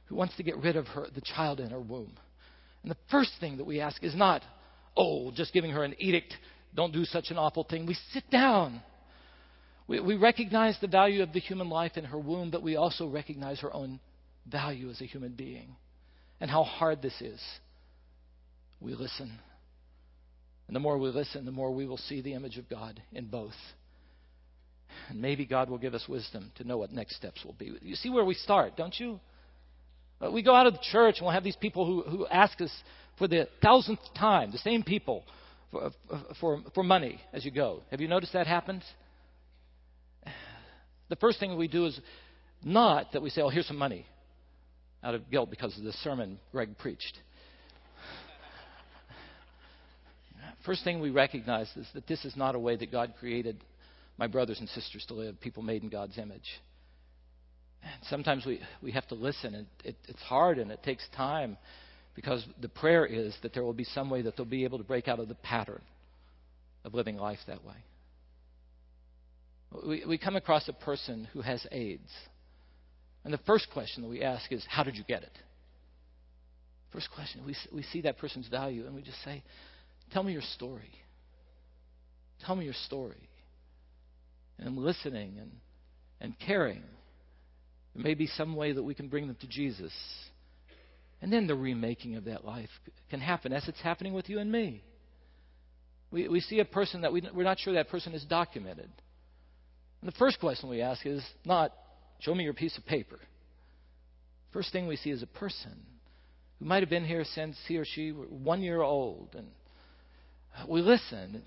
who 0.06 0.14
wants 0.14 0.36
to 0.36 0.44
get 0.44 0.56
rid 0.58 0.76
of 0.76 0.86
her, 0.86 1.08
the 1.12 1.20
child 1.20 1.58
in 1.58 1.70
her 1.70 1.80
womb. 1.80 2.12
And 2.82 2.92
the 2.92 2.96
first 3.10 3.32
thing 3.40 3.56
that 3.56 3.64
we 3.64 3.80
ask 3.80 4.00
is 4.04 4.14
not, 4.14 4.42
oh, 4.96 5.32
just 5.32 5.52
giving 5.52 5.72
her 5.72 5.82
an 5.82 5.96
edict, 5.98 6.32
don't 6.76 6.92
do 6.92 7.04
such 7.04 7.30
an 7.30 7.38
awful 7.38 7.64
thing. 7.64 7.86
We 7.86 7.96
sit 8.12 8.30
down. 8.30 8.82
We, 9.88 9.98
we 9.98 10.14
recognize 10.14 10.78
the 10.80 10.86
value 10.86 11.24
of 11.24 11.32
the 11.32 11.40
human 11.40 11.68
life 11.68 11.96
in 11.96 12.04
her 12.04 12.18
womb, 12.18 12.52
but 12.52 12.62
we 12.62 12.76
also 12.76 13.08
recognize 13.08 13.58
her 13.60 13.74
own 13.74 13.98
value 14.46 14.90
as 14.90 15.00
a 15.00 15.06
human 15.06 15.32
being 15.32 15.74
and 16.40 16.48
how 16.48 16.62
hard 16.62 17.02
this 17.02 17.20
is. 17.20 17.40
We 18.83 18.95
listen. 18.95 19.39
And 20.66 20.76
the 20.76 20.80
more 20.80 20.99
we 20.99 21.09
listen, 21.11 21.45
the 21.45 21.53
more 21.53 21.70
we 21.70 21.87
will 21.87 21.99
see 21.99 22.20
the 22.20 22.35
image 22.35 22.59
of 22.59 22.68
God 22.68 23.01
in 23.12 23.26
both. 23.26 23.55
And 25.09 25.20
maybe 25.20 25.47
God 25.47 25.70
will 25.70 25.78
give 25.78 25.95
us 25.95 26.07
wisdom 26.09 26.53
to 26.57 26.64
know 26.64 26.78
what 26.78 26.93
next 26.93 27.16
steps 27.16 27.45
will 27.45 27.55
be. 27.55 27.72
You 27.83 27.95
see 27.95 28.11
where 28.11 28.24
we 28.24 28.35
start, 28.35 28.76
don't 28.76 28.99
you? 28.99 29.20
Uh, 30.20 30.30
we 30.30 30.43
go 30.43 30.55
out 30.55 30.66
of 30.66 30.74
the 30.74 30.80
church 30.91 31.16
and 31.18 31.26
we'll 31.26 31.35
have 31.35 31.45
these 31.45 31.57
people 31.57 31.87
who, 31.87 32.03
who 32.03 32.26
ask 32.26 32.61
us 32.61 32.70
for 33.18 33.28
the 33.28 33.49
thousandth 33.62 34.01
time, 34.16 34.51
the 34.51 34.59
same 34.59 34.83
people, 34.83 35.24
for, 35.70 35.91
for, 36.41 36.61
for 36.74 36.83
money 36.83 37.20
as 37.33 37.45
you 37.45 37.51
go. 37.51 37.83
Have 37.91 38.01
you 38.01 38.09
noticed 38.09 38.33
that 38.35 38.47
happens? 38.47 38.83
The 41.09 41.16
first 41.16 41.41
thing 41.41 41.57
we 41.57 41.68
do 41.68 41.87
is 41.87 41.99
not 42.64 43.12
that 43.12 43.22
we 43.22 43.30
say, 43.30 43.43
oh, 43.43 43.49
here's 43.49 43.66
some 43.66 43.78
money 43.78 44.07
out 45.03 45.14
of 45.14 45.30
guilt 45.30 45.51
because 45.51 45.76
of 45.76 45.85
the 45.85 45.93
sermon 45.93 46.39
Greg 46.53 46.78
preached. 46.78 47.18
First 50.64 50.84
thing 50.84 51.00
we 51.00 51.10
recognize 51.10 51.68
is 51.76 51.86
that 51.94 52.06
this 52.06 52.24
is 52.24 52.36
not 52.36 52.54
a 52.54 52.58
way 52.58 52.76
that 52.76 52.92
God 52.92 53.14
created 53.18 53.62
my 54.16 54.26
brothers 54.26 54.60
and 54.60 54.68
sisters 54.68 55.04
to 55.08 55.14
live, 55.14 55.40
people 55.40 55.62
made 55.62 55.82
in 55.82 55.88
God's 55.88 56.18
image. 56.18 56.48
And 57.82 58.04
sometimes 58.08 58.46
we, 58.46 58.60
we 58.80 58.92
have 58.92 59.06
to 59.08 59.14
listen, 59.14 59.54
and 59.54 59.66
it, 59.84 59.96
it's 60.06 60.22
hard 60.22 60.58
and 60.58 60.70
it 60.70 60.82
takes 60.82 61.04
time 61.16 61.56
because 62.14 62.44
the 62.60 62.68
prayer 62.68 63.04
is 63.04 63.34
that 63.42 63.54
there 63.54 63.64
will 63.64 63.72
be 63.72 63.84
some 63.84 64.10
way 64.10 64.22
that 64.22 64.36
they'll 64.36 64.46
be 64.46 64.64
able 64.64 64.78
to 64.78 64.84
break 64.84 65.08
out 65.08 65.18
of 65.18 65.28
the 65.28 65.34
pattern 65.34 65.82
of 66.84 66.94
living 66.94 67.16
life 67.16 67.38
that 67.46 67.64
way. 67.64 67.74
We, 69.86 70.04
we 70.06 70.18
come 70.18 70.36
across 70.36 70.68
a 70.68 70.72
person 70.72 71.26
who 71.32 71.40
has 71.40 71.66
AIDS. 71.72 72.10
And 73.24 73.32
the 73.32 73.38
first 73.38 73.68
question 73.72 74.02
that 74.02 74.08
we 74.08 74.22
ask 74.22 74.52
is, 74.52 74.64
How 74.68 74.82
did 74.82 74.96
you 74.96 75.04
get 75.04 75.22
it? 75.22 75.32
First 76.92 77.08
question, 77.14 77.42
we, 77.46 77.56
we 77.72 77.82
see 77.84 78.02
that 78.02 78.18
person's 78.18 78.48
value 78.48 78.84
and 78.86 78.94
we 78.94 79.00
just 79.00 79.22
say, 79.24 79.42
Tell 80.12 80.22
me 80.22 80.32
your 80.32 80.42
story. 80.42 80.90
Tell 82.44 82.56
me 82.56 82.64
your 82.64 82.74
story. 82.86 83.28
And 84.58 84.68
I'm 84.68 84.76
listening 84.76 85.38
and, 85.40 85.50
and 86.20 86.38
caring. 86.38 86.82
There 87.94 88.04
may 88.04 88.14
be 88.14 88.26
some 88.26 88.54
way 88.54 88.72
that 88.72 88.82
we 88.82 88.94
can 88.94 89.08
bring 89.08 89.26
them 89.26 89.36
to 89.40 89.46
Jesus. 89.46 89.92
And 91.20 91.32
then 91.32 91.46
the 91.46 91.54
remaking 91.54 92.16
of 92.16 92.24
that 92.24 92.44
life 92.44 92.70
can 93.10 93.20
happen 93.20 93.52
as 93.52 93.66
it's 93.68 93.80
happening 93.80 94.12
with 94.12 94.28
you 94.28 94.38
and 94.38 94.50
me. 94.50 94.82
We, 96.10 96.28
we 96.28 96.40
see 96.40 96.60
a 96.60 96.64
person 96.64 97.02
that 97.02 97.12
we, 97.12 97.22
we're 97.32 97.44
not 97.44 97.58
sure 97.58 97.74
that 97.74 97.88
person 97.88 98.12
is 98.12 98.24
documented. 98.24 98.90
And 100.00 100.08
the 100.12 100.16
first 100.18 100.40
question 100.40 100.68
we 100.68 100.82
ask 100.82 101.06
is 101.06 101.24
not, 101.44 101.72
show 102.20 102.34
me 102.34 102.44
your 102.44 102.54
piece 102.54 102.76
of 102.76 102.84
paper. 102.84 103.18
First 104.52 104.72
thing 104.72 104.86
we 104.86 104.96
see 104.96 105.10
is 105.10 105.22
a 105.22 105.26
person 105.26 105.72
who 106.58 106.66
might 106.66 106.82
have 106.82 106.90
been 106.90 107.06
here 107.06 107.24
since 107.24 107.56
he 107.66 107.78
or 107.78 107.84
she 107.86 108.12
were 108.12 108.26
one 108.26 108.60
year 108.60 108.82
old. 108.82 109.28
And 109.34 109.46
we 110.68 110.80
listen. 110.80 111.42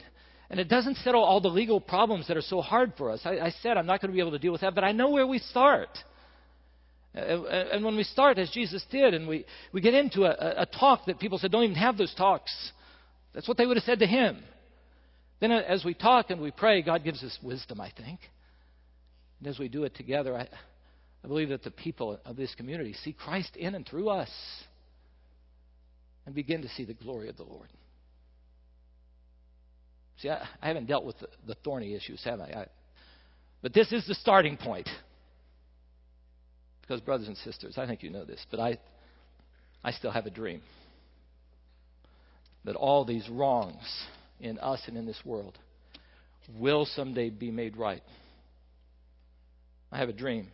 And 0.49 0.59
it 0.59 0.67
doesn't 0.67 0.97
settle 0.97 1.23
all 1.23 1.41
the 1.41 1.49
legal 1.49 1.81
problems 1.81 2.27
that 2.27 2.37
are 2.37 2.41
so 2.41 2.61
hard 2.61 2.93
for 2.97 3.11
us. 3.11 3.21
I, 3.25 3.39
I 3.39 3.49
said 3.61 3.77
I'm 3.77 3.85
not 3.85 4.01
going 4.01 4.11
to 4.11 4.15
be 4.15 4.19
able 4.19 4.31
to 4.31 4.39
deal 4.39 4.51
with 4.51 4.61
that, 4.61 4.75
but 4.75 4.83
I 4.83 4.91
know 4.91 5.09
where 5.09 5.25
we 5.25 5.39
start. 5.39 5.89
And 7.13 7.83
when 7.85 7.95
we 7.95 8.03
start, 8.03 8.37
as 8.37 8.49
Jesus 8.49 8.85
did, 8.91 9.13
and 9.13 9.27
we, 9.27 9.45
we 9.71 9.79
get 9.79 9.93
into 9.93 10.25
a, 10.25 10.63
a 10.63 10.65
talk 10.65 11.05
that 11.05 11.17
people 11.17 11.37
said, 11.37 11.49
don't 11.49 11.63
even 11.63 11.75
have 11.75 11.97
those 11.97 12.13
talks, 12.13 12.53
that's 13.33 13.47
what 13.47 13.57
they 13.57 13.65
would 13.65 13.77
have 13.77 13.85
said 13.85 13.99
to 13.99 14.07
him. 14.07 14.43
Then, 15.39 15.51
uh, 15.51 15.61
as 15.67 15.85
we 15.85 15.93
talk 15.93 16.29
and 16.29 16.41
we 16.41 16.51
pray, 16.51 16.81
God 16.81 17.03
gives 17.03 17.23
us 17.23 17.37
wisdom, 17.41 17.79
I 17.79 17.91
think. 17.95 18.19
And 19.39 19.47
as 19.47 19.59
we 19.59 19.67
do 19.67 19.83
it 19.83 19.95
together, 19.95 20.35
I, 20.35 20.47
I 21.23 21.27
believe 21.27 21.49
that 21.49 21.63
the 21.63 21.71
people 21.71 22.19
of 22.25 22.35
this 22.35 22.53
community 22.55 22.93
see 23.03 23.13
Christ 23.13 23.55
in 23.55 23.75
and 23.75 23.87
through 23.87 24.09
us 24.09 24.29
and 26.25 26.35
begin 26.35 26.61
to 26.63 26.69
see 26.69 26.85
the 26.85 26.93
glory 26.93 27.29
of 27.29 27.37
the 27.37 27.43
Lord. 27.43 27.67
See, 30.21 30.29
I, 30.29 30.47
I 30.61 30.67
haven't 30.67 30.87
dealt 30.87 31.05
with 31.05 31.19
the, 31.19 31.27
the, 31.47 31.55
thorny 31.55 31.93
issues, 31.93 32.23
have 32.23 32.39
I? 32.39 32.45
I? 32.45 32.65
But 33.61 33.73
this 33.73 33.91
is 33.91 34.05
the 34.07 34.15
starting 34.15 34.57
point. 34.57 34.87
Because, 36.81 37.01
brothers 37.01 37.27
and 37.27 37.37
sisters, 37.37 37.77
I 37.77 37.87
think 37.87 38.03
you 38.03 38.09
know 38.09 38.25
this, 38.25 38.45
but 38.51 38.59
I, 38.59 38.77
I 39.83 39.91
still 39.91 40.11
have 40.11 40.25
a 40.25 40.29
dream 40.29 40.61
that 42.63 42.75
all 42.75 43.05
these 43.05 43.27
wrongs 43.29 44.05
in 44.39 44.59
us 44.59 44.81
and 44.87 44.97
in 44.97 45.05
this 45.05 45.19
world 45.25 45.57
will 46.59 46.85
someday 46.85 47.29
be 47.29 47.51
made 47.51 47.75
right. 47.77 48.03
I 49.91 49.97
have 49.97 50.09
a 50.09 50.13
dream 50.13 50.47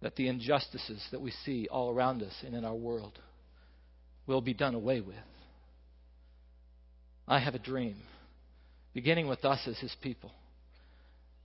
that 0.00 0.16
the 0.16 0.28
injustices 0.28 1.04
that 1.10 1.20
we 1.20 1.32
see 1.44 1.68
all 1.70 1.90
around 1.90 2.22
us 2.22 2.34
and 2.44 2.54
in 2.54 2.64
our 2.64 2.74
world 2.74 3.18
will 4.26 4.40
be 4.40 4.54
done 4.54 4.74
away 4.74 5.00
with. 5.00 5.16
I 7.28 7.38
have 7.38 7.54
a 7.54 7.58
dream, 7.58 7.96
beginning 8.94 9.28
with 9.28 9.44
us 9.44 9.60
as 9.66 9.78
His 9.78 9.94
people, 10.00 10.32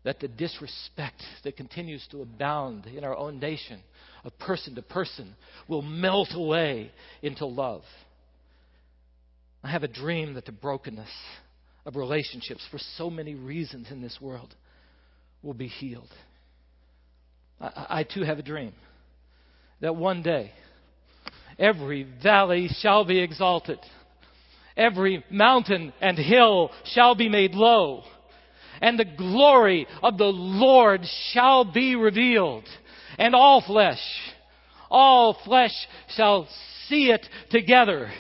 that 0.04 0.20
the 0.20 0.28
disrespect 0.30 1.22
that 1.44 1.58
continues 1.58 2.08
to 2.12 2.22
abound 2.22 2.86
in 2.86 3.04
our 3.04 3.16
own 3.16 3.40
nation, 3.40 3.82
of 4.24 4.38
person 4.40 4.76
to 4.76 4.82
person, 4.82 5.36
will 5.68 5.82
melt 5.82 6.30
away 6.34 6.92
into 7.22 7.46
love. 7.46 7.84
I 9.62 9.72
have 9.72 9.84
a 9.84 9.88
dream 9.88 10.34
that 10.36 10.46
the 10.46 10.52
brokenness 10.52 11.10
of 11.86 11.96
relationships 11.96 12.66
for 12.72 12.80
so 12.98 13.10
many 13.10 13.36
reasons 13.36 13.92
in 13.92 14.02
this 14.02 14.18
world 14.22 14.56
will 15.42 15.54
be 15.54 15.68
healed. 15.68 16.12
I, 17.60 17.88
I 17.90 18.04
too 18.04 18.24
have 18.24 18.40
a 18.40 18.44
dream 18.44 18.74
that 19.82 19.96
one 19.96 20.22
day 20.22 20.52
every 21.60 22.04
valley 22.04 22.70
shall 22.80 23.04
be 23.06 23.20
exalted, 23.20 23.80
every 24.78 25.24
mountain 25.30 25.94
and 26.02 26.18
hill 26.18 26.72
shall 26.86 27.16
be 27.16 27.30
made 27.30 27.54
low 27.54 28.04
and 28.84 29.00
the 29.00 29.06
glory 29.06 29.88
of 30.04 30.18
the 30.18 30.26
Lord 30.26 31.02
shall 31.32 31.64
be 31.64 31.96
revealed. 31.96 32.66
And 33.18 33.34
all 33.34 33.62
flesh, 33.62 34.02
all 34.90 35.38
flesh 35.46 35.88
shall 36.10 36.50
see 36.88 37.10
it 37.10 37.26
together. 37.50 38.12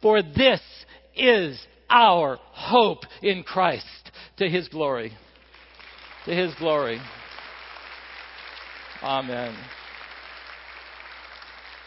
For 0.00 0.22
this 0.22 0.60
is 1.16 1.60
our 1.90 2.38
hope 2.52 3.00
in 3.20 3.42
Christ 3.42 4.12
to 4.36 4.48
his 4.48 4.68
glory. 4.68 5.12
To 6.26 6.30
his 6.32 6.54
glory. 6.54 7.00
Amen. 9.02 9.56